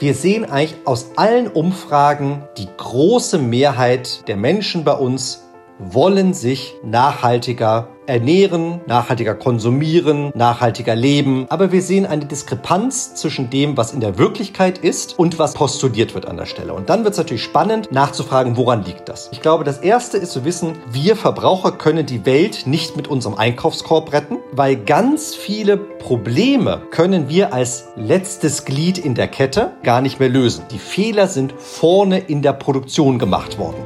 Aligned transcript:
Wir 0.00 0.14
sehen 0.14 0.44
eigentlich 0.44 0.80
aus 0.86 1.12
allen 1.16 1.46
Umfragen, 1.46 2.42
die 2.58 2.68
große 2.76 3.38
Mehrheit 3.38 4.26
der 4.26 4.36
Menschen 4.36 4.82
bei 4.82 4.94
uns 4.94 5.44
wollen 5.78 6.34
sich 6.34 6.74
nachhaltiger 6.82 7.88
ernähren, 8.06 8.80
nachhaltiger 8.86 9.34
konsumieren, 9.34 10.30
nachhaltiger 10.34 10.94
leben. 10.94 11.46
Aber 11.48 11.72
wir 11.72 11.82
sehen 11.82 12.06
eine 12.06 12.24
Diskrepanz 12.26 13.14
zwischen 13.14 13.50
dem, 13.50 13.76
was 13.76 13.92
in 13.92 14.00
der 14.00 14.18
Wirklichkeit 14.18 14.78
ist 14.78 15.18
und 15.18 15.38
was 15.38 15.54
postuliert 15.54 16.14
wird 16.14 16.26
an 16.26 16.36
der 16.36 16.46
Stelle. 16.46 16.74
Und 16.74 16.90
dann 16.90 17.04
wird 17.04 17.12
es 17.12 17.18
natürlich 17.18 17.42
spannend, 17.42 17.92
nachzufragen, 17.92 18.56
woran 18.56 18.84
liegt 18.84 19.08
das? 19.08 19.28
Ich 19.32 19.40
glaube, 19.40 19.64
das 19.64 19.78
Erste 19.78 20.18
ist 20.18 20.32
zu 20.32 20.44
wissen, 20.44 20.76
wir 20.90 21.16
Verbraucher 21.16 21.72
können 21.72 22.06
die 22.06 22.26
Welt 22.26 22.66
nicht 22.66 22.96
mit 22.96 23.08
unserem 23.08 23.36
Einkaufskorb 23.36 24.12
retten, 24.12 24.38
weil 24.52 24.76
ganz 24.76 25.34
viele 25.34 25.76
Probleme 25.76 26.82
können 26.90 27.28
wir 27.28 27.52
als 27.52 27.88
letztes 27.96 28.64
Glied 28.64 28.98
in 28.98 29.14
der 29.14 29.28
Kette 29.28 29.72
gar 29.82 30.00
nicht 30.00 30.20
mehr 30.20 30.28
lösen. 30.28 30.64
Die 30.70 30.78
Fehler 30.78 31.26
sind 31.28 31.52
vorne 31.52 32.18
in 32.18 32.42
der 32.42 32.52
Produktion 32.52 33.18
gemacht 33.18 33.58
worden. 33.58 33.82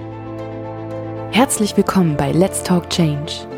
Herzlich 1.30 1.76
willkommen 1.76 2.16
bei 2.16 2.32
Let's 2.32 2.62
Talk 2.62 2.90
Change 2.90 3.57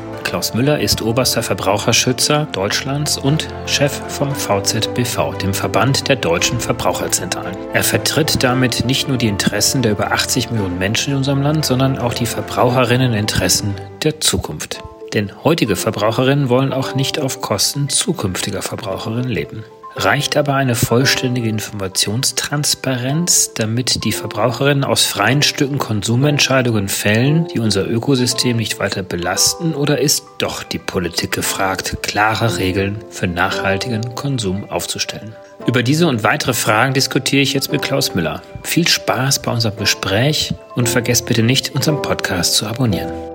Klaus 0.23 0.53
Müller 0.53 0.79
ist 0.79 1.01
oberster 1.01 1.43
Verbraucherschützer 1.43 2.47
Deutschlands 2.51 3.17
und 3.17 3.47
Chef 3.65 4.01
vom 4.07 4.33
VZBV, 4.33 5.37
dem 5.41 5.53
Verband 5.53 6.07
der 6.07 6.15
deutschen 6.15 6.59
Verbraucherzentralen. 6.59 7.55
Er 7.73 7.83
vertritt 7.83 8.43
damit 8.43 8.85
nicht 8.85 9.07
nur 9.07 9.17
die 9.17 9.27
Interessen 9.27 9.81
der 9.81 9.91
über 9.91 10.11
80 10.11 10.51
Millionen 10.51 10.77
Menschen 10.77 11.11
in 11.11 11.17
unserem 11.17 11.41
Land, 11.41 11.65
sondern 11.65 11.99
auch 11.99 12.13
die 12.13 12.25
Verbraucherinneninteressen 12.25 13.73
der 14.03 14.19
Zukunft. 14.19 14.83
Denn 15.13 15.31
heutige 15.43 15.75
Verbraucherinnen 15.75 16.49
wollen 16.49 16.71
auch 16.71 16.95
nicht 16.95 17.19
auf 17.19 17.41
Kosten 17.41 17.89
zukünftiger 17.89 18.61
Verbraucherinnen 18.61 19.29
leben. 19.29 19.63
Reicht 19.95 20.37
aber 20.37 20.55
eine 20.55 20.75
vollständige 20.75 21.49
Informationstransparenz, 21.49 23.53
damit 23.53 24.05
die 24.05 24.13
Verbraucherinnen 24.13 24.83
aus 24.83 25.05
freien 25.05 25.41
Stücken 25.41 25.77
Konsumentscheidungen 25.77 26.87
fällen, 26.87 27.47
die 27.53 27.59
unser 27.59 27.87
Ökosystem 27.87 28.57
nicht 28.57 28.79
weiter 28.79 29.03
belasten, 29.03 29.75
oder 29.75 29.99
ist 29.99 30.23
doch 30.37 30.63
die 30.63 30.79
Politik 30.79 31.33
gefragt, 31.33 31.97
klare 32.01 32.57
Regeln 32.57 33.03
für 33.09 33.27
nachhaltigen 33.27 34.15
Konsum 34.15 34.69
aufzustellen? 34.69 35.35
Über 35.67 35.83
diese 35.83 36.07
und 36.07 36.23
weitere 36.23 36.53
Fragen 36.53 36.93
diskutiere 36.93 37.41
ich 37.41 37.53
jetzt 37.53 37.71
mit 37.71 37.81
Klaus 37.81 38.15
Müller. 38.15 38.41
Viel 38.63 38.87
Spaß 38.87 39.41
bei 39.41 39.51
unserem 39.51 39.77
Gespräch 39.77 40.53
und 40.75 40.89
vergesst 40.89 41.27
bitte 41.27 41.43
nicht, 41.43 41.75
unseren 41.75 42.01
Podcast 42.01 42.55
zu 42.55 42.65
abonnieren. 42.65 43.30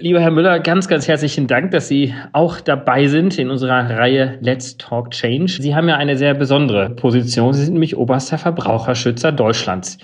Lieber 0.00 0.20
Herr 0.20 0.30
Müller, 0.30 0.60
ganz, 0.60 0.86
ganz 0.86 1.08
herzlichen 1.08 1.48
Dank, 1.48 1.72
dass 1.72 1.88
Sie 1.88 2.14
auch 2.32 2.60
dabei 2.60 3.08
sind 3.08 3.36
in 3.36 3.50
unserer 3.50 3.90
Reihe 3.90 4.38
Let's 4.40 4.76
Talk 4.76 5.10
Change. 5.10 5.58
Sie 5.60 5.74
haben 5.74 5.88
ja 5.88 5.96
eine 5.96 6.16
sehr 6.16 6.34
besondere 6.34 6.90
Position. 6.90 7.52
Sie 7.52 7.64
sind 7.64 7.72
nämlich 7.72 7.96
oberster 7.96 8.38
Verbraucherschützer 8.38 9.32
Deutschlands. 9.32 9.98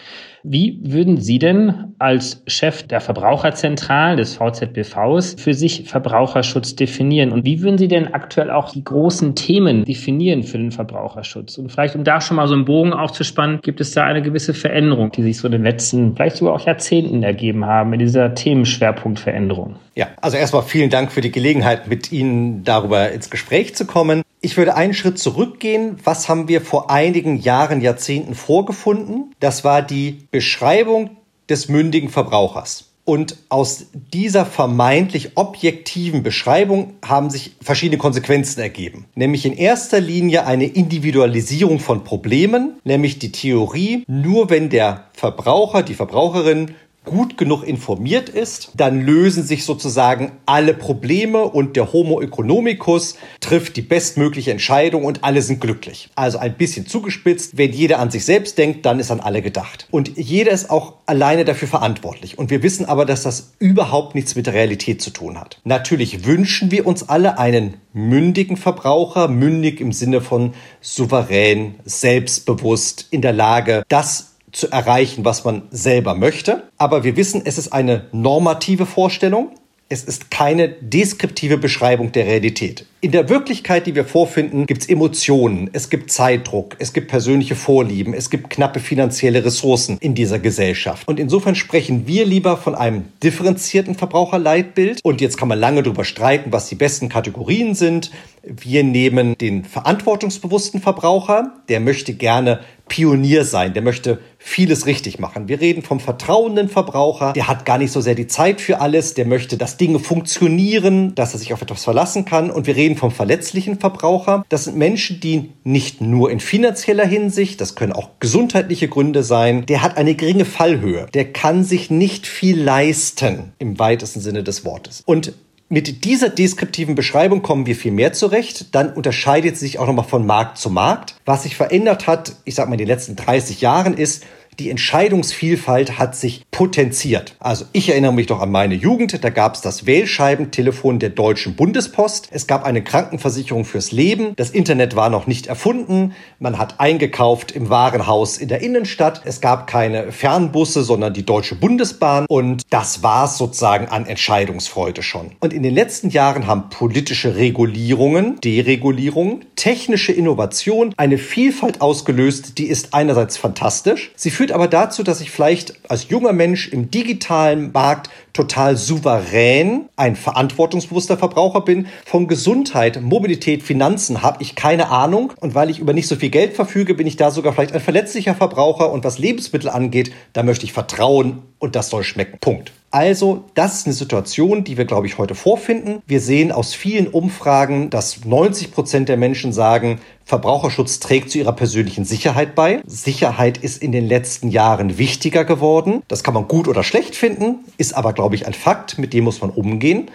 Wie 0.47 0.78
würden 0.83 1.17
Sie 1.17 1.39
denn 1.39 1.95
als 1.98 2.42
Chef 2.47 2.83
der 2.83 3.00
Verbraucherzentralen 3.00 4.19
des 4.19 4.37
VZBVs 4.37 5.37
für 5.39 5.55
sich 5.55 5.89
Verbraucherschutz 5.89 6.77
definieren? 6.77 7.33
Und 7.33 7.47
wie 7.47 7.62
würden 7.62 7.78
Sie 7.78 7.89
denn 7.89 8.12
aktuell 8.12 8.50
auch 8.50 8.70
die 8.70 8.84
großen 8.84 9.34
Themen 9.37 9.87
definieren 9.87 10.42
für 10.42 10.59
den 10.59 10.70
Verbraucherschutz? 10.70 11.56
Und 11.56 11.72
vielleicht, 11.72 11.97
um 11.97 12.04
da 12.04 12.21
schon 12.21 12.37
mal 12.37 12.47
so 12.47 12.53
einen 12.53 12.66
Bogen 12.66 12.93
aufzuspannen, 12.93 13.60
gibt 13.62 13.81
es 13.81 13.93
da 13.93 14.04
eine 14.04 14.21
gewisse 14.21 14.53
Veränderung, 14.53 15.10
die 15.12 15.22
sich 15.22 15.38
so 15.38 15.49
in 15.49 15.53
den 15.53 15.62
letzten, 15.62 16.15
vielleicht 16.15 16.37
sogar 16.37 16.53
auch 16.53 16.66
Jahrzehnten 16.66 17.22
ergeben 17.22 17.65
haben 17.65 17.94
in 17.94 18.00
dieser 18.00 18.34
Themenschwerpunktveränderung? 18.34 19.77
Ja, 19.94 20.09
also 20.21 20.37
erstmal 20.37 20.62
vielen 20.62 20.91
Dank 20.91 21.10
für 21.10 21.22
die 21.22 21.33
Gelegenheit, 21.33 21.88
mit 21.88 22.12
Ihnen 22.12 22.65
darüber 22.65 23.10
ins 23.12 23.31
Gespräch 23.31 23.75
zu 23.75 23.87
kommen. 23.87 24.21
Ich 24.44 24.59
würde 24.59 24.77
einen 24.77 24.93
Schritt 24.93 25.19
zurückgehen. 25.19 25.97
Was 26.05 26.28
haben 26.28 26.49
wir 26.49 26.60
vor 26.60 26.91
einigen 26.91 27.38
Jahren, 27.38 27.81
Jahrzehnten 27.81 28.34
vorgefunden? 28.34 29.34
Das 29.41 29.65
war 29.65 29.81
die 29.81 30.28
Beschreibung 30.31 31.16
des 31.49 31.71
mündigen 31.71 32.10
Verbrauchers. 32.10 32.91
Und 33.06 33.38
aus 33.49 33.87
dieser 34.12 34.44
vermeintlich 34.44 35.37
objektiven 35.37 36.22
Beschreibung 36.22 36.93
haben 37.03 37.31
sich 37.31 37.56
verschiedene 37.62 37.97
Konsequenzen 37.97 38.60
ergeben. 38.60 39.06
Nämlich 39.15 39.47
in 39.47 39.54
erster 39.54 40.00
Linie 40.00 40.47
eine 40.47 40.66
Individualisierung 40.66 41.78
von 41.81 42.04
Problemen, 42.04 42.78
nämlich 42.84 43.19
die 43.19 43.33
Theorie, 43.33 44.04
nur 44.06 44.50
wenn 44.50 44.69
der 44.69 45.06
Verbraucher, 45.15 45.83
die 45.83 45.94
Verbraucherin 45.94 46.75
gut 47.04 47.37
genug 47.37 47.62
informiert 47.62 48.28
ist, 48.28 48.72
dann 48.75 49.00
lösen 49.00 49.42
sich 49.42 49.65
sozusagen 49.65 50.32
alle 50.47 50.75
Probleme 50.75 51.44
und 51.44 51.76
der 51.76 51.92
Homo 51.92 52.20
economicus 52.20 53.16
trifft 53.41 53.76
die 53.76 53.82
bestmögliche 53.82 54.50
Entscheidung 54.50 55.04
und 55.04 55.22
alle 55.22 55.42
sind 55.42 55.60
glücklich. 55.60 56.09
Also 56.15 56.38
ein 56.38 56.54
bisschen 56.56 56.87
zugespitzt, 56.87 57.56
wenn 57.56 57.72
jeder 57.72 57.98
an 57.98 58.10
sich 58.10 58.25
selbst 58.25 58.59
denkt, 58.59 58.87
dann 58.87 58.98
ist 58.98 59.10
an 59.10 59.20
alle 59.20 59.42
gedacht. 59.42 59.87
Und 59.91 60.16
jeder 60.16 60.53
ist 60.53 60.70
auch 60.70 60.94
alleine 61.06 61.44
dafür 61.44 61.69
verantwortlich. 61.69 62.38
Und 62.38 62.50
wir 62.50 62.62
wissen 62.62 62.87
aber, 62.87 63.04
dass 63.04 63.22
das 63.22 63.53
überhaupt 63.59 64.15
nichts 64.15 64.34
mit 64.34 64.47
der 64.47 64.54
Realität 64.54 65.03
zu 65.03 65.10
tun 65.10 65.38
hat. 65.38 65.60
Natürlich 65.65 66.25
wünschen 66.25 66.71
wir 66.71 66.86
uns 66.86 67.09
alle 67.09 67.38
einen 67.38 67.75
mündigen 67.92 68.56
Verbraucher, 68.56 69.28
mündig 69.28 69.81
im 69.81 69.92
Sinne 69.92 70.21
von 70.21 70.54
souverän, 70.81 71.76
selbstbewusst, 71.84 73.06
in 73.10 73.22
der 73.22 73.32
Lage, 73.32 73.84
das 73.88 74.34
zu 74.54 74.70
erreichen, 74.70 75.25
was 75.25 75.44
man 75.44 75.62
selber 75.70 76.15
möchte. 76.15 76.65
Aber 76.78 77.04
wir 77.04 77.16
wissen, 77.16 77.42
es 77.44 77.59
ist 77.59 77.72
eine 77.72 78.06
normative 78.12 78.87
Vorstellung. 78.87 79.50
Es 79.91 80.03
ist 80.03 80.31
keine 80.31 80.69
deskriptive 80.69 81.59
Beschreibung 81.59 82.10
der 82.10 82.25
Realität. 82.25 82.87
In 83.03 83.12
der 83.12 83.28
Wirklichkeit, 83.28 83.87
die 83.87 83.94
wir 83.94 84.06
vorfinden, 84.06 84.65
gibt 84.65 84.82
es 84.82 84.88
Emotionen, 84.88 85.69
es 85.75 85.91
gibt 85.91 86.10
Zeitdruck, 86.10 86.76
es 86.78 86.94
gibt 86.94 87.09
persönliche 87.09 87.54
Vorlieben, 87.54 88.15
es 88.15 88.31
gibt 88.31 88.48
knappe 88.48 88.81
finanzielle 88.81 89.44
Ressourcen 89.44 89.98
in 90.00 90.15
dieser 90.15 90.38
Gesellschaft. 90.38 91.06
Und 91.06 91.21
insofern 91.21 91.54
sprechen 91.54 92.06
wir 92.06 92.25
lieber 92.25 92.56
von 92.56 92.75
einem 92.75 93.04
differenzierten 93.22 93.94
Verbraucherleitbild. 93.94 95.00
Und 95.04 95.21
jetzt 95.21 95.36
kann 95.36 95.48
man 95.48 95.59
lange 95.59 95.82
darüber 95.82 96.04
streiten, 96.04 96.50
was 96.50 96.66
die 96.71 96.76
besten 96.76 97.10
Kategorien 97.10 97.75
sind. 97.75 98.10
Wir 98.47 98.84
nehmen 98.84 99.37
den 99.38 99.65
verantwortungsbewussten 99.65 100.81
Verbraucher, 100.81 101.53
der 101.69 101.81
möchte 101.81 102.15
gerne 102.15 102.60
Pionier 102.88 103.44
sein, 103.44 103.72
der 103.72 103.82
möchte 103.82 104.21
vieles 104.38 104.84
richtig 104.84 105.19
machen. 105.19 105.49
Wir 105.49 105.60
reden 105.60 105.82
vom 105.82 106.00
vertrauenden 106.00 106.69
Verbraucher, 106.69 107.33
der 107.33 107.49
hat 107.49 107.65
gar 107.65 107.78
nicht 107.78 107.93
so 107.93 108.03
sehr 108.03 108.15
die 108.15 108.27
Zeit 108.27 108.60
für 108.60 108.81
alles, 108.81 109.15
der 109.15 109.25
möchte, 109.25 109.56
dass 109.56 109.78
Dinge 109.78 109.99
funktionieren, 109.99 111.15
dass 111.15 111.33
er 111.33 111.38
sich 111.38 111.54
auf 111.54 111.62
etwas 111.62 111.84
verlassen 111.84 112.27
kann. 112.27 112.50
Und 112.50 112.66
wir 112.66 112.77
reden 112.77 112.97
vom 112.97 113.10
verletzlichen 113.10 113.81
Verbraucher. 113.81 114.44
Das 114.50 114.65
sind 114.65 114.77
Menschen, 114.77 115.21
die 115.21 115.53
nicht 115.65 116.03
nur 116.03 116.31
in 116.31 116.41
finanzieller 116.41 117.06
Hinsicht, 117.06 117.60
das 117.60 117.75
können 117.75 117.93
auch 117.93 118.10
gesundheitliche 118.21 118.88
Gründe 118.88 119.22
sein, 119.22 119.65
der 119.65 119.81
hat 119.81 119.97
eine 119.97 120.15
geringe 120.15 120.44
Fallhöhe, 120.44 121.06
der 121.15 121.33
kann 121.33 121.65
sich 121.65 121.91
nicht 121.91 122.27
viel 122.27 122.60
leisten 122.60 123.54
im 123.59 123.78
weitesten 123.78 124.21
Sinne 124.21 124.43
des 124.43 124.65
Wortes. 124.66 125.03
Und 125.06 125.33
mit 125.69 126.04
dieser 126.04 126.28
deskriptiven 126.28 126.94
Beschreibung 126.94 127.42
kommen 127.42 127.66
wir 127.66 127.75
viel 127.75 127.92
mehr 127.92 128.12
zurecht. 128.12 128.75
Dann 128.75 128.92
unterscheidet 128.92 129.56
sie 129.56 129.66
sich 129.66 129.78
auch 129.78 129.86
nochmal 129.86 130.04
von 130.04 130.26
Markt 130.26 130.58
zu 130.58 130.69
Markt. 130.70 131.16
Was 131.25 131.44
sich 131.44 131.56
verändert 131.56 132.06
hat, 132.06 132.36
ich 132.44 132.54
sag 132.54 132.69
mal 132.69 132.75
in 132.75 132.78
den 132.78 132.88
letzten 132.88 133.16
30 133.16 133.60
Jahren, 133.60 133.94
ist, 133.94 134.24
die 134.59 134.70
Entscheidungsvielfalt 134.70 135.98
hat 135.98 136.16
sich 136.16 136.42
potenziert. 136.50 137.37
Also 137.41 137.65
ich 137.72 137.88
erinnere 137.88 138.12
mich 138.12 138.26
doch 138.26 138.41
an 138.41 138.50
meine 138.50 138.75
Jugend, 138.75 139.22
da 139.25 139.31
gab 139.31 139.54
es 139.54 139.60
das 139.60 139.87
Wählscheibentelefon 139.87 140.98
der 140.98 141.10
Deutschen 141.10 141.56
Bundespost, 141.56 142.28
es 142.30 142.47
gab 142.47 142.65
eine 142.65 142.83
Krankenversicherung 142.83 143.65
fürs 143.65 143.92
Leben, 143.92 144.34
das 144.36 144.51
Internet 144.51 144.97
war 144.97 145.10
noch 145.10 145.27
nicht 145.27 145.47
erfunden, 145.47 146.15
man 146.39 146.59
hat 146.59 146.80
eingekauft 146.80 147.53
im 147.53 147.71
Warenhaus 147.71 148.39
in 148.39 148.48
der 148.48 148.62
Innenstadt, 148.62 149.22
es 149.24 149.41
gab 149.41 149.66
keine 149.66 150.12
Fernbusse, 150.12 150.83
sondern 150.83 151.12
die 151.12 151.24
Deutsche 151.24 151.54
Bundesbahn. 151.54 152.27
Und 152.28 152.62
das 152.71 153.03
war 153.03 153.27
es 153.27 153.39
sozusagen 153.39 153.86
an 153.89 154.06
Entscheidungsfreude 154.06 155.03
schon. 155.03 155.33
Und 155.41 155.53
in 155.53 155.62
den 155.62 155.74
letzten 155.74 156.10
Jahren 156.10 156.47
haben 156.47 156.68
politische 156.71 157.36
Regulierungen, 157.36 158.41
Deregulierungen, 158.41 159.45
technische 159.56 160.12
Innovation 160.12 160.95
eine 160.97 161.18
Vielfalt 161.18 161.80
ausgelöst, 161.80 162.59
die 162.59 162.66
ist 162.66 162.95
einerseits 162.95 163.36
fantastisch, 163.36 164.12
sie 164.16 164.30
führt 164.30 164.43
aber 164.52 164.68
dazu, 164.68 165.02
dass 165.02 165.20
ich 165.20 165.30
vielleicht 165.30 165.74
als 165.91 166.08
junger 166.08 166.32
Mensch 166.32 166.68
im 166.68 166.91
digitalen 166.91 167.72
Markt 167.72 168.10
total 168.32 168.76
souverän 168.76 169.88
ein 169.96 170.16
verantwortungsbewusster 170.16 171.16
Verbraucher 171.16 171.60
bin. 171.60 171.86
Von 172.04 172.26
Gesundheit, 172.26 173.00
Mobilität, 173.00 173.62
Finanzen 173.62 174.22
habe 174.22 174.42
ich 174.42 174.54
keine 174.54 174.88
Ahnung. 174.88 175.32
Und 175.41 175.54
weil 175.54 175.70
ich 175.70 175.78
über 175.78 175.92
nicht 175.92 176.08
so 176.08 176.16
viel 176.16 176.30
Geld 176.30 176.54
verfüge, 176.54 176.94
bin 176.94 177.06
ich 177.06 177.16
da 177.16 177.30
sogar 177.30 177.52
vielleicht 177.52 177.72
ein 177.72 177.80
verletzlicher 177.80 178.34
Verbraucher. 178.34 178.91
Und 178.91 179.04
was 179.04 179.18
Lebensmittel 179.18 179.70
angeht, 179.70 180.12
da 180.32 180.42
möchte 180.42 180.64
ich 180.64 180.72
vertrauen 180.72 181.42
und 181.58 181.76
das 181.76 181.91
soll 181.91 182.04
schmecken. 182.04 182.38
Punkt. 182.41 182.72
Also, 182.94 183.42
das 183.54 183.78
ist 183.78 183.86
eine 183.86 183.92
Situation, 183.92 184.62
die 184.62 184.76
wir, 184.76 184.84
glaube 184.84 185.08
ich, 185.08 185.18
heute 185.18 185.34
vorfinden. 185.34 186.00
Wir 186.06 186.20
sehen 186.20 186.52
aus 186.52 186.74
vielen 186.74 187.08
Umfragen, 187.08 187.91
dass 187.91 188.24
90 188.24 188.70
Prozent 188.70 189.08
der 189.08 189.16
Menschen 189.16 189.52
sagen, 189.52 189.98
Verbraucherschutz 190.24 191.00
trägt 191.00 191.32
zu 191.32 191.38
ihrer 191.38 191.54
persönlichen 191.54 192.04
Sicherheit 192.04 192.54
bei. 192.54 192.82
Sicherheit 192.86 193.58
ist 193.58 193.82
in 193.82 193.91
den 193.91 194.06
letzten 194.06 194.48
Jahren 194.48 194.96
wichtiger 194.96 195.44
geworden. 195.44 196.04
Das 196.06 196.22
kann 196.22 196.34
man 196.34 196.46
gut 196.46 196.68
oder 196.68 196.84
schlecht 196.84 197.16
finden, 197.16 197.64
ist 197.78 197.96
aber, 197.96 198.12
glaube 198.12 198.36
ich, 198.36 198.46
ein 198.46 198.54
Fakt, 198.54 198.96
mit 198.96 199.12
dem 199.12 199.24
muss 199.24 199.41
man 199.41 199.50
umgehen. 199.50 200.08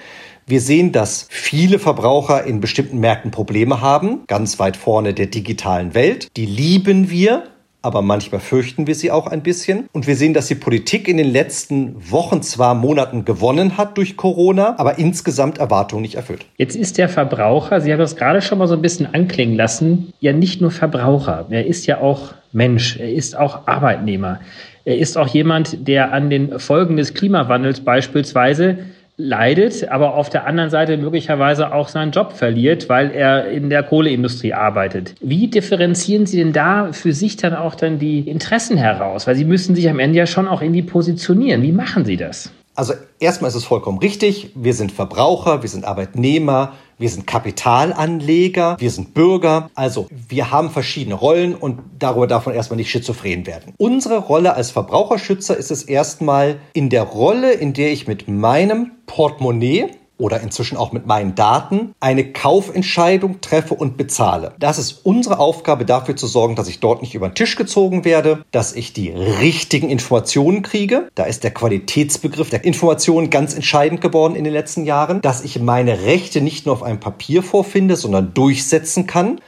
Wir 0.48 0.62
sehen, 0.62 0.94
dass 0.94 1.28
viele 1.30 1.80
Verbraucher 1.80 2.46
in 2.46 2.62
bestimmten 2.62 3.00
Märkten 3.00 3.32
Probleme 3.32 3.82
haben, 3.82 4.22
ganz 4.26 4.58
weit 4.58 4.78
vorne 4.78 5.14
der 5.14 5.26
digitalen 5.26 5.96
Welt. 5.96 6.30
Die 6.38 6.46
lieben 6.46 7.10
wir, 7.10 7.44
aber 7.82 8.02
manchmal 8.02 8.42
fürchten 8.42 8.88
wir 8.88 8.96
sie 8.96 9.12
auch 9.12 9.28
ein 9.28 9.42
bisschen. 9.42 9.88
Und 9.94 10.08
wir 10.08 10.16
sehen, 10.16 10.34
dass 10.34 10.48
die 10.48 10.56
Politik 10.56 11.08
in 11.08 11.18
den 11.18 11.32
letzten 11.32 11.96
Wochen, 12.12 12.42
zwar 12.42 12.76
Monaten 12.76 13.26
gewonnen 13.26 13.78
hat 13.78 13.98
durch 13.98 14.18
Corona, 14.18 14.76
aber 14.78 14.98
insgesamt 15.00 15.58
Erwartungen 15.58 16.02
nicht 16.02 16.16
erfüllt. 16.16 16.46
Jetzt 16.58 16.76
ist 16.76 16.98
der 16.98 17.10
Verbraucher, 17.10 17.82
Sie 17.82 17.92
haben 17.92 18.00
das 18.00 18.16
gerade 18.16 18.42
schon 18.42 18.58
mal 18.58 18.68
so 18.68 18.76
ein 18.76 18.82
bisschen 18.82 19.14
anklingen 19.14 19.56
lassen, 19.56 20.14
ja 20.20 20.34
nicht 20.34 20.62
nur 20.62 20.72
Verbraucher, 20.72 21.46
er 21.50 21.66
ist 21.66 21.86
ja 21.86 22.02
auch 22.02 22.34
Mensch, 22.52 22.98
er 22.98 23.12
ist 23.12 23.38
auch 23.38 23.68
Arbeitnehmer. 23.68 24.40
Er 24.86 24.98
ist 24.98 25.18
auch 25.18 25.28
jemand, 25.28 25.88
der 25.88 26.14
an 26.14 26.30
den 26.30 26.58
Folgen 26.58 26.98
des 26.98 27.14
Klimawandels 27.14 27.82
beispielsweise 27.82 28.80
leidet, 29.20 29.90
aber 29.90 30.16
auf 30.16 30.30
der 30.30 30.48
anderen 30.48 30.70
Seite 30.70 30.96
möglicherweise 30.98 31.74
auch 31.74 31.90
seinen 31.90 32.12
Job 32.12 32.34
verliert, 32.34 32.88
weil 32.88 33.12
er 33.12 33.50
in 33.50 33.70
der 33.70 33.84
Kohleindustrie 33.84 34.54
arbeitet. 34.54 35.14
Wie 35.20 35.48
differenzieren 35.48 36.26
Sie 36.26 36.38
denn 36.38 36.54
da 36.54 36.94
für 36.94 37.12
sich 37.12 37.36
dann 37.36 37.54
auch 37.54 37.76
dann 37.76 38.00
die 38.00 38.22
Interessen 38.22 38.78
heraus? 38.78 39.28
Weil 39.28 39.36
Sie 39.36 39.44
müssen 39.44 39.76
sich 39.76 39.90
am 39.90 40.00
Ende 40.00 40.18
ja 40.18 40.26
schon 40.26 40.48
auch 40.48 40.62
irgendwie 40.62 40.84
positionieren. 40.84 41.62
Wie 41.62 41.74
machen 41.74 42.06
Sie 42.06 42.16
das? 42.16 42.50
Also 42.76 42.94
erstmal 43.20 43.50
ist 43.50 43.56
es 43.56 43.66
vollkommen 43.66 44.00
richtig. 44.00 44.52
Wir 44.56 44.74
sind 44.74 44.92
Verbraucher, 44.92 45.62
wir 45.62 45.70
sind 45.70 45.86
Arbeitnehmer, 45.86 46.74
wir 46.98 47.10
sind 47.10 47.28
Kapitalanleger, 47.28 48.78
wir 48.80 48.92
sind 48.92 49.14
Bürger. 49.14 49.70
Also 49.76 50.08
wir 50.10 50.52
haben 50.52 50.70
verschiedene 50.70 51.16
Rollen 51.16 51.56
und 51.56 51.80
darüber 51.98 52.28
darf 52.28 52.46
man 52.46 52.56
erstmal 52.56 52.78
nicht 52.78 52.92
schizophren 52.92 53.46
werden. 53.48 53.74
Unsere 53.78 54.18
Rolle 54.18 54.54
als 54.54 54.72
Verbraucherschützer 54.72 55.56
ist 55.56 55.72
es 55.72 55.84
erstmal 55.84 56.60
in 56.74 56.90
der 56.90 57.04
Rolle, 57.04 57.54
in 57.54 57.74
der 57.74 57.92
ich 57.92 58.08
mit 58.08 58.28
meinem 58.28 58.92
Portemonnaie 59.06 59.92
oder 60.20 60.42
inzwischen 60.42 60.78
auch 60.78 60.92
mit 60.92 61.08
meinen 61.08 61.34
Daten 61.34 61.96
eine 62.00 62.32
Kaufentscheidung 62.32 63.42
treffe 63.42 63.74
und 63.74 63.98
bezahle. 63.98 64.54
Das 64.60 64.78
ist 64.78 65.06
unsere 65.06 65.40
Aufgabe, 65.40 65.86
dafür 65.86 66.16
zu 66.16 66.28
sorgen, 66.28 66.56
dass 66.56 66.68
ich 66.68 66.80
dort 66.80 67.02
nicht 67.02 67.16
über 67.16 67.30
den 67.30 67.36
Tisch 67.36 67.56
gezogen 67.56 68.06
werde, 68.06 68.44
dass 68.52 68.74
ich 68.74 68.94
die 68.94 69.10
richtigen 69.10 69.90
Informationen 69.90 70.62
kriege. 70.62 71.10
Da 71.16 71.24
ist 71.24 71.44
der 71.44 71.52
Qualitätsbegriff 71.52 72.50
der 72.50 72.64
Informationen 72.64 73.30
ganz 73.30 73.56
entscheidend 73.56 74.02
geworden 74.02 74.36
in 74.36 74.44
den 74.44 74.54
letzten 74.54 74.86
Jahren, 74.86 75.22
dass 75.22 75.44
ich 75.44 75.60
meine 75.60 76.04
Rechte 76.04 76.42
nicht 76.42 76.66
nur 76.66 76.76
auf 76.76 76.84
einem 76.84 77.00
Papier 77.00 77.42
vorfinde, 77.42 77.96
sondern 77.96 78.34
durchsetzen 78.34 79.08
kann 79.08 79.40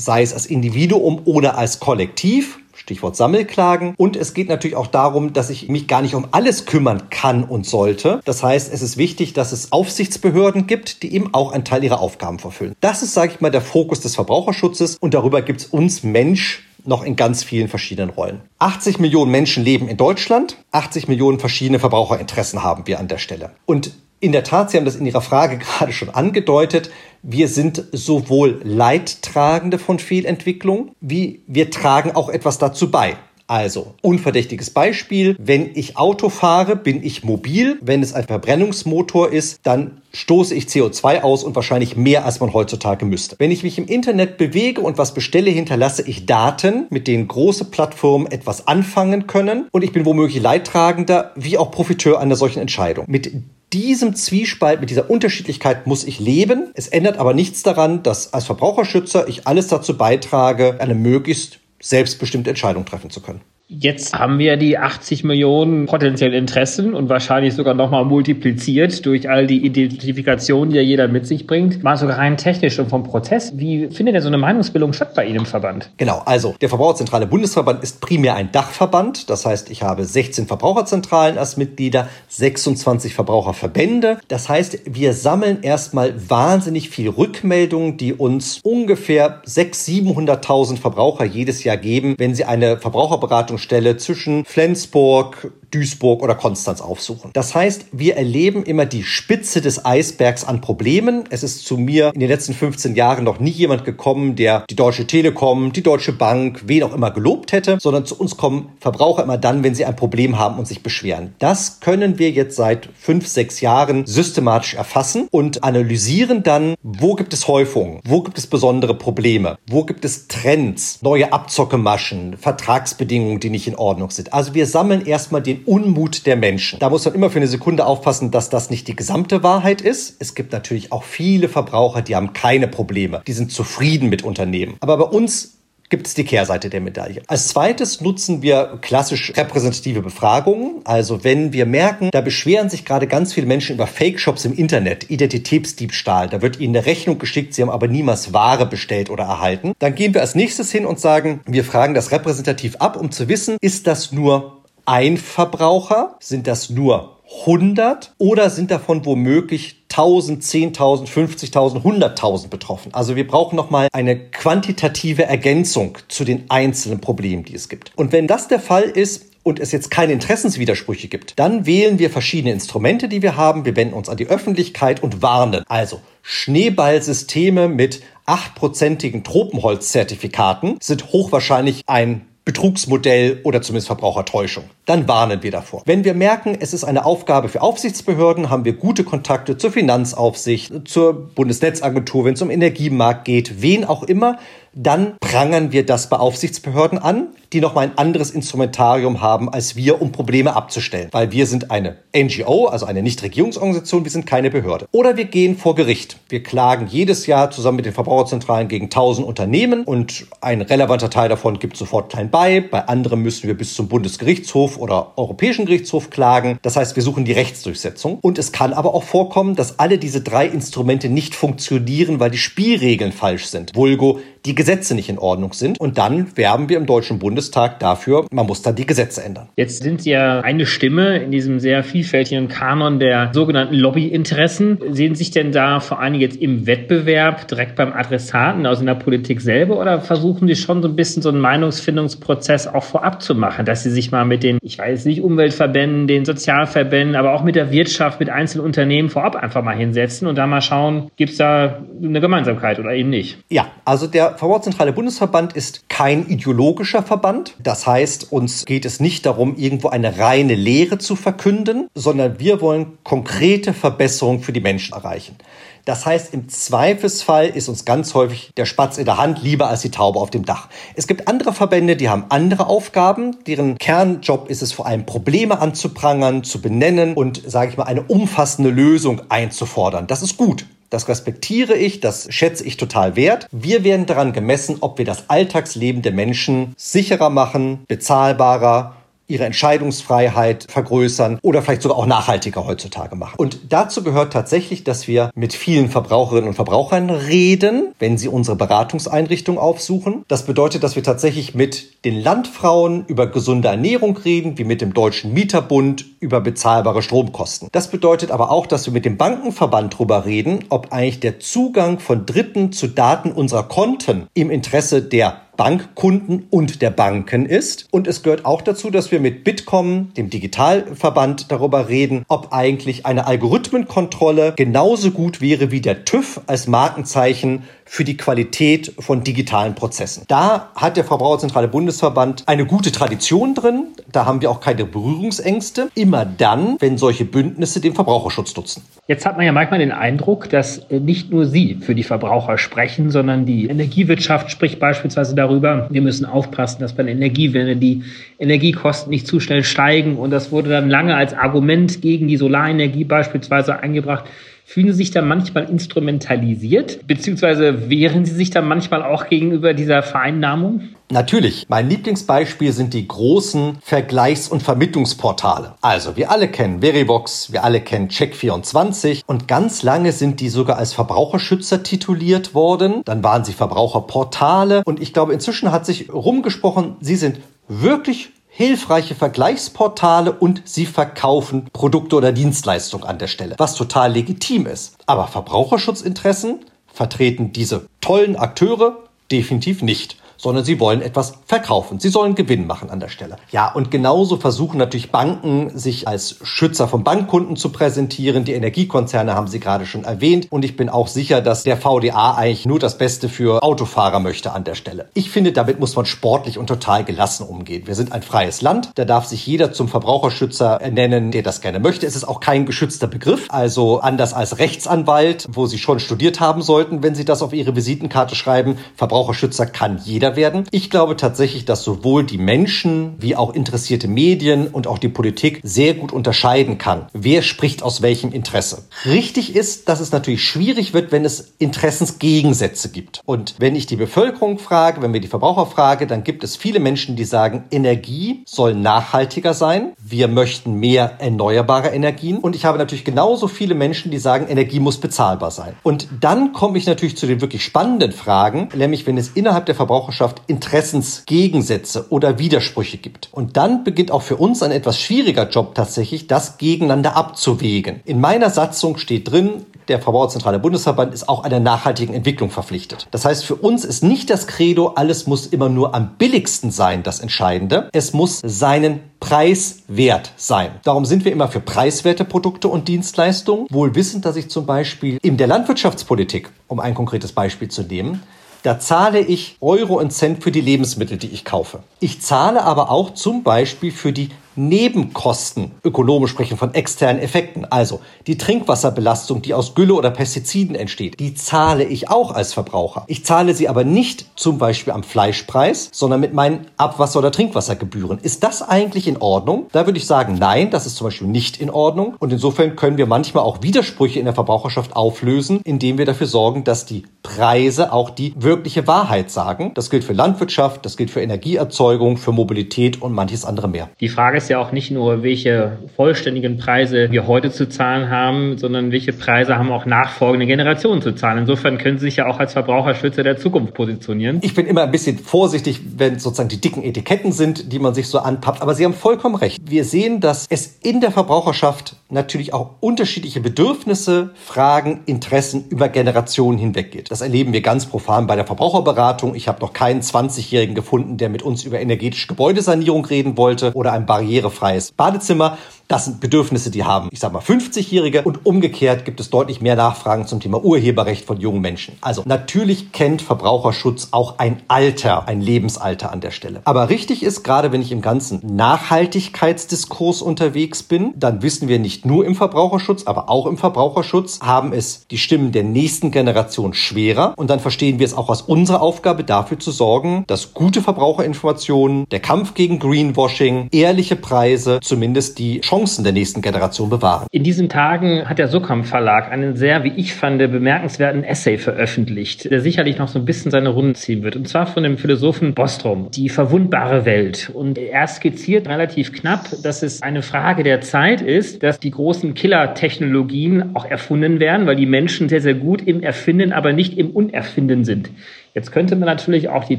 sei 0.00 0.22
es 0.22 0.32
als 0.32 0.46
Individuum 0.46 1.22
oder 1.26 1.58
als 1.58 1.78
Kollektiv. 1.78 2.59
Stichwort 2.80 3.14
Sammelklagen. 3.14 3.94
Und 3.96 4.16
es 4.16 4.32
geht 4.32 4.48
natürlich 4.48 4.76
auch 4.76 4.86
darum, 4.86 5.32
dass 5.32 5.50
ich 5.50 5.68
mich 5.68 5.86
gar 5.86 6.00
nicht 6.00 6.14
um 6.14 6.28
alles 6.30 6.64
kümmern 6.64 7.10
kann 7.10 7.44
und 7.44 7.66
sollte. 7.66 8.20
Das 8.24 8.42
heißt, 8.42 8.72
es 8.72 8.80
ist 8.80 8.96
wichtig, 8.96 9.34
dass 9.34 9.52
es 9.52 9.70
Aufsichtsbehörden 9.70 10.66
gibt, 10.66 11.02
die 11.02 11.14
eben 11.14 11.34
auch 11.34 11.52
einen 11.52 11.64
Teil 11.64 11.84
ihrer 11.84 12.00
Aufgaben 12.00 12.38
verfüllen. 12.38 12.74
Das 12.80 13.02
ist, 13.02 13.12
sage 13.12 13.32
ich 13.34 13.40
mal, 13.40 13.50
der 13.50 13.60
Fokus 13.60 14.00
des 14.00 14.14
Verbraucherschutzes 14.14 14.96
und 14.98 15.12
darüber 15.12 15.42
gibt 15.42 15.60
es 15.60 15.66
uns 15.66 16.02
Mensch 16.02 16.66
noch 16.86 17.04
in 17.04 17.16
ganz 17.16 17.44
vielen 17.44 17.68
verschiedenen 17.68 18.08
Rollen. 18.08 18.40
80 18.58 18.98
Millionen 18.98 19.30
Menschen 19.30 19.62
leben 19.62 19.86
in 19.86 19.98
Deutschland, 19.98 20.56
80 20.72 21.08
Millionen 21.08 21.38
verschiedene 21.38 21.78
Verbraucherinteressen 21.78 22.64
haben 22.64 22.86
wir 22.86 22.98
an 22.98 23.08
der 23.08 23.18
Stelle. 23.18 23.50
Und 23.66 23.92
in 24.20 24.32
der 24.32 24.44
Tat, 24.44 24.70
Sie 24.70 24.76
haben 24.76 24.84
das 24.84 24.96
in 24.96 25.06
Ihrer 25.06 25.22
Frage 25.22 25.58
gerade 25.78 25.92
schon 25.92 26.10
angedeutet, 26.10 26.90
wir 27.22 27.48
sind 27.48 27.84
sowohl 27.92 28.60
Leidtragende 28.64 29.78
von 29.78 29.98
Fehlentwicklung, 29.98 30.92
wie 31.00 31.42
wir 31.46 31.70
tragen 31.70 32.12
auch 32.12 32.28
etwas 32.28 32.58
dazu 32.58 32.90
bei. 32.90 33.16
Also, 33.50 33.94
unverdächtiges 34.00 34.70
Beispiel, 34.70 35.34
wenn 35.40 35.70
ich 35.74 35.96
Auto 35.96 36.28
fahre, 36.28 36.76
bin 36.76 37.02
ich 37.02 37.24
mobil. 37.24 37.80
Wenn 37.80 38.00
es 38.00 38.12
ein 38.12 38.28
Verbrennungsmotor 38.28 39.32
ist, 39.32 39.58
dann 39.64 40.02
stoße 40.12 40.54
ich 40.54 40.66
CO2 40.66 41.22
aus 41.22 41.42
und 41.42 41.56
wahrscheinlich 41.56 41.96
mehr, 41.96 42.24
als 42.24 42.38
man 42.38 42.52
heutzutage 42.52 43.04
müsste. 43.04 43.34
Wenn 43.40 43.50
ich 43.50 43.64
mich 43.64 43.76
im 43.76 43.86
Internet 43.86 44.38
bewege 44.38 44.80
und 44.80 44.98
was 44.98 45.14
bestelle, 45.14 45.50
hinterlasse 45.50 46.02
ich 46.02 46.26
Daten, 46.26 46.86
mit 46.90 47.08
denen 47.08 47.26
große 47.26 47.64
Plattformen 47.64 48.28
etwas 48.28 48.68
anfangen 48.68 49.26
können 49.26 49.66
und 49.72 49.82
ich 49.82 49.92
bin 49.92 50.04
womöglich 50.04 50.40
Leidtragender 50.40 51.32
wie 51.34 51.58
auch 51.58 51.72
Profiteur 51.72 52.20
einer 52.20 52.36
solchen 52.36 52.60
Entscheidung. 52.60 53.06
Mit 53.08 53.32
diesem 53.72 54.14
Zwiespalt, 54.14 54.80
mit 54.80 54.90
dieser 54.90 55.10
Unterschiedlichkeit 55.10 55.86
muss 55.86 56.04
ich 56.04 56.18
leben. 56.18 56.70
Es 56.74 56.88
ändert 56.88 57.18
aber 57.18 57.34
nichts 57.34 57.62
daran, 57.62 58.02
dass 58.02 58.32
als 58.32 58.44
Verbraucherschützer 58.46 59.28
ich 59.28 59.46
alles 59.46 59.68
dazu 59.68 59.96
beitrage, 59.96 60.80
eine 60.80 60.94
möglichst 60.94 61.60
selbstbestimmte 61.80 62.50
Entscheidung 62.50 62.84
treffen 62.84 63.10
zu 63.10 63.20
können. 63.20 63.40
Jetzt 63.72 64.18
haben 64.18 64.40
wir 64.40 64.56
die 64.56 64.78
80 64.78 65.22
Millionen 65.22 65.86
potenziellen 65.86 66.34
Interessen 66.34 66.92
und 66.92 67.08
wahrscheinlich 67.08 67.54
sogar 67.54 67.72
nochmal 67.72 68.04
multipliziert 68.04 69.06
durch 69.06 69.30
all 69.30 69.46
die 69.46 69.64
Identifikationen, 69.64 70.70
die 70.70 70.76
ja 70.76 70.82
jeder 70.82 71.06
mit 71.06 71.28
sich 71.28 71.46
bringt. 71.46 71.84
Mal 71.84 71.96
sogar 71.96 72.18
rein 72.18 72.36
technisch 72.36 72.80
und 72.80 72.88
vom 72.88 73.04
Prozess. 73.04 73.52
Wie 73.54 73.86
findet 73.92 74.16
denn 74.16 74.22
so 74.22 74.28
eine 74.28 74.38
Meinungsbildung 74.38 74.92
statt 74.92 75.14
bei 75.14 75.24
Ihnen 75.24 75.36
im 75.36 75.46
Verband? 75.46 75.88
Genau, 75.98 76.20
also 76.24 76.56
der 76.60 76.68
Verbraucherzentrale 76.68 77.28
Bundesverband 77.28 77.84
ist 77.84 78.00
primär 78.00 78.34
ein 78.34 78.50
Dachverband. 78.50 79.30
Das 79.30 79.46
heißt, 79.46 79.70
ich 79.70 79.84
habe 79.84 80.04
16 80.04 80.48
Verbraucherzentralen 80.48 81.38
als 81.38 81.56
Mitglieder, 81.56 82.08
26 82.26 83.14
Verbraucherverbände. 83.14 84.18
Das 84.26 84.48
heißt, 84.48 84.80
wir 84.86 85.12
sammeln 85.12 85.58
erstmal 85.62 86.14
wahnsinnig 86.28 86.90
viel 86.90 87.08
Rückmeldungen, 87.08 87.96
die 87.96 88.14
uns 88.14 88.58
ungefähr 88.64 89.44
600.000, 89.44 90.00
700.000 90.40 90.76
Verbraucher 90.78 91.24
jedes 91.24 91.62
Jahr 91.62 91.76
geben, 91.76 92.16
wenn 92.18 92.34
sie 92.34 92.44
eine 92.44 92.76
Verbraucherberatung 92.76 93.59
Stelle 93.60 93.96
zwischen 93.96 94.44
Flensburg, 94.44 95.52
Duisburg 95.70 96.22
oder 96.22 96.34
Konstanz 96.34 96.80
aufsuchen. 96.80 97.30
Das 97.32 97.54
heißt, 97.54 97.86
wir 97.92 98.16
erleben 98.16 98.64
immer 98.64 98.86
die 98.86 99.02
Spitze 99.02 99.60
des 99.60 99.84
Eisbergs 99.84 100.44
an 100.44 100.60
Problemen. 100.60 101.24
Es 101.30 101.42
ist 101.42 101.64
zu 101.64 101.76
mir 101.76 102.10
in 102.14 102.20
den 102.20 102.28
letzten 102.28 102.54
15 102.54 102.94
Jahren 102.94 103.24
noch 103.24 103.40
nie 103.40 103.50
jemand 103.50 103.84
gekommen, 103.84 104.36
der 104.36 104.64
die 104.68 104.76
Deutsche 104.76 105.06
Telekom, 105.06 105.72
die 105.72 105.82
Deutsche 105.82 106.12
Bank, 106.12 106.62
wen 106.66 106.82
auch 106.82 106.94
immer 106.94 107.10
gelobt 107.10 107.52
hätte, 107.52 107.78
sondern 107.80 108.04
zu 108.06 108.18
uns 108.18 108.36
kommen 108.36 108.72
Verbraucher 108.80 109.22
immer 109.22 109.38
dann, 109.38 109.62
wenn 109.62 109.74
sie 109.74 109.84
ein 109.84 109.96
Problem 109.96 110.38
haben 110.38 110.58
und 110.58 110.66
sich 110.66 110.82
beschweren. 110.82 111.34
Das 111.38 111.80
können 111.80 112.18
wir 112.18 112.30
jetzt 112.30 112.56
seit 112.56 112.88
fünf, 112.98 113.26
sechs 113.26 113.60
Jahren 113.60 114.06
systematisch 114.06 114.74
erfassen 114.74 115.28
und 115.30 115.64
analysieren 115.64 116.42
dann, 116.42 116.74
wo 116.82 117.14
gibt 117.14 117.32
es 117.32 117.48
Häufungen, 117.48 118.00
wo 118.04 118.22
gibt 118.22 118.38
es 118.38 118.46
besondere 118.46 118.94
Probleme, 118.94 119.58
wo 119.68 119.84
gibt 119.84 120.04
es 120.04 120.28
Trends, 120.28 121.00
neue 121.02 121.32
Abzockemaschen, 121.32 122.36
Vertragsbedingungen, 122.36 123.40
die 123.40 123.50
nicht 123.50 123.66
in 123.66 123.76
Ordnung 123.76 124.10
sind. 124.10 124.32
Also 124.32 124.54
wir 124.54 124.66
sammeln 124.66 125.06
erstmal 125.06 125.42
den 125.42 125.59
Unmut 125.64 126.26
der 126.26 126.36
Menschen. 126.36 126.78
Da 126.78 126.90
muss 126.90 127.04
man 127.04 127.14
immer 127.14 127.30
für 127.30 127.38
eine 127.38 127.48
Sekunde 127.48 127.86
aufpassen, 127.86 128.30
dass 128.30 128.50
das 128.50 128.70
nicht 128.70 128.88
die 128.88 128.96
gesamte 128.96 129.42
Wahrheit 129.42 129.80
ist. 129.80 130.16
Es 130.18 130.34
gibt 130.34 130.52
natürlich 130.52 130.92
auch 130.92 131.04
viele 131.04 131.48
Verbraucher, 131.48 132.02
die 132.02 132.16
haben 132.16 132.32
keine 132.32 132.68
Probleme. 132.68 133.22
Die 133.26 133.32
sind 133.32 133.52
zufrieden 133.52 134.08
mit 134.08 134.24
Unternehmen. 134.24 134.76
Aber 134.80 134.96
bei 134.96 135.04
uns 135.04 135.60
gibt 135.90 136.06
es 136.06 136.14
die 136.14 136.24
Kehrseite 136.24 136.70
der 136.70 136.80
Medaille. 136.80 137.20
Als 137.26 137.48
zweites 137.48 138.00
nutzen 138.00 138.42
wir 138.42 138.78
klassisch 138.80 139.32
repräsentative 139.36 140.00
Befragungen. 140.00 140.80
Also 140.84 141.24
wenn 141.24 141.52
wir 141.52 141.66
merken, 141.66 142.10
da 142.12 142.20
beschweren 142.20 142.70
sich 142.70 142.84
gerade 142.84 143.06
ganz 143.06 143.34
viele 143.34 143.46
Menschen 143.46 143.74
über 143.74 143.86
Fake-Shops 143.86 144.44
im 144.44 144.54
Internet, 144.54 145.10
Identitätsdiebstahl, 145.10 146.28
da 146.28 146.40
wird 146.40 146.60
ihnen 146.60 146.76
eine 146.76 146.86
Rechnung 146.86 147.18
geschickt, 147.18 147.54
sie 147.54 147.62
haben 147.62 147.70
aber 147.70 147.88
niemals 147.88 148.32
Ware 148.32 148.66
bestellt 148.66 149.10
oder 149.10 149.24
erhalten, 149.24 149.72
dann 149.80 149.96
gehen 149.96 150.14
wir 150.14 150.20
als 150.20 150.36
nächstes 150.36 150.70
hin 150.70 150.86
und 150.86 151.00
sagen, 151.00 151.40
wir 151.46 151.64
fragen 151.64 151.94
das 151.94 152.12
repräsentativ 152.12 152.76
ab, 152.76 152.96
um 152.96 153.10
zu 153.10 153.28
wissen, 153.28 153.56
ist 153.60 153.88
das 153.88 154.12
nur 154.12 154.59
ein 154.86 155.16
Verbraucher? 155.16 156.16
Sind 156.20 156.46
das 156.46 156.70
nur 156.70 157.16
100 157.46 158.14
oder 158.18 158.50
sind 158.50 158.70
davon 158.70 159.04
womöglich 159.06 159.84
1000, 159.90 160.42
10.000, 160.42 161.06
50.000, 161.08 161.82
100.000 161.82 162.48
betroffen? 162.48 162.92
Also 162.92 163.16
wir 163.16 163.26
brauchen 163.26 163.56
nochmal 163.56 163.88
eine 163.92 164.18
quantitative 164.18 165.24
Ergänzung 165.24 165.98
zu 166.08 166.24
den 166.24 166.44
einzelnen 166.50 167.00
Problemen, 167.00 167.44
die 167.44 167.54
es 167.54 167.68
gibt. 167.68 167.92
Und 167.96 168.12
wenn 168.12 168.26
das 168.26 168.48
der 168.48 168.60
Fall 168.60 168.84
ist, 168.84 169.30
und 169.42 169.58
es 169.58 169.72
jetzt 169.72 169.90
keine 169.90 170.12
Interessenswidersprüche 170.12 171.08
gibt, 171.08 171.38
dann 171.38 171.64
wählen 171.64 171.98
wir 171.98 172.10
verschiedene 172.10 172.52
Instrumente, 172.52 173.08
die 173.08 173.22
wir 173.22 173.36
haben. 173.36 173.64
Wir 173.64 173.74
wenden 173.74 173.94
uns 173.94 174.08
an 174.08 174.18
die 174.18 174.26
Öffentlichkeit 174.26 175.02
und 175.02 175.22
warnen. 175.22 175.64
Also 175.66 176.00
Schneeballsysteme 176.22 177.68
mit 177.68 178.02
achtprozentigen 178.26 179.24
Tropenholzzertifikaten 179.24 180.76
sind 180.80 181.12
hochwahrscheinlich 181.12 181.82
ein 181.86 182.26
Betrugsmodell 182.50 183.38
oder 183.44 183.62
zumindest 183.62 183.86
Verbrauchertäuschung. 183.86 184.64
Dann 184.84 185.06
warnen 185.06 185.44
wir 185.44 185.52
davor. 185.52 185.82
Wenn 185.84 186.02
wir 186.02 186.14
merken, 186.14 186.58
es 186.58 186.74
ist 186.74 186.82
eine 186.82 187.04
Aufgabe 187.04 187.48
für 187.48 187.62
Aufsichtsbehörden, 187.62 188.50
haben 188.50 188.64
wir 188.64 188.72
gute 188.72 189.04
Kontakte 189.04 189.56
zur 189.56 189.70
Finanzaufsicht, 189.70 190.72
zur 190.84 191.12
Bundesnetzagentur, 191.12 192.24
wenn 192.24 192.34
es 192.34 192.42
um 192.42 192.50
Energiemarkt 192.50 193.24
geht, 193.24 193.62
wen 193.62 193.84
auch 193.84 194.02
immer, 194.02 194.40
dann 194.72 195.14
prangern 195.20 195.72
wir 195.72 195.84
das 195.84 196.08
bei 196.08 196.16
Aufsichtsbehörden 196.16 196.98
an, 196.98 197.28
die 197.52 197.60
nochmal 197.60 197.88
ein 197.88 197.98
anderes 197.98 198.30
Instrumentarium 198.30 199.20
haben 199.20 199.48
als 199.48 199.74
wir, 199.74 200.00
um 200.00 200.12
Probleme 200.12 200.54
abzustellen. 200.54 201.08
Weil 201.10 201.32
wir 201.32 201.46
sind 201.46 201.70
eine 201.70 201.96
NGO, 202.16 202.66
also 202.66 202.86
eine 202.86 203.02
Nichtregierungsorganisation, 203.02 204.04
wir 204.04 204.10
sind 204.10 204.26
keine 204.26 204.50
Behörde. 204.50 204.86
Oder 204.92 205.16
wir 205.16 205.24
gehen 205.24 205.56
vor 205.56 205.74
Gericht. 205.74 206.18
Wir 206.28 206.42
klagen 206.42 206.86
jedes 206.88 207.26
Jahr 207.26 207.50
zusammen 207.50 207.76
mit 207.76 207.86
den 207.86 207.92
Verbraucherzentralen 207.92 208.68
gegen 208.68 208.86
1000 208.86 209.26
Unternehmen 209.26 209.84
und 209.84 210.26
ein 210.40 210.62
relevanter 210.62 211.10
Teil 211.10 211.28
davon 211.28 211.58
gibt 211.58 211.76
sofort 211.76 212.12
klein 212.12 212.30
bei. 212.30 212.60
Bei 212.60 212.86
anderen 212.86 213.20
müssen 213.20 213.48
wir 213.48 213.56
bis 213.56 213.74
zum 213.74 213.88
Bundesgerichtshof 213.88 214.78
oder 214.78 215.12
Europäischen 215.16 215.66
Gerichtshof 215.66 216.10
klagen. 216.10 216.58
Das 216.62 216.76
heißt, 216.76 216.94
wir 216.94 217.02
suchen 217.02 217.24
die 217.24 217.32
Rechtsdurchsetzung. 217.32 218.18
Und 218.20 218.38
es 218.38 218.52
kann 218.52 218.72
aber 218.72 218.94
auch 218.94 219.02
vorkommen, 219.02 219.56
dass 219.56 219.78
alle 219.78 219.98
diese 219.98 220.20
drei 220.20 220.46
Instrumente 220.46 221.08
nicht 221.08 221.34
funktionieren, 221.34 222.20
weil 222.20 222.30
die 222.30 222.38
Spielregeln 222.38 223.12
falsch 223.12 223.46
sind. 223.46 223.74
Vulgo, 223.74 224.20
die 224.44 224.54
Gesetze 224.54 224.94
nicht 224.94 225.08
in 225.08 225.18
Ordnung 225.18 225.52
sind. 225.52 225.78
Und 225.78 225.98
dann 225.98 226.36
werben 226.36 226.68
wir 226.68 226.76
im 226.76 226.86
Deutschen 226.86 227.18
Bundestag 227.18 227.78
dafür, 227.80 228.26
man 228.30 228.46
muss 228.46 228.62
dann 228.62 228.74
die 228.74 228.86
Gesetze 228.86 229.22
ändern. 229.22 229.48
Jetzt 229.56 229.82
sind 229.82 230.02
Sie 230.02 230.10
ja 230.10 230.40
eine 230.40 230.66
Stimme 230.66 231.18
in 231.18 231.30
diesem 231.30 231.60
sehr 231.60 231.82
vielfältigen 231.82 232.48
Kanon 232.48 232.98
der 232.98 233.30
sogenannten 233.32 233.74
Lobbyinteressen. 233.74 234.78
Sehen 234.90 235.14
Sie 235.14 235.24
sich 235.24 235.30
denn 235.30 235.52
da 235.52 235.80
vor 235.80 236.00
allem 236.00 236.14
jetzt 236.14 236.36
im 236.36 236.66
Wettbewerb 236.66 237.46
direkt 237.48 237.76
beim 237.76 237.92
Adressaten, 237.92 238.66
also 238.66 238.80
in 238.80 238.86
der 238.86 238.94
Politik 238.94 239.40
selber, 239.40 239.78
oder 239.78 240.00
versuchen 240.00 240.48
Sie 240.48 240.56
schon 240.56 240.82
so 240.82 240.88
ein 240.88 240.96
bisschen 240.96 241.22
so 241.22 241.28
einen 241.28 241.40
Meinungsfindungsprozess 241.40 242.66
auch 242.66 242.84
vorab 242.84 243.22
zu 243.22 243.34
machen, 243.34 243.66
dass 243.66 243.82
Sie 243.82 243.90
sich 243.90 244.10
mal 244.10 244.24
mit 244.24 244.42
den, 244.42 244.58
ich 244.62 244.78
weiß 244.78 245.04
nicht, 245.04 245.22
Umweltverbänden, 245.22 246.06
den 246.06 246.24
Sozialverbänden, 246.24 247.16
aber 247.16 247.34
auch 247.34 247.42
mit 247.42 247.56
der 247.56 247.70
Wirtschaft, 247.70 248.20
mit 248.20 248.30
einzelnen 248.30 248.64
Unternehmen 248.64 249.10
vorab 249.10 249.36
einfach 249.36 249.62
mal 249.62 249.76
hinsetzen 249.76 250.26
und 250.26 250.36
da 250.36 250.46
mal 250.46 250.62
schauen, 250.62 251.10
gibt 251.16 251.32
es 251.32 251.38
da 251.38 251.82
eine 252.02 252.20
Gemeinsamkeit 252.20 252.78
oder 252.78 252.92
eben 252.92 253.10
nicht? 253.10 253.38
Ja, 253.50 253.66
also 253.84 254.06
der 254.06 254.29
Verbraucherzentrale 254.38 254.92
Bundesverband 254.92 255.54
ist 255.54 255.88
kein 255.88 256.26
ideologischer 256.28 257.02
Verband. 257.02 257.54
Das 257.62 257.86
heißt, 257.86 258.32
uns 258.32 258.64
geht 258.64 258.84
es 258.84 259.00
nicht 259.00 259.26
darum, 259.26 259.56
irgendwo 259.56 259.88
eine 259.88 260.18
reine 260.18 260.54
Lehre 260.54 260.98
zu 260.98 261.16
verkünden, 261.16 261.88
sondern 261.94 262.38
wir 262.38 262.60
wollen 262.60 262.98
konkrete 263.04 263.74
Verbesserungen 263.74 264.42
für 264.42 264.52
die 264.52 264.60
Menschen 264.60 264.94
erreichen. 264.94 265.36
Das 265.84 266.06
heißt, 266.06 266.34
im 266.34 266.48
Zweifelsfall 266.48 267.46
ist 267.46 267.68
uns 267.68 267.84
ganz 267.84 268.14
häufig 268.14 268.50
der 268.56 268.66
Spatz 268.66 268.98
in 268.98 269.06
der 269.06 269.16
Hand 269.16 269.42
lieber 269.42 269.68
als 269.68 269.82
die 269.82 269.90
Taube 269.90 270.18
auf 270.18 270.30
dem 270.30 270.44
Dach. 270.44 270.68
Es 270.94 271.06
gibt 271.06 271.26
andere 271.26 271.52
Verbände, 271.52 271.96
die 271.96 272.08
haben 272.08 272.26
andere 272.28 272.66
Aufgaben. 272.66 273.36
Deren 273.46 273.78
Kernjob 273.78 274.48
ist 274.48 274.62
es 274.62 274.72
vor 274.72 274.86
allem, 274.86 275.06
Probleme 275.06 275.60
anzuprangern, 275.60 276.44
zu 276.44 276.60
benennen 276.60 277.14
und, 277.14 277.42
sage 277.44 277.70
ich 277.70 277.76
mal, 277.76 277.84
eine 277.84 278.02
umfassende 278.02 278.70
Lösung 278.70 279.22
einzufordern. 279.30 280.06
Das 280.06 280.22
ist 280.22 280.36
gut. 280.36 280.66
Das 280.90 281.08
respektiere 281.08 281.74
ich, 281.74 282.00
das 282.00 282.26
schätze 282.30 282.64
ich 282.64 282.76
total 282.76 283.14
wert. 283.14 283.46
Wir 283.52 283.84
werden 283.84 284.06
daran 284.06 284.32
gemessen, 284.32 284.78
ob 284.80 284.98
wir 284.98 285.04
das 285.04 285.30
Alltagsleben 285.30 286.02
der 286.02 286.12
Menschen 286.12 286.74
sicherer 286.76 287.30
machen, 287.30 287.84
bezahlbarer, 287.86 288.96
ihre 289.30 289.44
Entscheidungsfreiheit 289.44 290.66
vergrößern 290.68 291.38
oder 291.42 291.62
vielleicht 291.62 291.82
sogar 291.82 291.96
auch 291.96 292.06
nachhaltiger 292.06 292.66
heutzutage 292.66 293.16
machen. 293.16 293.34
Und 293.38 293.60
dazu 293.68 294.02
gehört 294.02 294.32
tatsächlich, 294.32 294.84
dass 294.84 295.08
wir 295.08 295.30
mit 295.34 295.52
vielen 295.52 295.88
Verbraucherinnen 295.88 296.48
und 296.48 296.54
Verbrauchern 296.54 297.10
reden, 297.10 297.94
wenn 297.98 298.18
sie 298.18 298.28
unsere 298.28 298.56
Beratungseinrichtung 298.56 299.58
aufsuchen. 299.58 300.24
Das 300.28 300.44
bedeutet, 300.44 300.82
dass 300.82 300.96
wir 300.96 301.02
tatsächlich 301.02 301.54
mit 301.54 302.04
den 302.04 302.20
Landfrauen 302.20 303.04
über 303.06 303.26
gesunde 303.26 303.68
Ernährung 303.68 304.16
reden, 304.16 304.58
wie 304.58 304.64
mit 304.64 304.80
dem 304.80 304.94
Deutschen 304.94 305.32
Mieterbund 305.32 306.04
über 306.20 306.40
bezahlbare 306.40 307.02
Stromkosten. 307.02 307.68
Das 307.72 307.88
bedeutet 307.88 308.30
aber 308.30 308.50
auch, 308.50 308.66
dass 308.66 308.86
wir 308.86 308.92
mit 308.92 309.04
dem 309.04 309.16
Bankenverband 309.16 309.94
darüber 309.94 310.24
reden, 310.24 310.64
ob 310.68 310.92
eigentlich 310.92 311.20
der 311.20 311.40
Zugang 311.40 311.98
von 311.98 312.26
Dritten 312.26 312.72
zu 312.72 312.88
Daten 312.88 313.32
unserer 313.32 313.64
Konten 313.64 314.26
im 314.34 314.50
Interesse 314.50 315.02
der 315.02 315.40
Bankkunden 315.60 316.46
und 316.48 316.80
der 316.80 316.88
Banken 316.88 317.44
ist. 317.44 317.86
Und 317.90 318.06
es 318.06 318.22
gehört 318.22 318.46
auch 318.46 318.62
dazu, 318.62 318.88
dass 318.88 319.12
wir 319.12 319.20
mit 319.20 319.44
Bitkom, 319.44 320.10
dem 320.16 320.30
Digitalverband, 320.30 321.52
darüber 321.52 321.90
reden, 321.90 322.24
ob 322.28 322.54
eigentlich 322.54 323.04
eine 323.04 323.26
Algorithmenkontrolle 323.26 324.54
genauso 324.56 325.10
gut 325.10 325.42
wäre 325.42 325.70
wie 325.70 325.82
der 325.82 326.06
TÜV 326.06 326.40
als 326.46 326.66
Markenzeichen 326.66 327.64
für 327.92 328.04
die 328.04 328.16
Qualität 328.16 328.94
von 329.00 329.24
digitalen 329.24 329.74
Prozessen. 329.74 330.22
Da 330.28 330.70
hat 330.76 330.96
der 330.96 331.02
Verbraucherzentrale 331.02 331.66
Bundesverband 331.66 332.44
eine 332.46 332.64
gute 332.64 332.92
Tradition 332.92 333.56
drin. 333.56 333.88
Da 334.12 334.26
haben 334.26 334.40
wir 334.40 334.48
auch 334.48 334.60
keine 334.60 334.84
Berührungsängste. 334.84 335.90
Immer 335.96 336.24
dann, 336.24 336.76
wenn 336.78 336.98
solche 336.98 337.24
Bündnisse 337.24 337.80
den 337.80 337.94
Verbraucherschutz 337.94 338.54
nutzen. 338.54 338.84
Jetzt 339.08 339.26
hat 339.26 339.36
man 339.36 339.44
ja 339.44 339.50
manchmal 339.50 339.80
den 339.80 339.90
Eindruck, 339.90 340.48
dass 340.50 340.78
äh, 340.88 341.00
nicht 341.00 341.32
nur 341.32 341.46
Sie 341.46 341.78
für 341.80 341.96
die 341.96 342.04
Verbraucher 342.04 342.58
sprechen, 342.58 343.10
sondern 343.10 343.44
die 343.44 343.66
Energiewirtschaft 343.66 344.52
spricht 344.52 344.78
beispielsweise 344.78 345.34
darüber, 345.34 345.88
wir 345.90 346.00
müssen 346.00 346.26
aufpassen, 346.26 346.78
dass 346.82 346.92
bei 346.92 347.02
der 347.02 347.14
Energiewende 347.14 347.74
die 347.74 348.04
Energiekosten 348.38 349.10
nicht 349.10 349.26
zu 349.26 349.40
schnell 349.40 349.64
steigen. 349.64 350.16
Und 350.16 350.30
das 350.30 350.52
wurde 350.52 350.70
dann 350.70 350.90
lange 350.90 351.16
als 351.16 351.34
Argument 351.34 352.00
gegen 352.02 352.28
die 352.28 352.36
Solarenergie 352.36 353.02
beispielsweise 353.02 353.80
eingebracht. 353.80 354.26
Fühlen 354.72 354.92
Sie 354.92 354.98
sich 354.98 355.10
da 355.10 355.20
manchmal 355.20 355.68
instrumentalisiert, 355.68 357.04
beziehungsweise 357.08 357.90
wehren 357.90 358.24
Sie 358.24 358.36
sich 358.36 358.50
da 358.50 358.62
manchmal 358.62 359.02
auch 359.02 359.26
gegenüber 359.26 359.74
dieser 359.74 360.04
Vereinnahmung? 360.04 360.82
Natürlich. 361.10 361.66
Mein 361.68 361.88
Lieblingsbeispiel 361.88 362.70
sind 362.70 362.94
die 362.94 363.08
großen 363.08 363.78
Vergleichs- 363.82 364.48
und 364.48 364.62
Vermittlungsportale. 364.62 365.74
Also, 365.80 366.16
wir 366.16 366.30
alle 366.30 366.46
kennen 366.46 366.82
Verivox, 366.82 367.52
wir 367.52 367.64
alle 367.64 367.80
kennen 367.80 368.10
Check24 368.10 369.22
und 369.26 369.48
ganz 369.48 369.82
lange 369.82 370.12
sind 370.12 370.38
die 370.38 370.48
sogar 370.48 370.78
als 370.78 370.92
Verbraucherschützer 370.92 371.82
tituliert 371.82 372.54
worden. 372.54 373.02
Dann 373.04 373.24
waren 373.24 373.44
sie 373.44 373.54
Verbraucherportale 373.54 374.82
und 374.84 375.00
ich 375.00 375.12
glaube, 375.12 375.32
inzwischen 375.32 375.72
hat 375.72 375.84
sich 375.84 376.12
rumgesprochen, 376.12 376.94
sie 377.00 377.16
sind 377.16 377.40
wirklich 377.66 378.30
hilfreiche 378.60 379.14
Vergleichsportale 379.14 380.32
und 380.32 380.60
sie 380.66 380.84
verkaufen 380.84 381.70
Produkte 381.72 382.14
oder 382.14 382.30
Dienstleistungen 382.30 383.06
an 383.06 383.18
der 383.18 383.26
Stelle, 383.26 383.54
was 383.56 383.74
total 383.74 384.12
legitim 384.12 384.66
ist. 384.66 384.98
Aber 385.06 385.28
Verbraucherschutzinteressen 385.28 386.66
vertreten 386.92 387.54
diese 387.54 387.86
tollen 388.02 388.36
Akteure 388.36 388.98
definitiv 389.30 389.80
nicht 389.80 390.19
sondern 390.40 390.64
sie 390.64 390.80
wollen 390.80 391.02
etwas 391.02 391.34
verkaufen. 391.44 392.00
Sie 392.00 392.08
sollen 392.08 392.34
Gewinn 392.34 392.66
machen 392.66 392.90
an 392.90 393.00
der 393.00 393.08
Stelle. 393.08 393.36
Ja, 393.50 393.70
und 393.72 393.90
genauso 393.90 394.36
versuchen 394.36 394.78
natürlich 394.78 395.10
Banken, 395.10 395.76
sich 395.76 396.08
als 396.08 396.36
Schützer 396.42 396.88
von 396.88 397.04
Bankkunden 397.04 397.56
zu 397.56 397.70
präsentieren. 397.70 398.44
Die 398.44 398.54
Energiekonzerne 398.54 399.34
haben 399.34 399.48
Sie 399.48 399.60
gerade 399.60 399.86
schon 399.86 400.04
erwähnt. 400.04 400.46
Und 400.50 400.64
ich 400.64 400.76
bin 400.76 400.88
auch 400.88 401.08
sicher, 401.08 401.40
dass 401.40 401.64
der 401.64 401.76
VDA 401.76 402.34
eigentlich 402.34 402.66
nur 402.66 402.78
das 402.78 402.96
Beste 402.96 403.28
für 403.28 403.62
Autofahrer 403.62 404.20
möchte 404.20 404.52
an 404.52 404.64
der 404.64 404.74
Stelle. 404.74 405.08
Ich 405.14 405.30
finde, 405.30 405.52
damit 405.52 405.78
muss 405.78 405.94
man 405.94 406.06
sportlich 406.06 406.58
und 406.58 406.68
total 406.68 407.04
gelassen 407.04 407.46
umgehen. 407.46 407.86
Wir 407.86 407.94
sind 407.94 408.12
ein 408.12 408.22
freies 408.22 408.62
Land. 408.62 408.90
Da 408.94 409.04
darf 409.04 409.26
sich 409.26 409.46
jeder 409.46 409.72
zum 409.72 409.88
Verbraucherschützer 409.88 410.80
nennen, 410.90 411.32
der 411.32 411.42
das 411.42 411.60
gerne 411.60 411.80
möchte. 411.80 412.06
Es 412.06 412.16
ist 412.16 412.24
auch 412.24 412.40
kein 412.40 412.64
geschützter 412.64 413.06
Begriff. 413.06 413.46
Also 413.50 414.00
anders 414.00 414.32
als 414.32 414.58
Rechtsanwalt, 414.58 415.48
wo 415.52 415.66
Sie 415.66 415.78
schon 415.78 416.00
studiert 416.00 416.40
haben 416.40 416.62
sollten, 416.62 417.02
wenn 417.02 417.14
Sie 417.14 417.24
das 417.24 417.42
auf 417.42 417.52
Ihre 417.52 417.76
Visitenkarte 417.76 418.34
schreiben. 418.34 418.78
Verbraucherschützer 418.96 419.66
kann 419.66 420.00
jeder 420.02 420.29
weniger 420.30 420.36
werden. 420.36 420.64
Ich 420.70 420.90
glaube 420.90 421.16
tatsächlich, 421.16 421.64
dass 421.64 421.84
sowohl 421.84 422.24
die 422.24 422.38
Menschen 422.38 423.14
wie 423.18 423.36
auch 423.36 423.54
interessierte 423.54 424.08
Medien 424.08 424.68
und 424.68 424.86
auch 424.86 424.98
die 424.98 425.08
Politik 425.08 425.60
sehr 425.62 425.94
gut 425.94 426.12
unterscheiden 426.12 426.78
kann, 426.78 427.06
wer 427.12 427.42
spricht 427.42 427.82
aus 427.82 428.02
welchem 428.02 428.32
Interesse. 428.32 428.84
Richtig 429.04 429.54
ist, 429.54 429.88
dass 429.88 430.00
es 430.00 430.12
natürlich 430.12 430.42
schwierig 430.42 430.94
wird, 430.94 431.12
wenn 431.12 431.24
es 431.24 431.52
Interessensgegensätze 431.58 432.90
gibt. 432.90 433.20
Und 433.26 433.54
wenn 433.58 433.76
ich 433.76 433.86
die 433.86 433.96
Bevölkerung 433.96 434.58
frage, 434.58 435.02
wenn 435.02 435.12
wir 435.12 435.20
die 435.20 435.28
Verbraucher 435.28 435.66
frage, 435.66 436.06
dann 436.06 436.24
gibt 436.24 436.44
es 436.44 436.56
viele 436.56 436.80
Menschen, 436.80 437.16
die 437.16 437.24
sagen, 437.24 437.64
Energie 437.70 438.42
soll 438.46 438.74
nachhaltiger 438.74 439.54
sein. 439.54 439.92
Wir 440.02 440.28
möchten 440.28 440.74
mehr 440.74 441.16
erneuerbare 441.18 441.88
Energien. 441.88 442.38
Und 442.38 442.56
ich 442.56 442.64
habe 442.64 442.78
natürlich 442.78 443.04
genauso 443.04 443.48
viele 443.48 443.74
Menschen, 443.74 444.10
die 444.10 444.18
sagen, 444.18 444.46
Energie 444.48 444.80
muss 444.80 444.98
bezahlbar 444.98 445.50
sein. 445.50 445.74
Und 445.82 446.08
dann 446.20 446.52
komme 446.52 446.78
ich 446.78 446.86
natürlich 446.86 447.16
zu 447.16 447.26
den 447.26 447.40
wirklich 447.40 447.64
spannenden 447.64 448.12
Fragen, 448.12 448.68
nämlich 448.74 449.06
wenn 449.06 449.18
es 449.18 449.30
innerhalb 449.30 449.66
der 449.66 449.74
Verbraucherschaft 449.74 450.19
Gesellschaft 450.20 450.42
Interessensgegensätze 450.48 452.06
oder 452.10 452.38
Widersprüche 452.38 452.98
gibt. 452.98 453.30
Und 453.32 453.56
dann 453.56 453.84
beginnt 453.84 454.10
auch 454.10 454.20
für 454.20 454.36
uns 454.36 454.62
ein 454.62 454.70
etwas 454.70 454.98
schwieriger 454.98 455.48
Job 455.48 455.74
tatsächlich, 455.74 456.26
das 456.26 456.58
gegeneinander 456.58 457.16
abzuwägen. 457.16 458.00
In 458.04 458.20
meiner 458.20 458.50
Satzung 458.50 458.98
steht 458.98 459.30
drin, 459.30 459.64
der 459.88 459.98
Verbraucherzentrale 459.98 460.58
Bundesverband 460.58 461.14
ist 461.14 461.28
auch 461.28 461.42
einer 461.42 461.58
nachhaltigen 461.58 462.14
Entwicklung 462.14 462.50
verpflichtet. 462.50 463.08
Das 463.12 463.24
heißt, 463.24 463.44
für 463.44 463.56
uns 463.56 463.84
ist 463.86 464.04
nicht 464.04 464.28
das 464.28 464.46
Credo, 464.46 464.88
alles 464.88 465.26
muss 465.26 465.46
immer 465.46 465.70
nur 465.70 465.94
am 465.94 466.16
billigsten 466.18 466.70
sein, 466.70 467.02
das 467.02 467.18
Entscheidende. 467.18 467.88
Es 467.92 468.12
muss 468.12 468.40
seinen 468.44 469.00
Preis 469.20 469.84
wert 469.88 470.32
sein. 470.36 470.72
Darum 470.84 471.06
sind 471.06 471.24
wir 471.24 471.32
immer 471.32 471.48
für 471.48 471.60
preiswerte 471.60 472.24
Produkte 472.24 472.68
und 472.68 472.88
Dienstleistungen, 472.88 473.66
wohl 473.70 473.94
wissend, 473.94 474.26
dass 474.26 474.36
ich 474.36 474.50
zum 474.50 474.66
Beispiel 474.66 475.18
in 475.22 475.38
der 475.38 475.46
Landwirtschaftspolitik, 475.46 476.50
um 476.68 476.78
ein 476.78 476.94
konkretes 476.94 477.32
Beispiel 477.32 477.68
zu 477.68 477.82
nehmen, 477.82 478.22
da 478.62 478.78
zahle 478.78 479.20
ich 479.20 479.56
Euro 479.60 479.98
und 479.98 480.12
Cent 480.12 480.42
für 480.42 480.50
die 480.50 480.60
Lebensmittel, 480.60 481.16
die 481.16 481.28
ich 481.28 481.44
kaufe. 481.44 481.80
Ich 482.00 482.20
zahle 482.20 482.62
aber 482.62 482.90
auch 482.90 483.14
zum 483.14 483.42
Beispiel 483.42 483.92
für 483.92 484.12
die 484.12 484.30
Nebenkosten 484.56 485.70
ökonomisch 485.84 486.32
sprechen 486.32 486.56
von 486.56 486.74
externen 486.74 487.22
Effekten, 487.22 487.64
also 487.64 488.00
die 488.26 488.36
Trinkwasserbelastung, 488.36 489.42
die 489.42 489.54
aus 489.54 489.74
Gülle 489.74 489.94
oder 489.94 490.10
Pestiziden 490.10 490.74
entsteht, 490.74 491.20
die 491.20 491.34
zahle 491.34 491.84
ich 491.84 492.10
auch 492.10 492.32
als 492.32 492.52
Verbraucher. 492.52 493.04
Ich 493.06 493.24
zahle 493.24 493.54
sie 493.54 493.68
aber 493.68 493.84
nicht 493.84 494.26
zum 494.36 494.58
Beispiel 494.58 494.92
am 494.92 495.02
Fleischpreis, 495.02 495.90
sondern 495.92 496.20
mit 496.20 496.34
meinen 496.34 496.66
Abwasser- 496.76 497.20
oder 497.20 497.30
Trinkwassergebühren. 497.30 498.18
Ist 498.22 498.42
das 498.42 498.62
eigentlich 498.62 499.06
in 499.06 499.16
Ordnung? 499.18 499.66
Da 499.72 499.86
würde 499.86 499.98
ich 499.98 500.06
sagen, 500.06 500.36
nein, 500.38 500.70
das 500.70 500.86
ist 500.86 500.96
zum 500.96 501.06
Beispiel 501.06 501.28
nicht 501.28 501.60
in 501.60 501.70
Ordnung. 501.70 502.16
Und 502.18 502.32
insofern 502.32 502.76
können 502.76 502.98
wir 502.98 503.06
manchmal 503.06 503.44
auch 503.44 503.62
Widersprüche 503.62 504.18
in 504.18 504.24
der 504.24 504.34
Verbraucherschaft 504.34 504.96
auflösen, 504.96 505.60
indem 505.64 505.98
wir 505.98 506.06
dafür 506.06 506.26
sorgen, 506.26 506.64
dass 506.64 506.86
die 506.86 507.04
Preise 507.22 507.92
auch 507.92 508.10
die 508.10 508.34
wirkliche 508.36 508.86
Wahrheit 508.86 509.30
sagen. 509.30 509.72
Das 509.74 509.90
gilt 509.90 510.04
für 510.04 510.12
Landwirtschaft, 510.12 510.84
das 510.84 510.96
gilt 510.96 511.10
für 511.10 511.20
Energieerzeugung, 511.20 512.16
für 512.16 512.32
Mobilität 512.32 513.00
und 513.02 513.12
manches 513.12 513.44
andere 513.44 513.68
mehr. 513.68 513.90
Die 514.00 514.08
Frage 514.08 514.39
ist 514.40 514.48
ja 514.48 514.58
auch 514.58 514.72
nicht 514.72 514.90
nur, 514.90 515.22
welche 515.22 515.78
vollständigen 515.96 516.56
Preise 516.56 517.10
wir 517.10 517.26
heute 517.26 517.50
zu 517.50 517.68
zahlen 517.68 518.10
haben, 518.10 518.56
sondern 518.56 518.90
welche 518.90 519.12
Preise 519.12 519.56
haben 519.56 519.70
auch 519.70 519.84
nachfolgende 519.84 520.46
Generationen 520.46 521.02
zu 521.02 521.12
zahlen. 521.12 521.38
Insofern 521.38 521.76
können 521.76 521.98
Sie 521.98 522.06
sich 522.06 522.16
ja 522.16 522.26
auch 522.26 522.38
als 522.38 522.54
Verbraucherschützer 522.54 523.22
der 523.22 523.36
Zukunft 523.36 523.74
positionieren. 523.74 524.38
Ich 524.42 524.54
bin 524.54 524.66
immer 524.66 524.84
ein 524.84 524.90
bisschen 524.90 525.18
vorsichtig, 525.18 525.80
wenn 525.96 526.18
sozusagen 526.18 526.48
die 526.48 526.60
dicken 526.60 526.82
Etiketten 526.82 527.32
sind, 527.32 527.72
die 527.72 527.78
man 527.78 527.92
sich 527.94 528.08
so 528.08 528.18
anpappt. 528.18 528.62
Aber 528.62 528.74
Sie 528.74 528.84
haben 528.84 528.94
vollkommen 528.94 529.34
recht. 529.34 529.60
Wir 529.64 529.84
sehen, 529.84 530.20
dass 530.20 530.46
es 530.48 530.78
in 530.82 531.00
der 531.00 531.10
Verbraucherschaft 531.10 531.96
natürlich 532.08 532.54
auch 532.54 532.70
unterschiedliche 532.80 533.40
Bedürfnisse, 533.40 534.30
Fragen, 534.34 535.00
Interessen 535.06 535.66
über 535.68 535.88
Generationen 535.88 536.58
hinweg 536.58 536.92
geht. 536.92 537.10
Das 537.10 537.20
erleben 537.20 537.52
wir 537.52 537.60
ganz 537.60 537.86
profan 537.86 538.26
bei 538.26 538.36
der 538.36 538.46
Verbraucherberatung. 538.46 539.34
Ich 539.34 539.48
habe 539.48 539.60
noch 539.60 539.72
keinen 539.72 540.00
20-Jährigen 540.00 540.74
gefunden, 540.74 541.18
der 541.18 541.28
mit 541.28 541.42
uns 541.42 541.64
über 541.64 541.78
energetische 541.78 542.26
Gebäudesanierung 542.26 543.04
reden 543.04 543.36
wollte 543.36 543.72
oder 543.74 543.92
ein 543.92 544.06
barrierefreies 544.30 544.92
Badezimmer. 544.92 545.58
Das 545.90 546.04
sind 546.04 546.20
Bedürfnisse, 546.20 546.70
die 546.70 546.84
haben, 546.84 547.08
ich 547.10 547.18
sag 547.18 547.32
mal, 547.32 547.42
50-Jährige 547.42 548.22
und 548.22 548.46
umgekehrt 548.46 549.04
gibt 549.04 549.18
es 549.18 549.28
deutlich 549.28 549.60
mehr 549.60 549.74
Nachfragen 549.74 550.24
zum 550.24 550.38
Thema 550.38 550.62
Urheberrecht 550.62 551.26
von 551.26 551.40
jungen 551.40 551.60
Menschen. 551.60 551.98
Also 552.00 552.22
natürlich 552.26 552.92
kennt 552.92 553.22
Verbraucherschutz 553.22 554.10
auch 554.12 554.38
ein 554.38 554.62
Alter, 554.68 555.26
ein 555.26 555.40
Lebensalter 555.40 556.12
an 556.12 556.20
der 556.20 556.30
Stelle. 556.30 556.60
Aber 556.62 556.90
richtig 556.90 557.24
ist, 557.24 557.42
gerade 557.42 557.72
wenn 557.72 557.82
ich 557.82 557.90
im 557.90 558.02
ganzen 558.02 558.40
Nachhaltigkeitsdiskurs 558.54 560.22
unterwegs 560.22 560.84
bin, 560.84 561.12
dann 561.16 561.42
wissen 561.42 561.66
wir 561.66 561.80
nicht 561.80 562.06
nur 562.06 562.24
im 562.24 562.36
Verbraucherschutz, 562.36 563.08
aber 563.08 563.28
auch 563.28 563.46
im 563.46 563.58
Verbraucherschutz 563.58 564.38
haben 564.42 564.72
es 564.72 565.08
die 565.08 565.18
Stimmen 565.18 565.50
der 565.50 565.64
nächsten 565.64 566.12
Generation 566.12 566.72
schwerer 566.72 567.34
und 567.36 567.50
dann 567.50 567.58
verstehen 567.58 567.98
wir 567.98 568.06
es 568.06 568.14
auch 568.14 568.30
als 568.30 568.42
unsere 568.42 568.80
Aufgabe, 568.80 569.24
dafür 569.24 569.58
zu 569.58 569.72
sorgen, 569.72 570.22
dass 570.28 570.54
gute 570.54 570.82
Verbraucherinformationen, 570.82 572.08
der 572.10 572.20
Kampf 572.20 572.54
gegen 572.54 572.78
Greenwashing, 572.78 573.66
ehrliche 573.72 574.14
Preise, 574.14 574.78
zumindest 574.84 575.40
die 575.40 575.60
Chance 575.62 575.79
Chancen 575.80 576.04
der 576.04 576.12
nächsten 576.12 576.42
Generation 576.42 576.90
bewahren. 576.90 577.26
In 577.30 577.42
diesen 577.42 577.70
Tagen 577.70 578.28
hat 578.28 578.38
der 578.38 578.48
Suckam 578.48 578.84
Verlag 578.84 579.32
einen 579.32 579.56
sehr, 579.56 579.82
wie 579.82 579.92
ich 579.96 580.14
fand, 580.14 580.38
bemerkenswerten 580.38 581.24
Essay 581.24 581.56
veröffentlicht, 581.56 582.50
der 582.50 582.60
sicherlich 582.60 582.98
noch 582.98 583.08
so 583.08 583.18
ein 583.18 583.24
bisschen 583.24 583.50
seine 583.50 583.70
Runden 583.70 583.94
ziehen 583.94 584.22
wird. 584.22 584.36
Und 584.36 584.46
zwar 584.46 584.66
von 584.66 584.82
dem 584.82 584.98
Philosophen 584.98 585.54
Bostrom, 585.54 586.10
die 586.10 586.28
verwundbare 586.28 587.06
Welt. 587.06 587.50
Und 587.54 587.78
er 587.78 588.06
skizziert 588.06 588.68
relativ 588.68 589.14
knapp, 589.14 589.48
dass 589.62 589.82
es 589.82 590.02
eine 590.02 590.20
Frage 590.20 590.64
der 590.64 590.82
Zeit 590.82 591.22
ist, 591.22 591.62
dass 591.62 591.80
die 591.80 591.90
großen 591.90 592.34
Killer-Technologien 592.34 593.74
auch 593.74 593.86
erfunden 593.86 594.38
werden, 594.38 594.66
weil 594.66 594.76
die 594.76 594.86
Menschen 594.86 595.30
sehr, 595.30 595.40
sehr 595.40 595.54
gut 595.54 595.80
im 595.80 596.02
Erfinden, 596.02 596.52
aber 596.52 596.74
nicht 596.74 596.98
im 596.98 597.10
Unerfinden 597.10 597.86
sind. 597.86 598.10
Jetzt 598.54 598.72
könnte 598.72 598.96
man 598.96 599.06
natürlich 599.06 599.48
auch 599.48 599.64
die 599.64 599.78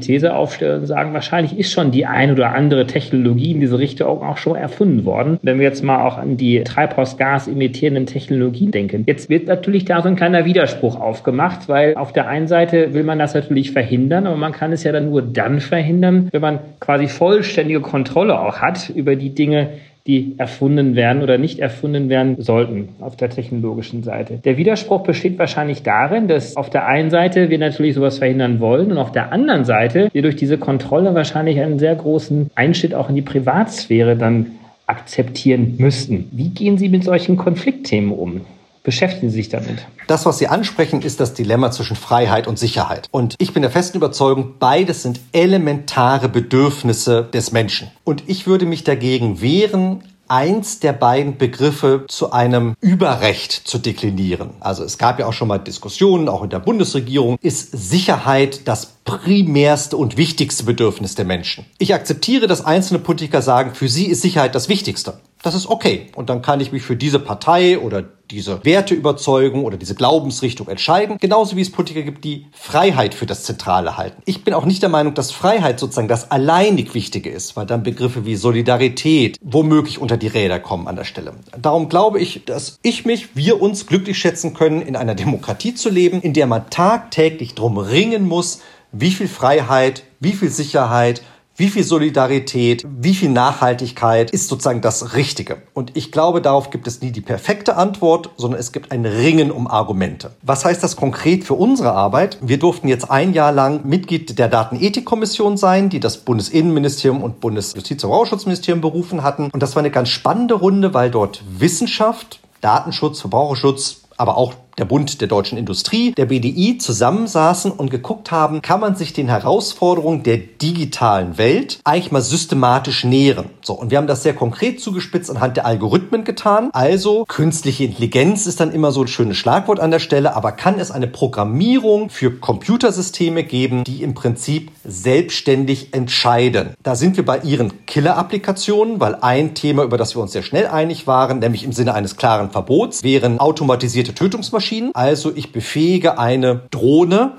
These 0.00 0.34
aufstellen 0.34 0.80
und 0.80 0.86
sagen, 0.86 1.12
wahrscheinlich 1.12 1.58
ist 1.58 1.72
schon 1.72 1.90
die 1.90 2.06
ein 2.06 2.32
oder 2.32 2.54
andere 2.54 2.86
Technologie 2.86 3.52
in 3.52 3.60
diese 3.60 3.78
Richtung 3.78 4.22
auch 4.22 4.38
schon 4.38 4.56
erfunden 4.56 5.04
worden. 5.04 5.38
Wenn 5.42 5.58
wir 5.58 5.64
jetzt 5.64 5.82
mal 5.82 6.06
auch 6.06 6.16
an 6.16 6.38
die 6.38 6.64
Treibhausgas 6.64 7.48
imitierenden 7.48 8.06
Technologien 8.06 8.70
denken. 8.70 9.04
Jetzt 9.06 9.28
wird 9.28 9.46
natürlich 9.46 9.84
da 9.84 10.00
so 10.00 10.08
ein 10.08 10.16
kleiner 10.16 10.46
Widerspruch 10.46 10.98
aufgemacht, 10.98 11.68
weil 11.68 11.94
auf 11.96 12.12
der 12.12 12.28
einen 12.28 12.48
Seite 12.48 12.94
will 12.94 13.04
man 13.04 13.18
das 13.18 13.34
natürlich 13.34 13.72
verhindern, 13.72 14.26
aber 14.26 14.36
man 14.36 14.52
kann 14.52 14.72
es 14.72 14.84
ja 14.84 14.92
dann 14.92 15.10
nur 15.10 15.22
dann 15.22 15.60
verhindern, 15.60 16.28
wenn 16.32 16.40
man 16.40 16.58
quasi 16.80 17.08
vollständige 17.08 17.80
Kontrolle 17.80 18.40
auch 18.40 18.58
hat 18.58 18.88
über 18.88 19.16
die 19.16 19.34
Dinge, 19.34 19.68
die 20.06 20.34
erfunden 20.38 20.96
werden 20.96 21.22
oder 21.22 21.38
nicht 21.38 21.60
erfunden 21.60 22.08
werden 22.08 22.40
sollten 22.40 22.88
auf 23.00 23.16
der 23.16 23.30
technologischen 23.30 24.02
Seite. 24.02 24.38
Der 24.44 24.56
Widerspruch 24.56 25.02
besteht 25.02 25.38
wahrscheinlich 25.38 25.82
darin, 25.82 26.26
dass 26.26 26.56
auf 26.56 26.70
der 26.70 26.86
einen 26.86 27.10
Seite 27.10 27.50
wir 27.50 27.58
natürlich 27.58 27.94
sowas 27.94 28.18
verhindern 28.18 28.58
wollen 28.58 28.90
und 28.90 28.98
auf 28.98 29.12
der 29.12 29.32
anderen 29.32 29.64
Seite 29.64 30.08
wir 30.12 30.22
durch 30.22 30.36
diese 30.36 30.58
Kontrolle 30.58 31.14
wahrscheinlich 31.14 31.60
einen 31.60 31.78
sehr 31.78 31.94
großen 31.94 32.50
Einschnitt 32.54 32.94
auch 32.94 33.08
in 33.08 33.14
die 33.14 33.22
Privatsphäre 33.22 34.16
dann 34.16 34.52
akzeptieren 34.86 35.76
müssten. 35.78 36.28
Wie 36.32 36.48
gehen 36.48 36.78
Sie 36.78 36.88
mit 36.88 37.04
solchen 37.04 37.36
Konfliktthemen 37.36 38.12
um? 38.12 38.40
Beschäftigen 38.82 39.30
Sie 39.30 39.36
sich 39.36 39.48
damit? 39.48 39.86
Das, 40.06 40.26
was 40.26 40.38
Sie 40.38 40.48
ansprechen, 40.48 41.02
ist 41.02 41.20
das 41.20 41.34
Dilemma 41.34 41.70
zwischen 41.70 41.96
Freiheit 41.96 42.46
und 42.46 42.58
Sicherheit. 42.58 43.08
Und 43.10 43.34
ich 43.38 43.52
bin 43.52 43.62
der 43.62 43.70
festen 43.70 43.96
Überzeugung, 43.96 44.54
beides 44.58 45.02
sind 45.02 45.20
elementare 45.32 46.28
Bedürfnisse 46.28 47.28
des 47.32 47.52
Menschen. 47.52 47.90
Und 48.04 48.24
ich 48.28 48.46
würde 48.46 48.66
mich 48.66 48.84
dagegen 48.84 49.40
wehren, 49.40 50.02
eins 50.32 50.80
der 50.80 50.94
beiden 50.94 51.36
Begriffe 51.36 52.06
zu 52.08 52.32
einem 52.32 52.74
Überrecht 52.80 53.52
zu 53.52 53.76
deklinieren. 53.76 54.52
Also 54.60 54.82
es 54.82 54.96
gab 54.96 55.18
ja 55.18 55.26
auch 55.26 55.34
schon 55.34 55.48
mal 55.48 55.58
Diskussionen, 55.58 56.28
auch 56.28 56.42
in 56.42 56.48
der 56.48 56.58
Bundesregierung, 56.58 57.36
ist 57.42 57.70
Sicherheit 57.72 58.66
das 58.66 58.94
primärste 59.04 59.98
und 59.98 60.16
wichtigste 60.16 60.64
Bedürfnis 60.64 61.16
der 61.16 61.26
Menschen. 61.26 61.66
Ich 61.76 61.92
akzeptiere, 61.92 62.46
dass 62.46 62.64
einzelne 62.64 63.00
Politiker 63.00 63.42
sagen, 63.42 63.74
für 63.74 63.88
sie 63.88 64.06
ist 64.06 64.22
Sicherheit 64.22 64.54
das 64.54 64.70
Wichtigste. 64.70 65.20
Das 65.42 65.54
ist 65.54 65.66
okay. 65.66 66.06
Und 66.14 66.30
dann 66.30 66.40
kann 66.40 66.60
ich 66.60 66.72
mich 66.72 66.82
für 66.82 66.96
diese 66.96 67.18
Partei 67.18 67.78
oder 67.78 68.04
diese 68.32 68.64
Werteüberzeugung 68.64 69.64
oder 69.64 69.76
diese 69.76 69.94
Glaubensrichtung 69.94 70.68
entscheiden. 70.68 71.18
Genauso 71.20 71.56
wie 71.56 71.60
es 71.60 71.70
Politiker 71.70 72.02
gibt, 72.02 72.24
die 72.24 72.46
Freiheit 72.52 73.14
für 73.14 73.26
das 73.26 73.44
Zentrale 73.44 73.96
halten. 73.96 74.22
Ich 74.24 74.44
bin 74.44 74.54
auch 74.54 74.64
nicht 74.64 74.82
der 74.82 74.88
Meinung, 74.88 75.14
dass 75.14 75.30
Freiheit 75.30 75.78
sozusagen 75.78 76.08
das 76.08 76.30
alleinig 76.30 76.94
Wichtige 76.94 77.30
ist, 77.30 77.56
weil 77.56 77.66
dann 77.66 77.82
Begriffe 77.82 78.24
wie 78.26 78.36
Solidarität 78.36 79.36
womöglich 79.42 80.00
unter 80.00 80.16
die 80.16 80.28
Räder 80.28 80.58
kommen 80.58 80.88
an 80.88 80.96
der 80.96 81.04
Stelle. 81.04 81.34
Darum 81.60 81.88
glaube 81.88 82.20
ich, 82.20 82.44
dass 82.44 82.78
ich 82.82 83.04
mich, 83.04 83.36
wir 83.36 83.60
uns 83.60 83.86
glücklich 83.86 84.18
schätzen 84.18 84.54
können, 84.54 84.82
in 84.82 84.96
einer 84.96 85.14
Demokratie 85.14 85.74
zu 85.74 85.90
leben, 85.90 86.20
in 86.20 86.32
der 86.32 86.46
man 86.46 86.70
tagtäglich 86.70 87.54
drum 87.54 87.78
ringen 87.78 88.26
muss, 88.26 88.60
wie 88.92 89.10
viel 89.10 89.28
Freiheit, 89.28 90.04
wie 90.20 90.32
viel 90.32 90.50
Sicherheit, 90.50 91.22
wie 91.62 91.70
viel 91.70 91.84
Solidarität, 91.84 92.84
wie 92.98 93.14
viel 93.14 93.28
Nachhaltigkeit 93.28 94.32
ist 94.32 94.48
sozusagen 94.48 94.80
das 94.80 95.14
Richtige? 95.14 95.62
Und 95.74 95.96
ich 95.96 96.10
glaube, 96.10 96.42
darauf 96.42 96.70
gibt 96.70 96.88
es 96.88 97.02
nie 97.02 97.12
die 97.12 97.20
perfekte 97.20 97.76
Antwort, 97.76 98.30
sondern 98.36 98.58
es 98.58 98.72
gibt 98.72 98.90
ein 98.90 99.06
Ringen 99.06 99.52
um 99.52 99.68
Argumente. 99.68 100.32
Was 100.42 100.64
heißt 100.64 100.82
das 100.82 100.96
konkret 100.96 101.44
für 101.44 101.54
unsere 101.54 101.92
Arbeit? 101.92 102.38
Wir 102.40 102.58
durften 102.58 102.88
jetzt 102.88 103.12
ein 103.12 103.32
Jahr 103.32 103.52
lang 103.52 103.86
Mitglied 103.86 104.40
der 104.40 104.48
Datenethikkommission 104.48 105.56
sein, 105.56 105.88
die 105.88 106.00
das 106.00 106.16
Bundesinnenministerium 106.16 107.22
und 107.22 107.40
Bundesjustiz- 107.40 107.92
und 107.92 108.10
Verbraucherschutzministerium 108.10 108.80
berufen 108.80 109.22
hatten. 109.22 109.48
Und 109.52 109.62
das 109.62 109.76
war 109.76 109.82
eine 109.82 109.92
ganz 109.92 110.08
spannende 110.08 110.54
Runde, 110.54 110.94
weil 110.94 111.12
dort 111.12 111.44
Wissenschaft, 111.48 112.40
Datenschutz, 112.60 113.20
Verbraucherschutz, 113.20 114.00
aber 114.16 114.36
auch 114.36 114.54
der 114.78 114.84
Bund 114.84 115.20
der 115.20 115.28
deutschen 115.28 115.58
Industrie, 115.58 116.12
der 116.12 116.26
BDI 116.26 116.78
zusammensaßen 116.78 117.70
und 117.70 117.90
geguckt 117.90 118.30
haben, 118.30 118.62
kann 118.62 118.80
man 118.80 118.96
sich 118.96 119.12
den 119.12 119.28
Herausforderungen 119.28 120.22
der 120.22 120.38
digitalen 120.38 121.38
Welt 121.38 121.80
eigentlich 121.84 122.12
mal 122.12 122.22
systematisch 122.22 123.04
nähern. 123.04 123.46
So, 123.62 123.74
und 123.74 123.90
wir 123.90 123.98
haben 123.98 124.06
das 124.06 124.22
sehr 124.22 124.34
konkret 124.34 124.80
zugespitzt 124.80 125.30
anhand 125.30 125.56
der 125.56 125.66
Algorithmen 125.66 126.24
getan. 126.24 126.70
Also, 126.72 127.24
künstliche 127.26 127.84
Intelligenz 127.84 128.46
ist 128.46 128.60
dann 128.60 128.72
immer 128.72 128.92
so 128.92 129.02
ein 129.02 129.08
schönes 129.08 129.36
Schlagwort 129.36 129.80
an 129.80 129.90
der 129.90 129.98
Stelle, 129.98 130.34
aber 130.34 130.52
kann 130.52 130.80
es 130.80 130.90
eine 130.90 131.06
Programmierung 131.06 132.08
für 132.08 132.30
Computersysteme 132.30 133.44
geben, 133.44 133.84
die 133.84 134.02
im 134.02 134.14
Prinzip 134.14 134.70
selbstständig 134.84 135.92
entscheiden? 135.92 136.70
Da 136.82 136.96
sind 136.96 137.16
wir 137.16 137.24
bei 137.24 137.40
ihren 137.40 137.84
Killer-Applikationen, 137.86 139.00
weil 139.00 139.16
ein 139.16 139.54
Thema, 139.54 139.84
über 139.84 139.98
das 139.98 140.16
wir 140.16 140.22
uns 140.22 140.32
sehr 140.32 140.42
schnell 140.42 140.66
einig 140.66 141.06
waren, 141.06 141.40
nämlich 141.40 141.64
im 141.64 141.72
Sinne 141.72 141.94
eines 141.94 142.16
klaren 142.16 142.50
Verbots, 142.50 143.02
wären 143.02 143.38
automatisierte 143.38 144.14
Tötungsmaschinen 144.14 144.61
Suchmaschinen. 144.62 144.94
Also 144.94 145.32
ich 145.34 145.52
befähige 145.52 146.18
eine 146.18 146.62
Drohne, 146.70 147.32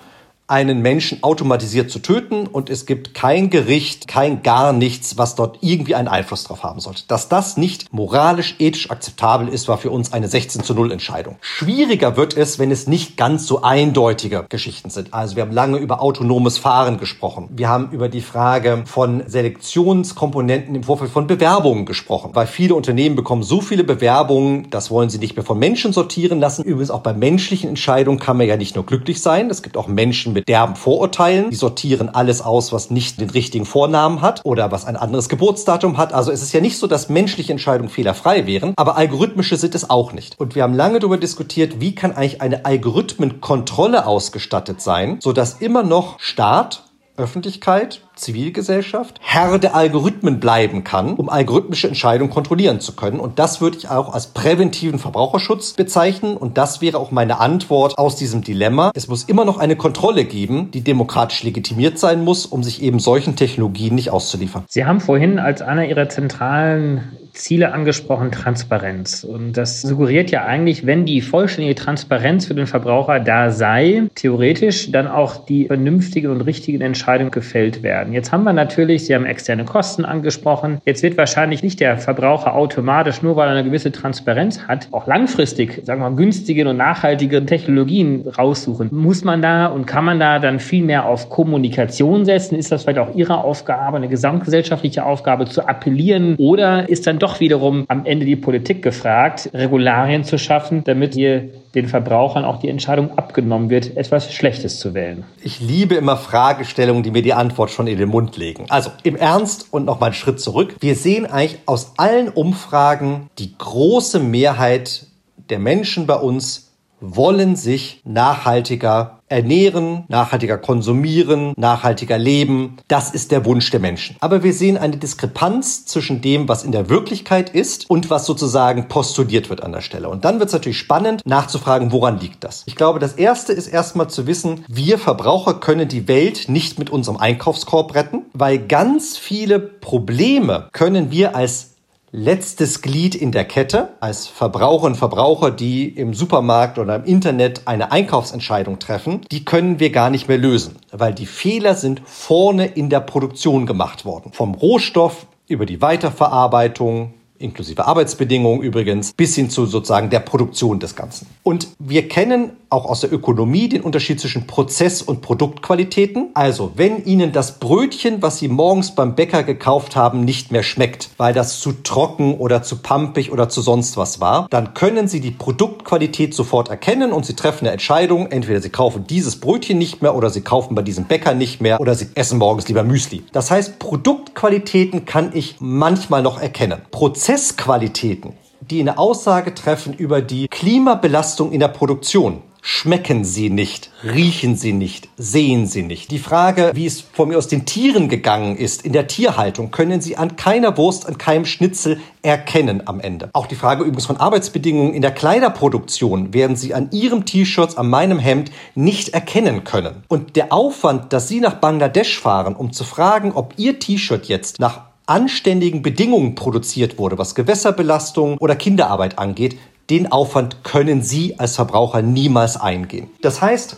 einen 0.47 0.81
Menschen 0.81 1.23
automatisiert 1.23 1.89
zu 1.89 1.99
töten 1.99 2.47
und 2.47 2.69
es 2.69 2.85
gibt 2.85 3.13
kein 3.13 3.49
Gericht, 3.49 4.09
kein 4.09 4.43
gar 4.43 4.73
nichts, 4.73 5.17
was 5.17 5.35
dort 5.35 5.59
irgendwie 5.61 5.95
einen 5.95 6.09
Einfluss 6.09 6.43
drauf 6.43 6.63
haben 6.63 6.81
sollte. 6.81 7.03
Dass 7.07 7.29
das 7.29 7.55
nicht 7.55 7.93
moralisch, 7.93 8.55
ethisch 8.59 8.91
akzeptabel 8.91 9.47
ist, 9.47 9.69
war 9.69 9.77
für 9.77 9.89
uns 9.89 10.11
eine 10.11 10.27
16 10.27 10.63
zu 10.63 10.73
0 10.73 10.91
Entscheidung. 10.91 11.37
Schwieriger 11.39 12.17
wird 12.17 12.35
es, 12.35 12.59
wenn 12.59 12.71
es 12.71 12.87
nicht 12.87 13.15
ganz 13.15 13.47
so 13.47 13.61
eindeutige 13.61 14.45
Geschichten 14.49 14.89
sind. 14.89 15.13
Also 15.13 15.37
wir 15.37 15.43
haben 15.43 15.53
lange 15.53 15.77
über 15.77 16.01
autonomes 16.01 16.57
Fahren 16.57 16.97
gesprochen. 16.97 17.47
Wir 17.49 17.69
haben 17.69 17.91
über 17.91 18.09
die 18.09 18.21
Frage 18.21 18.83
von 18.85 19.23
Selektionskomponenten 19.25 20.75
im 20.75 20.83
Vorfeld 20.83 21.11
von 21.11 21.25
Bewerbungen 21.25 21.85
gesprochen, 21.85 22.31
weil 22.33 22.47
viele 22.47 22.75
Unternehmen 22.75 23.15
bekommen 23.15 23.43
so 23.43 23.61
viele 23.61 23.85
Bewerbungen, 23.85 24.69
das 24.71 24.91
wollen 24.91 25.09
sie 25.09 25.19
nicht 25.19 25.37
mehr 25.37 25.45
von 25.45 25.57
Menschen 25.57 25.93
sortieren 25.93 26.41
lassen. 26.41 26.63
Übrigens 26.63 26.91
auch 26.91 27.01
bei 27.01 27.13
menschlichen 27.13 27.69
Entscheidungen 27.69 28.19
kann 28.19 28.35
man 28.35 28.45
ja 28.45 28.57
nicht 28.57 28.75
nur 28.75 28.85
glücklich 28.85 29.21
sein. 29.21 29.49
Es 29.49 29.63
gibt 29.63 29.77
auch 29.77 29.87
Menschen 29.87 30.32
Menschen 30.33 30.43
mit 30.43 30.47
derben 30.49 30.75
Vorurteilen. 30.75 31.49
Die 31.49 31.55
sortieren 31.55 32.09
alles 32.09 32.41
aus, 32.41 32.73
was 32.73 32.89
nicht 32.89 33.19
den 33.19 33.29
richtigen 33.29 33.65
Vornamen 33.65 34.21
hat 34.21 34.41
oder 34.43 34.71
was 34.71 34.85
ein 34.85 34.95
anderes 34.95 35.29
Geburtsdatum 35.29 35.97
hat. 35.97 36.13
Also 36.13 36.31
es 36.31 36.41
ist 36.41 36.53
ja 36.53 36.61
nicht 36.61 36.77
so, 36.77 36.87
dass 36.87 37.09
menschliche 37.09 37.51
Entscheidungen 37.51 37.89
fehlerfrei 37.89 38.45
wären, 38.45 38.73
aber 38.75 38.97
algorithmische 38.97 39.57
sind 39.57 39.75
es 39.75 39.89
auch 39.89 40.13
nicht. 40.13 40.39
Und 40.39 40.55
wir 40.55 40.63
haben 40.63 40.73
lange 40.73 40.99
darüber 40.99 41.17
diskutiert, 41.17 41.79
wie 41.79 41.95
kann 41.95 42.13
eigentlich 42.13 42.41
eine 42.41 42.65
Algorithmenkontrolle 42.65 44.05
ausgestattet 44.05 44.81
sein, 44.81 45.19
sodass 45.21 45.61
immer 45.61 45.83
noch 45.83 46.19
Staat 46.19 46.83
Öffentlichkeit, 47.15 48.01
Zivilgesellschaft 48.23 49.19
Herr 49.21 49.59
der 49.59 49.75
Algorithmen 49.75 50.39
bleiben 50.39 50.83
kann, 50.83 51.13
um 51.13 51.29
algorithmische 51.29 51.87
Entscheidungen 51.87 52.31
kontrollieren 52.31 52.79
zu 52.79 52.95
können. 52.95 53.19
Und 53.19 53.39
das 53.39 53.61
würde 53.61 53.77
ich 53.77 53.89
auch 53.89 54.13
als 54.13 54.27
präventiven 54.27 54.99
Verbraucherschutz 54.99 55.73
bezeichnen. 55.73 56.37
Und 56.37 56.57
das 56.57 56.81
wäre 56.81 56.97
auch 56.97 57.11
meine 57.11 57.39
Antwort 57.39 57.97
aus 57.97 58.15
diesem 58.15 58.43
Dilemma. 58.43 58.91
Es 58.95 59.07
muss 59.07 59.23
immer 59.23 59.45
noch 59.45 59.57
eine 59.59 59.75
Kontrolle 59.75 60.25
geben, 60.25 60.71
die 60.71 60.81
demokratisch 60.81 61.43
legitimiert 61.43 61.99
sein 61.99 62.23
muss, 62.23 62.45
um 62.45 62.63
sich 62.63 62.81
eben 62.81 62.99
solchen 62.99 63.35
Technologien 63.35 63.95
nicht 63.95 64.09
auszuliefern. 64.09 64.63
Sie 64.69 64.85
haben 64.85 64.99
vorhin 64.99 65.39
als 65.39 65.61
einer 65.61 65.85
Ihrer 65.85 66.09
zentralen 66.09 67.17
Ziele 67.33 67.73
angesprochen, 67.73 68.31
Transparenz. 68.31 69.23
Und 69.23 69.53
das 69.53 69.81
suggeriert 69.81 70.29
ja 70.29 70.45
eigentlich, 70.45 70.85
wenn 70.85 71.05
die 71.05 71.21
vollständige 71.21 71.75
Transparenz 71.75 72.45
für 72.45 72.53
den 72.53 72.67
Verbraucher 72.67 73.19
da 73.19 73.49
sei, 73.49 74.03
theoretisch 74.13 74.91
dann 74.91 75.07
auch 75.07 75.45
die 75.45 75.65
vernünftigen 75.65 76.29
und 76.29 76.41
richtigen 76.41 76.81
Entscheidungen 76.81 77.31
gefällt 77.31 77.81
werden. 77.81 78.12
Jetzt 78.13 78.31
haben 78.31 78.43
wir 78.43 78.53
natürlich, 78.53 79.05
Sie 79.05 79.15
haben 79.15 79.25
externe 79.25 79.65
Kosten 79.65 80.05
angesprochen. 80.05 80.79
Jetzt 80.85 81.03
wird 81.03 81.17
wahrscheinlich 81.17 81.63
nicht 81.63 81.79
der 81.79 81.97
Verbraucher 81.97 82.55
automatisch, 82.55 83.21
nur 83.21 83.35
weil 83.35 83.47
er 83.47 83.53
eine 83.53 83.63
gewisse 83.63 83.91
Transparenz 83.91 84.67
hat, 84.67 84.87
auch 84.91 85.07
langfristig, 85.07 85.81
sagen 85.83 86.01
wir 86.01 86.09
mal, 86.09 86.15
günstige 86.15 86.67
und 86.67 86.77
nachhaltige 86.77 87.45
Technologien 87.45 88.25
raussuchen. 88.37 88.89
Muss 88.91 89.23
man 89.23 89.41
da 89.41 89.67
und 89.67 89.85
kann 89.85 90.05
man 90.05 90.19
da 90.19 90.39
dann 90.39 90.59
viel 90.59 90.83
mehr 90.83 91.05
auf 91.05 91.29
Kommunikation 91.29 92.25
setzen? 92.25 92.55
Ist 92.55 92.71
das 92.71 92.83
vielleicht 92.83 92.99
auch 92.99 93.15
Ihre 93.15 93.43
Aufgabe, 93.43 93.97
eine 93.97 94.07
gesamtgesellschaftliche 94.07 95.05
Aufgabe 95.05 95.45
zu 95.45 95.67
appellieren? 95.67 96.35
Oder 96.37 96.89
ist 96.89 97.07
dann 97.07 97.19
doch 97.19 97.39
wiederum 97.39 97.85
am 97.87 98.05
Ende 98.05 98.25
die 98.25 98.35
Politik 98.35 98.81
gefragt, 98.81 99.49
Regularien 99.53 100.23
zu 100.23 100.37
schaffen, 100.37 100.83
damit 100.83 101.15
hier 101.15 101.49
den 101.75 101.87
Verbrauchern 101.87 102.45
auch 102.45 102.59
die 102.59 102.69
Entscheidung 102.69 103.17
abgenommen 103.17 103.69
wird, 103.69 103.97
etwas 103.97 104.31
Schlechtes 104.31 104.79
zu 104.79 104.93
wählen. 104.93 105.23
Ich 105.41 105.59
liebe 105.59 105.95
immer 105.95 106.17
Fragestellungen, 106.17 107.01
die 107.01 107.11
mir 107.11 107.23
die 107.23 107.33
Antwort 107.33 107.71
schon 107.71 107.87
in 107.87 107.97
den 107.97 108.09
Mund 108.09 108.37
legen. 108.37 108.65
Also 108.69 108.91
im 109.01 109.15
Ernst 109.15 109.67
und 109.71 109.85
noch 109.85 109.99
mal 109.99 110.07
einen 110.07 110.15
Schritt 110.15 110.39
zurück. 110.39 110.75
Wir 110.79 110.95
sehen 110.95 111.25
eigentlich 111.25 111.61
aus 111.65 111.93
allen 111.97 112.29
Umfragen 112.29 113.29
die 113.39 113.57
große 113.57 114.19
Mehrheit 114.19 115.07
der 115.49 115.59
Menschen 115.59 116.05
bei 116.05 116.15
uns 116.15 116.72
wollen 117.03 117.55
sich 117.55 118.01
nachhaltiger 118.05 119.19
ernähren, 119.27 120.05
nachhaltiger 120.07 120.57
konsumieren, 120.57 121.53
nachhaltiger 121.57 122.17
leben. 122.17 122.77
Das 122.87 123.11
ist 123.11 123.31
der 123.31 123.45
Wunsch 123.45 123.71
der 123.71 123.79
Menschen. 123.79 124.15
Aber 124.19 124.43
wir 124.43 124.53
sehen 124.53 124.77
eine 124.77 124.97
Diskrepanz 124.97 125.85
zwischen 125.85 126.21
dem, 126.21 126.47
was 126.47 126.63
in 126.63 126.71
der 126.71 126.89
Wirklichkeit 126.89 127.49
ist 127.49 127.89
und 127.89 128.09
was 128.09 128.25
sozusagen 128.25 128.87
postuliert 128.87 129.49
wird 129.49 129.63
an 129.63 129.71
der 129.71 129.81
Stelle. 129.81 130.07
Und 130.07 130.23
dann 130.23 130.39
wird 130.39 130.49
es 130.49 130.53
natürlich 130.53 130.77
spannend 130.77 131.25
nachzufragen, 131.25 131.91
woran 131.91 132.19
liegt 132.19 132.43
das? 132.43 132.63
Ich 132.67 132.75
glaube, 132.75 132.99
das 132.99 133.13
Erste 133.13 133.53
ist 133.53 133.67
erstmal 133.67 134.09
zu 134.09 134.27
wissen, 134.27 134.63
wir 134.67 134.99
Verbraucher 134.99 135.55
können 135.55 135.87
die 135.87 136.07
Welt 136.07 136.47
nicht 136.47 136.77
mit 136.77 136.91
unserem 136.91 137.17
Einkaufskorb 137.17 137.95
retten, 137.95 138.25
weil 138.33 138.59
ganz 138.59 139.17
viele 139.17 139.59
Probleme 139.59 140.69
können 140.71 141.09
wir 141.11 141.35
als 141.35 141.72
letztes 142.15 142.83
Glied 142.83 143.15
in 143.15 143.31
der 143.31 143.43
Kette 143.43 143.89
als 143.99 144.27
Verbraucher 144.27 144.85
und 144.85 144.95
Verbraucher, 144.95 145.49
die 145.49 145.89
im 145.89 146.13
Supermarkt 146.13 146.77
oder 146.77 146.95
im 146.95 147.05
Internet 147.05 147.63
eine 147.65 147.91
Einkaufsentscheidung 147.91 148.77
treffen, 148.77 149.21
die 149.31 149.43
können 149.43 149.79
wir 149.79 149.89
gar 149.89 150.11
nicht 150.11 150.27
mehr 150.27 150.37
lösen, 150.37 150.75
weil 150.91 151.13
die 151.13 151.25
Fehler 151.25 151.73
sind 151.73 152.03
vorne 152.05 152.67
in 152.67 152.89
der 152.89 152.99
Produktion 152.99 153.65
gemacht 153.65 154.05
worden. 154.05 154.31
Vom 154.31 154.53
Rohstoff 154.53 155.25
über 155.47 155.65
die 155.65 155.81
Weiterverarbeitung, 155.81 157.15
inklusive 157.39 157.87
Arbeitsbedingungen 157.87 158.61
übrigens, 158.61 159.13
bis 159.13 159.33
hin 159.35 159.49
zu 159.49 159.65
sozusagen 159.65 160.11
der 160.11 160.19
Produktion 160.19 160.79
des 160.79 160.95
Ganzen. 160.95 161.27
Und 161.41 161.67
wir 161.79 162.07
kennen 162.07 162.51
auch 162.73 162.85
aus 162.85 163.01
der 163.01 163.13
Ökonomie 163.13 163.69
den 163.69 163.81
Unterschied 163.81 164.19
zwischen 164.19 164.47
Prozess- 164.47 165.01
und 165.01 165.21
Produktqualitäten. 165.21 166.31
Also, 166.33 166.71
wenn 166.75 167.05
Ihnen 167.05 167.31
das 167.31 167.59
Brötchen, 167.59 168.21
was 168.21 168.39
Sie 168.39 168.47
morgens 168.49 168.95
beim 168.95 169.15
Bäcker 169.15 169.43
gekauft 169.43 169.95
haben, 169.95 170.25
nicht 170.25 170.51
mehr 170.51 170.63
schmeckt, 170.63 171.11
weil 171.17 171.33
das 171.33 171.59
zu 171.59 171.71
trocken 171.71 172.35
oder 172.35 172.63
zu 172.63 172.77
pampig 172.77 173.31
oder 173.31 173.47
zu 173.47 173.61
sonst 173.61 173.95
was 173.95 174.19
war, 174.19 174.47
dann 174.49 174.73
können 174.73 175.07
Sie 175.07 175.21
die 175.21 175.31
Produktqualität 175.31 176.33
sofort 176.33 176.69
erkennen 176.69 177.13
und 177.13 177.25
Sie 177.25 177.35
treffen 177.35 177.65
eine 177.65 177.73
Entscheidung. 177.73 178.27
Entweder 178.27 178.59
Sie 178.59 178.69
kaufen 178.69 179.05
dieses 179.07 179.39
Brötchen 179.39 179.77
nicht 179.77 180.01
mehr 180.01 180.15
oder 180.15 180.29
Sie 180.29 180.41
kaufen 180.41 180.75
bei 180.75 180.81
diesem 180.81 181.05
Bäcker 181.05 181.33
nicht 181.35 181.61
mehr 181.61 181.79
oder 181.79 181.95
Sie 181.95 182.07
essen 182.15 182.39
morgens 182.39 182.67
lieber 182.67 182.83
Müsli. 182.83 183.23
Das 183.31 183.51
heißt, 183.51 183.79
Produktqualitäten 183.79 185.05
kann 185.05 185.31
ich 185.33 185.57
manchmal 185.59 186.23
noch 186.23 186.41
erkennen. 186.41 186.81
Prozessqualitäten 186.91 188.33
die 188.69 188.79
eine 188.79 188.97
Aussage 188.97 189.53
treffen 189.53 189.93
über 189.93 190.21
die 190.21 190.47
Klimabelastung 190.47 191.51
in 191.51 191.59
der 191.59 191.67
Produktion 191.67 192.41
schmecken 192.65 193.25
sie 193.25 193.49
nicht, 193.49 193.91
riechen 194.05 194.55
sie 194.55 194.71
nicht, 194.71 195.09
sehen 195.17 195.67
sie 195.67 195.83
nicht. 195.83 196.11
Die 196.11 196.17
Frage, 196.17 196.71
wie 196.73 196.85
es 196.85 197.01
von 197.01 197.27
mir 197.27 197.37
aus 197.37 197.49
den 197.49 197.65
Tieren 197.65 198.07
gegangen 198.07 198.55
ist, 198.55 198.85
in 198.85 198.93
der 198.93 199.07
Tierhaltung, 199.07 199.69
können 199.69 199.99
sie 199.99 200.15
an 200.15 200.37
keiner 200.37 200.77
Wurst, 200.77 201.05
an 201.05 201.17
keinem 201.17 201.45
Schnitzel 201.45 201.99
erkennen 202.21 202.87
am 202.87 203.01
Ende. 203.01 203.29
Auch 203.33 203.47
die 203.47 203.55
Frage 203.55 203.83
übrigens 203.83 204.05
von 204.05 204.15
Arbeitsbedingungen 204.15 204.93
in 204.93 205.01
der 205.01 205.11
Kleiderproduktion 205.11 206.33
werden 206.33 206.55
sie 206.55 206.73
an 206.73 206.89
ihrem 206.91 207.25
T-Shirt, 207.25 207.77
an 207.77 207.89
meinem 207.89 208.17
Hemd 208.17 208.49
nicht 208.75 209.09
erkennen 209.09 209.65
können. 209.65 210.03
Und 210.07 210.37
der 210.37 210.53
Aufwand, 210.53 211.11
dass 211.11 211.27
sie 211.27 211.41
nach 211.41 211.55
Bangladesch 211.55 212.17
fahren, 212.17 212.55
um 212.55 212.71
zu 212.71 212.85
fragen, 212.85 213.33
ob 213.33 213.55
ihr 213.57 213.77
T-Shirt 213.79 214.27
jetzt 214.27 214.61
nach 214.61 214.83
anständigen 215.05 215.81
Bedingungen 215.81 216.35
produziert 216.35 216.97
wurde, 216.97 217.17
was 217.17 217.35
Gewässerbelastung 217.35 218.37
oder 218.37 218.55
Kinderarbeit 218.55 219.19
angeht, 219.19 219.57
den 219.89 220.11
Aufwand 220.11 220.63
können 220.63 221.03
Sie 221.03 221.39
als 221.39 221.55
Verbraucher 221.55 222.01
niemals 222.01 222.59
eingehen. 222.59 223.09
Das 223.21 223.41
heißt, 223.41 223.77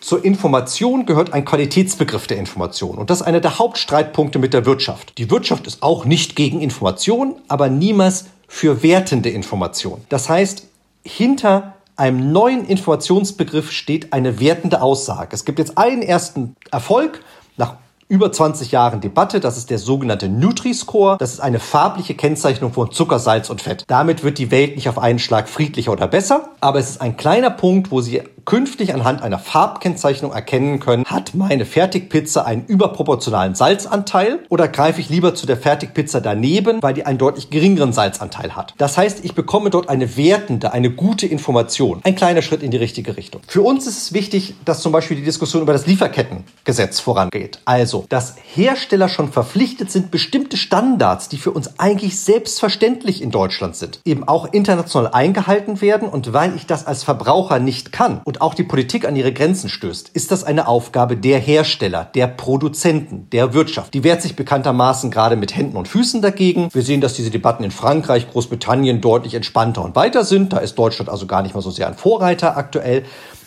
zur 0.00 0.24
Information 0.24 1.06
gehört 1.06 1.32
ein 1.32 1.44
Qualitätsbegriff 1.44 2.26
der 2.26 2.38
Information. 2.38 2.98
Und 2.98 3.10
das 3.10 3.20
ist 3.20 3.26
einer 3.26 3.40
der 3.40 3.58
Hauptstreitpunkte 3.58 4.38
mit 4.38 4.54
der 4.54 4.64
Wirtschaft. 4.64 5.18
Die 5.18 5.30
Wirtschaft 5.30 5.66
ist 5.66 5.82
auch 5.82 6.04
nicht 6.04 6.36
gegen 6.36 6.60
Information, 6.60 7.36
aber 7.48 7.68
niemals 7.68 8.26
für 8.46 8.82
wertende 8.82 9.30
Information. 9.30 10.00
Das 10.08 10.28
heißt, 10.28 10.66
hinter 11.04 11.74
einem 11.96 12.32
neuen 12.32 12.64
Informationsbegriff 12.64 13.72
steht 13.72 14.12
eine 14.12 14.38
wertende 14.40 14.80
Aussage. 14.82 15.30
Es 15.32 15.44
gibt 15.44 15.58
jetzt 15.58 15.76
einen 15.76 16.02
ersten 16.02 16.54
Erfolg. 16.70 17.22
Nach 17.56 17.74
über 18.08 18.32
20 18.32 18.72
Jahren 18.72 19.00
Debatte. 19.00 19.40
Das 19.40 19.56
ist 19.56 19.70
der 19.70 19.78
sogenannte 19.78 20.28
Nutri-Score. 20.28 21.18
Das 21.18 21.32
ist 21.32 21.40
eine 21.40 21.60
farbliche 21.60 22.14
Kennzeichnung 22.14 22.72
von 22.72 22.90
Zucker, 22.90 23.18
Salz 23.18 23.50
und 23.50 23.60
Fett. 23.60 23.84
Damit 23.86 24.24
wird 24.24 24.38
die 24.38 24.50
Welt 24.50 24.76
nicht 24.76 24.88
auf 24.88 24.98
einen 24.98 25.18
Schlag 25.18 25.48
friedlicher 25.48 25.92
oder 25.92 26.08
besser, 26.08 26.50
aber 26.60 26.78
es 26.78 26.90
ist 26.90 27.00
ein 27.00 27.16
kleiner 27.16 27.50
Punkt, 27.50 27.90
wo 27.90 28.00
Sie 28.00 28.22
künftig 28.48 28.94
anhand 28.94 29.20
einer 29.20 29.38
Farbkennzeichnung 29.38 30.32
erkennen 30.32 30.80
können, 30.80 31.04
hat 31.04 31.34
meine 31.34 31.66
Fertigpizza 31.66 32.46
einen 32.46 32.64
überproportionalen 32.64 33.54
Salzanteil 33.54 34.38
oder 34.48 34.68
greife 34.68 35.02
ich 35.02 35.10
lieber 35.10 35.34
zu 35.34 35.46
der 35.46 35.58
Fertigpizza 35.58 36.20
daneben, 36.20 36.82
weil 36.82 36.94
die 36.94 37.04
einen 37.04 37.18
deutlich 37.18 37.50
geringeren 37.50 37.92
Salzanteil 37.92 38.56
hat. 38.56 38.72
Das 38.78 38.96
heißt, 38.96 39.22
ich 39.22 39.34
bekomme 39.34 39.68
dort 39.68 39.90
eine 39.90 40.16
wertende, 40.16 40.72
eine 40.72 40.88
gute 40.88 41.26
Information. 41.26 42.00
Ein 42.04 42.16
kleiner 42.16 42.40
Schritt 42.40 42.62
in 42.62 42.70
die 42.70 42.78
richtige 42.78 43.18
Richtung. 43.18 43.42
Für 43.46 43.60
uns 43.60 43.86
ist 43.86 43.98
es 43.98 44.12
wichtig, 44.14 44.54
dass 44.64 44.80
zum 44.80 44.92
Beispiel 44.92 45.18
die 45.18 45.24
Diskussion 45.24 45.60
über 45.60 45.74
das 45.74 45.86
Lieferkettengesetz 45.86 47.00
vorangeht. 47.00 47.58
Also, 47.66 48.06
dass 48.08 48.36
Hersteller 48.54 49.10
schon 49.10 49.30
verpflichtet 49.30 49.90
sind, 49.90 50.10
bestimmte 50.10 50.56
Standards, 50.56 51.28
die 51.28 51.36
für 51.36 51.50
uns 51.50 51.78
eigentlich 51.78 52.18
selbstverständlich 52.18 53.20
in 53.20 53.30
Deutschland 53.30 53.76
sind, 53.76 54.00
eben 54.06 54.26
auch 54.26 54.50
international 54.50 55.08
eingehalten 55.12 55.82
werden. 55.82 56.08
Und 56.08 56.32
weil 56.32 56.56
ich 56.56 56.64
das 56.64 56.86
als 56.86 57.04
Verbraucher 57.04 57.58
nicht 57.58 57.92
kann 57.92 58.22
und 58.24 58.37
auch 58.40 58.54
die 58.54 58.62
Politik 58.62 59.06
an 59.06 59.16
ihre 59.16 59.32
Grenzen 59.32 59.68
stößt, 59.68 60.10
ist 60.10 60.30
das 60.30 60.44
eine 60.44 60.68
Aufgabe 60.68 61.16
der 61.16 61.38
Hersteller, 61.38 62.04
der 62.04 62.26
Produzenten, 62.26 63.28
der 63.30 63.54
Wirtschaft. 63.54 63.94
Die 63.94 64.04
wehrt 64.04 64.22
sich 64.22 64.36
bekanntermaßen 64.36 65.10
gerade 65.10 65.36
mit 65.36 65.56
Händen 65.56 65.76
und 65.76 65.88
Füßen 65.88 66.22
dagegen. 66.22 66.68
Wir 66.72 66.82
sehen, 66.82 67.00
dass 67.00 67.14
diese 67.14 67.30
Debatten 67.30 67.64
in 67.64 67.70
Frankreich, 67.70 68.30
Großbritannien 68.30 69.00
deutlich 69.00 69.34
entspannter 69.34 69.84
und 69.84 69.96
weiter 69.96 70.24
sind. 70.24 70.52
Da 70.52 70.58
ist 70.58 70.76
Deutschland 70.76 71.10
also 71.10 71.26
gar 71.26 71.42
nicht 71.42 71.54
mal 71.54 71.60
so 71.60 71.70
sehr 71.70 71.88
ein 71.88 71.94
Vorreiter 71.94 72.56
aktuell. 72.56 73.04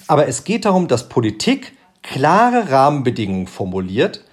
Aber 0.08 0.27
es 0.27 0.43
geht 0.43 0.65
darum, 0.65 0.88
dass 0.88 1.08
Politik 1.10 1.73
klare 2.01 2.71
Rahmenbedingungen 2.71 3.47
formuliert, 3.47 4.25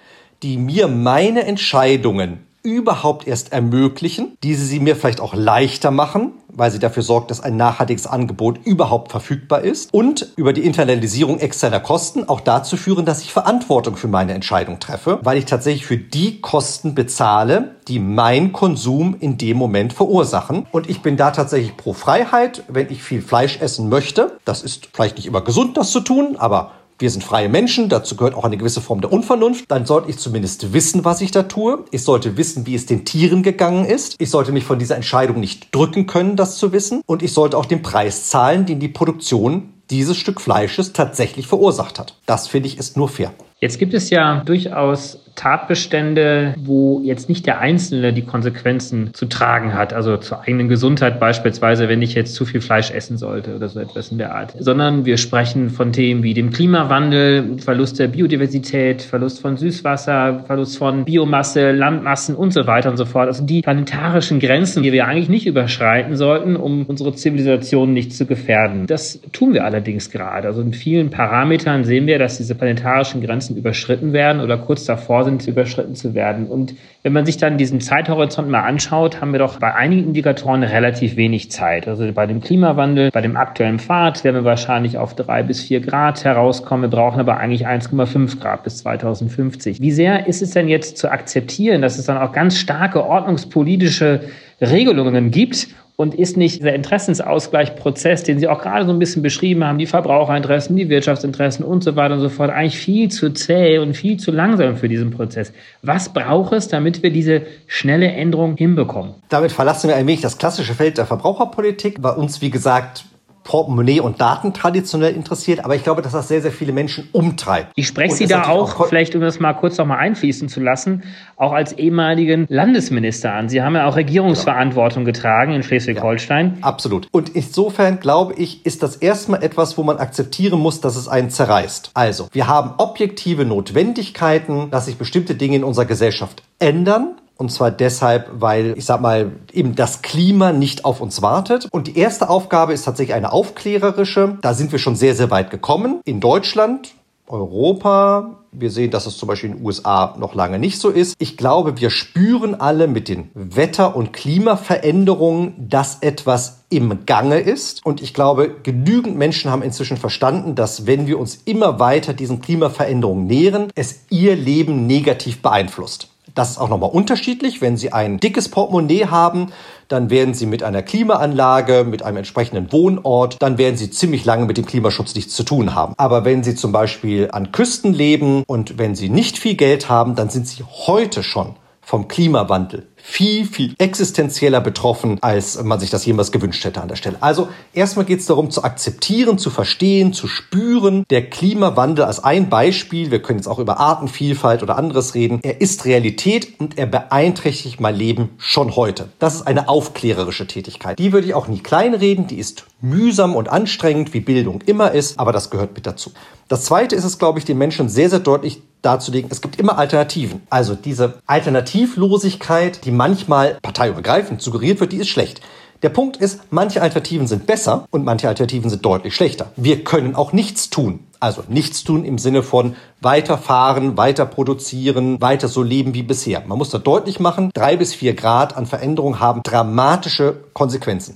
die 0.43 0.57
mir 0.57 0.87
meine 0.87 1.45
Entscheidungen 1.45 2.48
überhaupt 2.63 3.27
erst 3.27 3.51
ermöglichen, 3.51 4.37
diese 4.43 4.65
sie 4.65 4.79
mir 4.79 4.95
vielleicht 4.95 5.21
auch 5.21 5.33
leichter 5.33 5.91
machen, 5.91 6.33
weil 6.49 6.71
sie 6.71 6.79
dafür 6.79 7.03
sorgt, 7.03 7.31
dass 7.31 7.41
ein 7.41 7.57
nachhaltiges 7.57 8.07
Angebot 8.07 8.65
überhaupt 8.65 9.11
verfügbar 9.11 9.61
ist 9.61 9.93
und 9.93 10.33
über 10.35 10.51
die 10.51 10.65
Internalisierung 10.65 11.39
externer 11.39 11.79
Kosten 11.79 12.27
auch 12.27 12.41
dazu 12.41 12.75
führen, 12.75 13.05
dass 13.05 13.21
ich 13.21 13.31
Verantwortung 13.31 13.95
für 13.95 14.07
meine 14.07 14.33
Entscheidung 14.33 14.79
treffe, 14.79 15.19
weil 15.23 15.37
ich 15.37 15.45
tatsächlich 15.45 15.85
für 15.85 15.97
die 15.97 16.41
Kosten 16.41 16.95
bezahle, 16.95 17.75
die 17.87 17.99
mein 17.99 18.51
Konsum 18.51 19.15
in 19.19 19.37
dem 19.37 19.57
Moment 19.57 19.93
verursachen. 19.93 20.67
Und 20.71 20.89
ich 20.89 21.01
bin 21.01 21.17
da 21.17 21.31
tatsächlich 21.31 21.77
pro 21.77 21.93
Freiheit, 21.93 22.63
wenn 22.67 22.89
ich 22.91 23.01
viel 23.03 23.21
Fleisch 23.21 23.59
essen 23.61 23.89
möchte. 23.89 24.37
Das 24.45 24.63
ist 24.63 24.89
vielleicht 24.93 25.17
nicht 25.17 25.27
immer 25.27 25.41
gesund, 25.41 25.77
das 25.77 25.91
zu 25.91 26.01
tun, 26.01 26.35
aber 26.37 26.71
wir 26.99 27.09
sind 27.09 27.23
freie 27.23 27.49
Menschen, 27.49 27.89
dazu 27.89 28.15
gehört 28.15 28.35
auch 28.35 28.43
eine 28.43 28.57
gewisse 28.57 28.81
Form 28.81 29.01
der 29.01 29.11
Unvernunft, 29.11 29.65
dann 29.69 29.85
sollte 29.85 30.09
ich 30.09 30.17
zumindest 30.17 30.73
wissen, 30.73 31.05
was 31.05 31.21
ich 31.21 31.31
da 31.31 31.43
tue. 31.43 31.85
Ich 31.91 32.03
sollte 32.03 32.35
wissen, 32.35 32.67
wie 32.67 32.75
es 32.75 32.85
den 32.85 33.05
Tieren 33.05 33.41
gegangen 33.41 33.85
ist. 33.85 34.15
Ich 34.19 34.29
sollte 34.29 34.51
mich 34.51 34.65
von 34.65 34.79
dieser 34.79 34.95
Entscheidung 34.95 35.39
nicht 35.39 35.73
drücken 35.73 36.07
können, 36.07 36.35
das 36.35 36.57
zu 36.57 36.73
wissen. 36.73 37.01
Und 37.05 37.23
ich 37.23 37.33
sollte 37.33 37.57
auch 37.57 37.65
den 37.65 37.81
Preis 37.81 38.29
zahlen, 38.29 38.65
den 38.65 38.79
die 38.79 38.89
Produktion 38.89 39.73
dieses 39.89 40.17
Stück 40.17 40.41
Fleisches 40.41 40.93
tatsächlich 40.93 41.47
verursacht 41.47 41.99
hat. 41.99 42.15
Das 42.25 42.47
finde 42.47 42.67
ich 42.67 42.77
ist 42.77 42.97
nur 42.97 43.09
fair. 43.09 43.31
Jetzt 43.59 43.79
gibt 43.79 43.93
es 43.93 44.09
ja 44.09 44.43
durchaus 44.43 45.19
Tatbestände, 45.39 46.53
wo 46.57 47.01
jetzt 47.01 47.29
nicht 47.29 47.45
der 47.45 47.59
Einzelne 47.59 48.11
die 48.11 48.23
Konsequenzen 48.23 49.13
zu 49.13 49.25
tragen 49.25 49.73
hat, 49.73 49.93
also 49.93 50.17
zur 50.17 50.41
eigenen 50.41 50.67
Gesundheit 50.67 51.17
beispielsweise, 51.17 51.87
wenn 51.87 52.01
ich 52.01 52.13
jetzt 52.13 52.35
zu 52.35 52.43
viel 52.43 52.59
Fleisch 52.59 52.91
essen 52.91 53.17
sollte 53.17 53.55
oder 53.55 53.69
so 53.69 53.79
etwas 53.79 54.11
in 54.11 54.17
der 54.17 54.35
Art, 54.35 54.53
sondern 54.59 55.05
wir 55.05 55.15
sprechen 55.15 55.69
von 55.69 55.93
Themen 55.93 56.23
wie 56.23 56.33
dem 56.33 56.49
Klimawandel, 56.49 57.57
Verlust 57.59 57.99
der 57.99 58.09
Biodiversität, 58.09 59.01
Verlust 59.01 59.39
von 59.39 59.55
Süßwasser, 59.55 60.43
Verlust 60.45 60.77
von 60.77 61.05
Biomasse, 61.05 61.71
Landmassen 61.71 62.35
und 62.35 62.51
so 62.51 62.67
weiter 62.67 62.89
und 62.89 62.97
so 62.97 63.05
fort. 63.05 63.27
Also 63.27 63.45
die 63.45 63.61
planetarischen 63.61 64.41
Grenzen, 64.41 64.83
die 64.83 64.91
wir 64.91 65.07
eigentlich 65.07 65.29
nicht 65.29 65.47
überschreiten 65.47 66.17
sollten, 66.17 66.57
um 66.57 66.85
unsere 66.85 67.13
Zivilisation 67.13 67.93
nicht 67.93 68.13
zu 68.13 68.25
gefährden. 68.25 68.87
Das 68.87 69.21
tun 69.31 69.53
wir 69.53 69.63
allerdings 69.63 70.09
gerade. 70.09 70.49
Also 70.49 70.61
in 70.61 70.73
vielen 70.73 71.11
Parametern 71.11 71.85
sehen 71.85 72.07
wir, 72.07 72.19
dass 72.19 72.35
diese 72.35 72.55
planetarischen 72.55 73.21
Grenzen 73.21 73.55
überschritten 73.55 74.11
werden 74.11 74.41
oder 74.41 74.57
kurz 74.57 74.83
davor 74.83 75.23
sind, 75.23 75.28
überschritten 75.47 75.95
zu 75.95 76.13
werden. 76.13 76.47
Und 76.47 76.75
wenn 77.03 77.13
man 77.13 77.25
sich 77.25 77.37
dann 77.37 77.57
diesen 77.57 77.81
Zeithorizont 77.81 78.49
mal 78.49 78.61
anschaut, 78.61 79.21
haben 79.21 79.31
wir 79.31 79.39
doch 79.39 79.59
bei 79.59 79.73
einigen 79.73 80.07
Indikatoren 80.07 80.63
relativ 80.63 81.15
wenig 81.15 81.51
Zeit. 81.51 81.87
Also 81.87 82.11
bei 82.11 82.25
dem 82.25 82.41
Klimawandel, 82.41 83.11
bei 83.11 83.21
dem 83.21 83.37
aktuellen 83.37 83.79
Pfad 83.79 84.23
werden 84.23 84.37
wir 84.37 84.43
wahrscheinlich 84.43 84.97
auf 84.97 85.15
drei 85.15 85.43
bis 85.43 85.61
vier 85.61 85.79
Grad 85.79 86.23
herauskommen. 86.23 86.83
Wir 86.83 86.97
brauchen 86.97 87.19
aber 87.19 87.37
eigentlich 87.37 87.67
1,5 87.67 88.39
Grad 88.39 88.63
bis 88.63 88.77
2050. 88.79 89.79
Wie 89.79 89.91
sehr 89.91 90.27
ist 90.27 90.41
es 90.41 90.51
denn 90.51 90.67
jetzt 90.67 90.97
zu 90.97 91.11
akzeptieren, 91.11 91.81
dass 91.81 91.97
es 91.97 92.05
dann 92.05 92.17
auch 92.17 92.31
ganz 92.31 92.57
starke 92.57 93.05
ordnungspolitische 93.05 94.21
Regelungen 94.61 95.31
gibt 95.31 95.67
und 95.99 96.15
ist 96.15 96.37
nicht 96.37 96.59
dieser 96.59 96.73
Interessensausgleichprozess, 96.75 98.23
den 98.23 98.39
Sie 98.39 98.47
auch 98.47 98.61
gerade 98.61 98.85
so 98.85 98.93
ein 98.93 98.99
bisschen 98.99 99.21
beschrieben 99.21 99.65
haben, 99.65 99.77
die 99.79 99.85
Verbraucherinteressen, 99.85 100.77
die 100.77 100.87
Wirtschaftsinteressen 100.87 101.65
und 101.65 101.83
so 101.83 101.97
weiter 101.97 102.13
und 102.13 102.21
so 102.21 102.29
fort, 102.29 102.51
eigentlich 102.51 102.77
viel 102.77 103.11
zu 103.11 103.33
zäh 103.33 103.79
und 103.79 103.95
viel 103.95 104.15
zu 104.15 104.31
langsam 104.31 104.77
für 104.77 104.87
diesen 104.87 105.11
Prozess. 105.11 105.51
Was 105.81 106.13
braucht 106.13 106.53
es, 106.53 106.69
damit 106.69 107.03
wir 107.03 107.11
diese 107.11 107.41
schnelle 107.67 108.07
Änderung 108.13 108.55
hinbekommen? 108.55 109.15
Damit 109.27 109.51
verlassen 109.51 109.89
wir 109.89 109.97
ein 109.97 110.07
wenig 110.07 110.21
das 110.21 110.37
klassische 110.37 110.73
Feld 110.73 110.97
der 110.97 111.05
Verbraucherpolitik. 111.05 112.01
Bei 112.01 112.11
uns, 112.11 112.39
wie 112.39 112.49
gesagt, 112.49 113.03
Portemonnaie 113.49 113.99
und 113.99 114.21
Daten 114.21 114.53
traditionell 114.53 115.15
interessiert, 115.15 115.65
aber 115.65 115.75
ich 115.75 115.83
glaube, 115.83 116.03
dass 116.03 116.11
das 116.11 116.27
sehr, 116.27 116.39
sehr 116.39 116.51
viele 116.51 116.71
Menschen 116.71 117.09
umtreibt. 117.13 117.71
Ich 117.75 117.87
spreche 117.87 118.13
Sie 118.13 118.27
da 118.27 118.43
auch, 118.43 118.79
auch, 118.79 118.87
vielleicht 118.87 119.15
um 119.15 119.21
das 119.21 119.39
mal 119.39 119.53
kurz 119.53 119.75
noch 119.79 119.87
mal 119.87 119.97
einfließen 119.97 120.49
zu 120.49 120.59
lassen, 120.59 121.01
auch 121.35 121.51
als 121.51 121.73
ehemaligen 121.73 122.45
Landesminister 122.47 123.33
an. 123.33 123.49
Sie 123.49 123.63
haben 123.63 123.73
ja 123.73 123.87
auch 123.87 123.95
Regierungsverantwortung 123.95 125.03
genau. 125.03 125.15
getragen 125.15 125.53
in 125.53 125.63
Schleswig-Holstein. 125.63 126.57
Ja, 126.59 126.63
absolut. 126.63 127.07
Und 127.11 127.29
insofern 127.29 127.99
glaube 127.99 128.35
ich, 128.35 128.67
ist 128.67 128.83
das 128.83 128.97
erstmal 128.97 129.41
etwas, 129.41 129.79
wo 129.79 129.83
man 129.83 129.97
akzeptieren 129.97 130.59
muss, 130.59 130.79
dass 130.79 130.95
es 130.95 131.07
einen 131.07 131.31
zerreißt. 131.31 131.89
Also, 131.95 132.27
wir 132.31 132.47
haben 132.47 132.75
objektive 132.77 133.45
Notwendigkeiten, 133.45 134.69
dass 134.69 134.85
sich 134.85 134.97
bestimmte 134.97 135.33
Dinge 135.33 135.55
in 135.55 135.63
unserer 135.63 135.85
Gesellschaft 135.85 136.43
ändern. 136.59 137.18
Und 137.39 137.53
zwar 137.53 137.71
deshalb, 137.71 138.29
weil, 138.33 138.77
ich 138.77 138.83
sag 138.83 138.99
mal, 138.99 139.31
eben 139.53 139.73
das 139.73 140.01
Klima 140.01 140.51
nicht 140.51 140.83
auf 140.83 140.99
uns 140.99 141.21
wartet. 141.21 141.69
Und 141.71 141.87
die 141.87 141.97
erste 141.97 142.29
Aufgabe 142.29 142.73
ist 142.73 142.83
tatsächlich 142.83 143.15
eine 143.15 143.31
aufklärerische. 143.31 144.37
Da 144.41 144.53
sind 144.53 144.73
wir 144.73 144.79
schon 144.79 144.97
sehr, 144.97 145.15
sehr 145.15 145.31
weit 145.31 145.49
gekommen. 145.49 146.01
In 146.03 146.19
Deutschland, 146.19 146.89
Europa, 147.27 148.39
wir 148.51 148.69
sehen, 148.71 148.91
dass 148.91 149.05
es 149.05 149.17
zum 149.17 149.27
Beispiel 149.27 149.51
in 149.51 149.57
den 149.57 149.65
USA 149.65 150.17
noch 150.19 150.35
lange 150.35 150.59
nicht 150.59 150.81
so 150.81 150.89
ist. 150.89 151.15
Ich 151.17 151.37
glaube, 151.37 151.79
wir 151.79 151.91
spüren 151.91 152.59
alle 152.59 152.89
mit 152.89 153.07
den 153.07 153.29
Wetter- 153.33 153.95
und 153.95 154.11
Klimaveränderungen, 154.11 155.69
dass 155.69 155.99
etwas 156.01 156.65
im 156.69 157.05
Gange 157.05 157.39
ist. 157.39 157.85
Und 157.85 158.01
ich 158.01 158.13
glaube, 158.13 158.53
genügend 158.63 159.15
Menschen 159.15 159.49
haben 159.49 159.61
inzwischen 159.61 159.95
verstanden, 159.95 160.55
dass 160.55 160.87
wenn 160.87 161.07
wir 161.07 161.17
uns 161.17 161.35
immer 161.45 161.79
weiter 161.79 162.13
diesen 162.13 162.41
Klimaveränderungen 162.41 163.27
nähern, 163.27 163.71
es 163.75 164.01
ihr 164.09 164.35
Leben 164.35 164.87
negativ 164.87 165.41
beeinflusst. 165.41 166.08
Das 166.39 166.51
ist 166.51 166.57
auch 166.57 166.69
nochmal 166.69 166.91
unterschiedlich. 166.91 167.59
Wenn 167.59 167.75
Sie 167.75 167.91
ein 167.91 168.17
dickes 168.17 168.47
Portemonnaie 168.47 169.07
haben, 169.07 169.51
dann 169.89 170.09
werden 170.09 170.33
Sie 170.33 170.45
mit 170.45 170.63
einer 170.63 170.81
Klimaanlage, 170.81 171.83
mit 171.83 172.01
einem 172.01 172.15
entsprechenden 172.15 172.71
Wohnort, 172.71 173.35
dann 173.41 173.57
werden 173.57 173.75
Sie 173.75 173.91
ziemlich 173.91 174.23
lange 174.23 174.45
mit 174.45 174.55
dem 174.55 174.65
Klimaschutz 174.65 175.15
nichts 175.15 175.35
zu 175.35 175.43
tun 175.43 175.75
haben. 175.75 175.95
Aber 175.97 176.23
wenn 176.23 176.41
Sie 176.41 176.55
zum 176.55 176.71
Beispiel 176.71 177.27
an 177.33 177.51
Küsten 177.51 177.93
leben 177.93 178.45
und 178.47 178.77
wenn 178.77 178.95
Sie 178.95 179.09
nicht 179.09 179.37
viel 179.37 179.55
Geld 179.55 179.89
haben, 179.89 180.15
dann 180.15 180.29
sind 180.29 180.47
Sie 180.47 180.63
heute 180.63 181.23
schon 181.23 181.57
vom 181.81 182.07
Klimawandel 182.07 182.87
viel, 183.01 183.45
viel 183.45 183.75
existenzieller 183.77 184.61
betroffen, 184.61 185.17
als 185.21 185.61
man 185.63 185.79
sich 185.79 185.89
das 185.89 186.05
jemals 186.05 186.31
gewünscht 186.31 186.63
hätte 186.63 186.81
an 186.81 186.87
der 186.87 186.95
Stelle. 186.95 187.17
Also 187.21 187.49
erstmal 187.73 188.05
geht 188.05 188.19
es 188.19 188.25
darum 188.25 188.51
zu 188.51 188.63
akzeptieren, 188.63 189.37
zu 189.37 189.49
verstehen, 189.49 190.13
zu 190.13 190.27
spüren. 190.27 191.05
Der 191.09 191.29
Klimawandel 191.29 192.05
als 192.05 192.23
ein 192.23 192.49
Beispiel, 192.49 193.11
wir 193.11 193.21
können 193.21 193.39
jetzt 193.39 193.47
auch 193.47 193.59
über 193.59 193.79
Artenvielfalt 193.79 194.63
oder 194.63 194.77
anderes 194.77 195.15
reden, 195.15 195.39
er 195.43 195.61
ist 195.61 195.85
Realität 195.85 196.59
und 196.59 196.77
er 196.77 196.85
beeinträchtigt 196.85 197.79
mein 197.79 197.95
Leben 197.95 198.29
schon 198.37 198.75
heute. 198.75 199.09
Das 199.19 199.35
ist 199.35 199.47
eine 199.47 199.69
aufklärerische 199.69 200.47
Tätigkeit. 200.47 200.99
Die 200.99 201.13
würde 201.13 201.27
ich 201.27 201.33
auch 201.33 201.47
nie 201.47 201.59
kleinreden, 201.59 202.27
die 202.27 202.37
ist 202.37 202.65
mühsam 202.81 203.35
und 203.35 203.49
anstrengend, 203.49 204.13
wie 204.13 204.21
Bildung 204.21 204.61
immer 204.65 204.91
ist, 204.91 205.19
aber 205.19 205.31
das 205.31 205.49
gehört 205.49 205.75
mit 205.75 205.85
dazu. 205.85 206.11
Das 206.47 206.65
zweite 206.65 206.95
ist 206.95 207.03
es, 207.03 207.19
glaube 207.19 207.39
ich, 207.39 207.45
den 207.45 207.57
Menschen 207.57 207.89
sehr, 207.89 208.09
sehr 208.09 208.19
deutlich 208.19 208.61
darzulegen, 208.81 209.29
es 209.31 209.41
gibt 209.41 209.59
immer 209.59 209.77
Alternativen. 209.77 210.41
Also 210.49 210.75
diese 210.75 211.15
Alternativlosigkeit, 211.25 212.85
die 212.85 212.91
manchmal 212.91 213.57
parteiübergreifend 213.61 214.41
suggeriert 214.41 214.79
wird, 214.79 214.91
die 214.91 214.97
ist 214.97 215.09
schlecht. 215.09 215.41
Der 215.81 215.89
Punkt 215.89 216.17
ist, 216.17 216.41
manche 216.49 216.81
Alternativen 216.81 217.27
sind 217.27 217.47
besser 217.47 217.85
und 217.89 218.03
manche 218.03 218.27
Alternativen 218.27 218.69
sind 218.69 218.83
deutlich 218.83 219.15
schlechter. 219.15 219.53
Wir 219.55 219.83
können 219.85 220.13
auch 220.13 220.33
nichts 220.33 220.69
tun. 220.69 221.05
Also 221.21 221.43
nichts 221.47 221.83
tun 221.83 222.03
im 222.03 222.17
Sinne 222.17 222.43
von 222.43 222.75
weiterfahren, 223.01 223.97
weiter 223.97 224.25
produzieren, 224.25 225.21
weiter 225.21 225.47
so 225.47 225.63
leben 225.63 225.93
wie 225.93 226.03
bisher. 226.03 226.43
Man 226.45 226.57
muss 226.57 226.69
da 226.69 226.79
deutlich 226.79 227.19
machen, 227.19 227.51
drei 227.53 227.77
bis 227.77 227.93
vier 227.93 228.13
Grad 228.13 228.57
an 228.57 228.65
Veränderung 228.65 229.19
haben 229.19 229.41
dramatische 229.43 230.37
Konsequenzen 230.53 231.15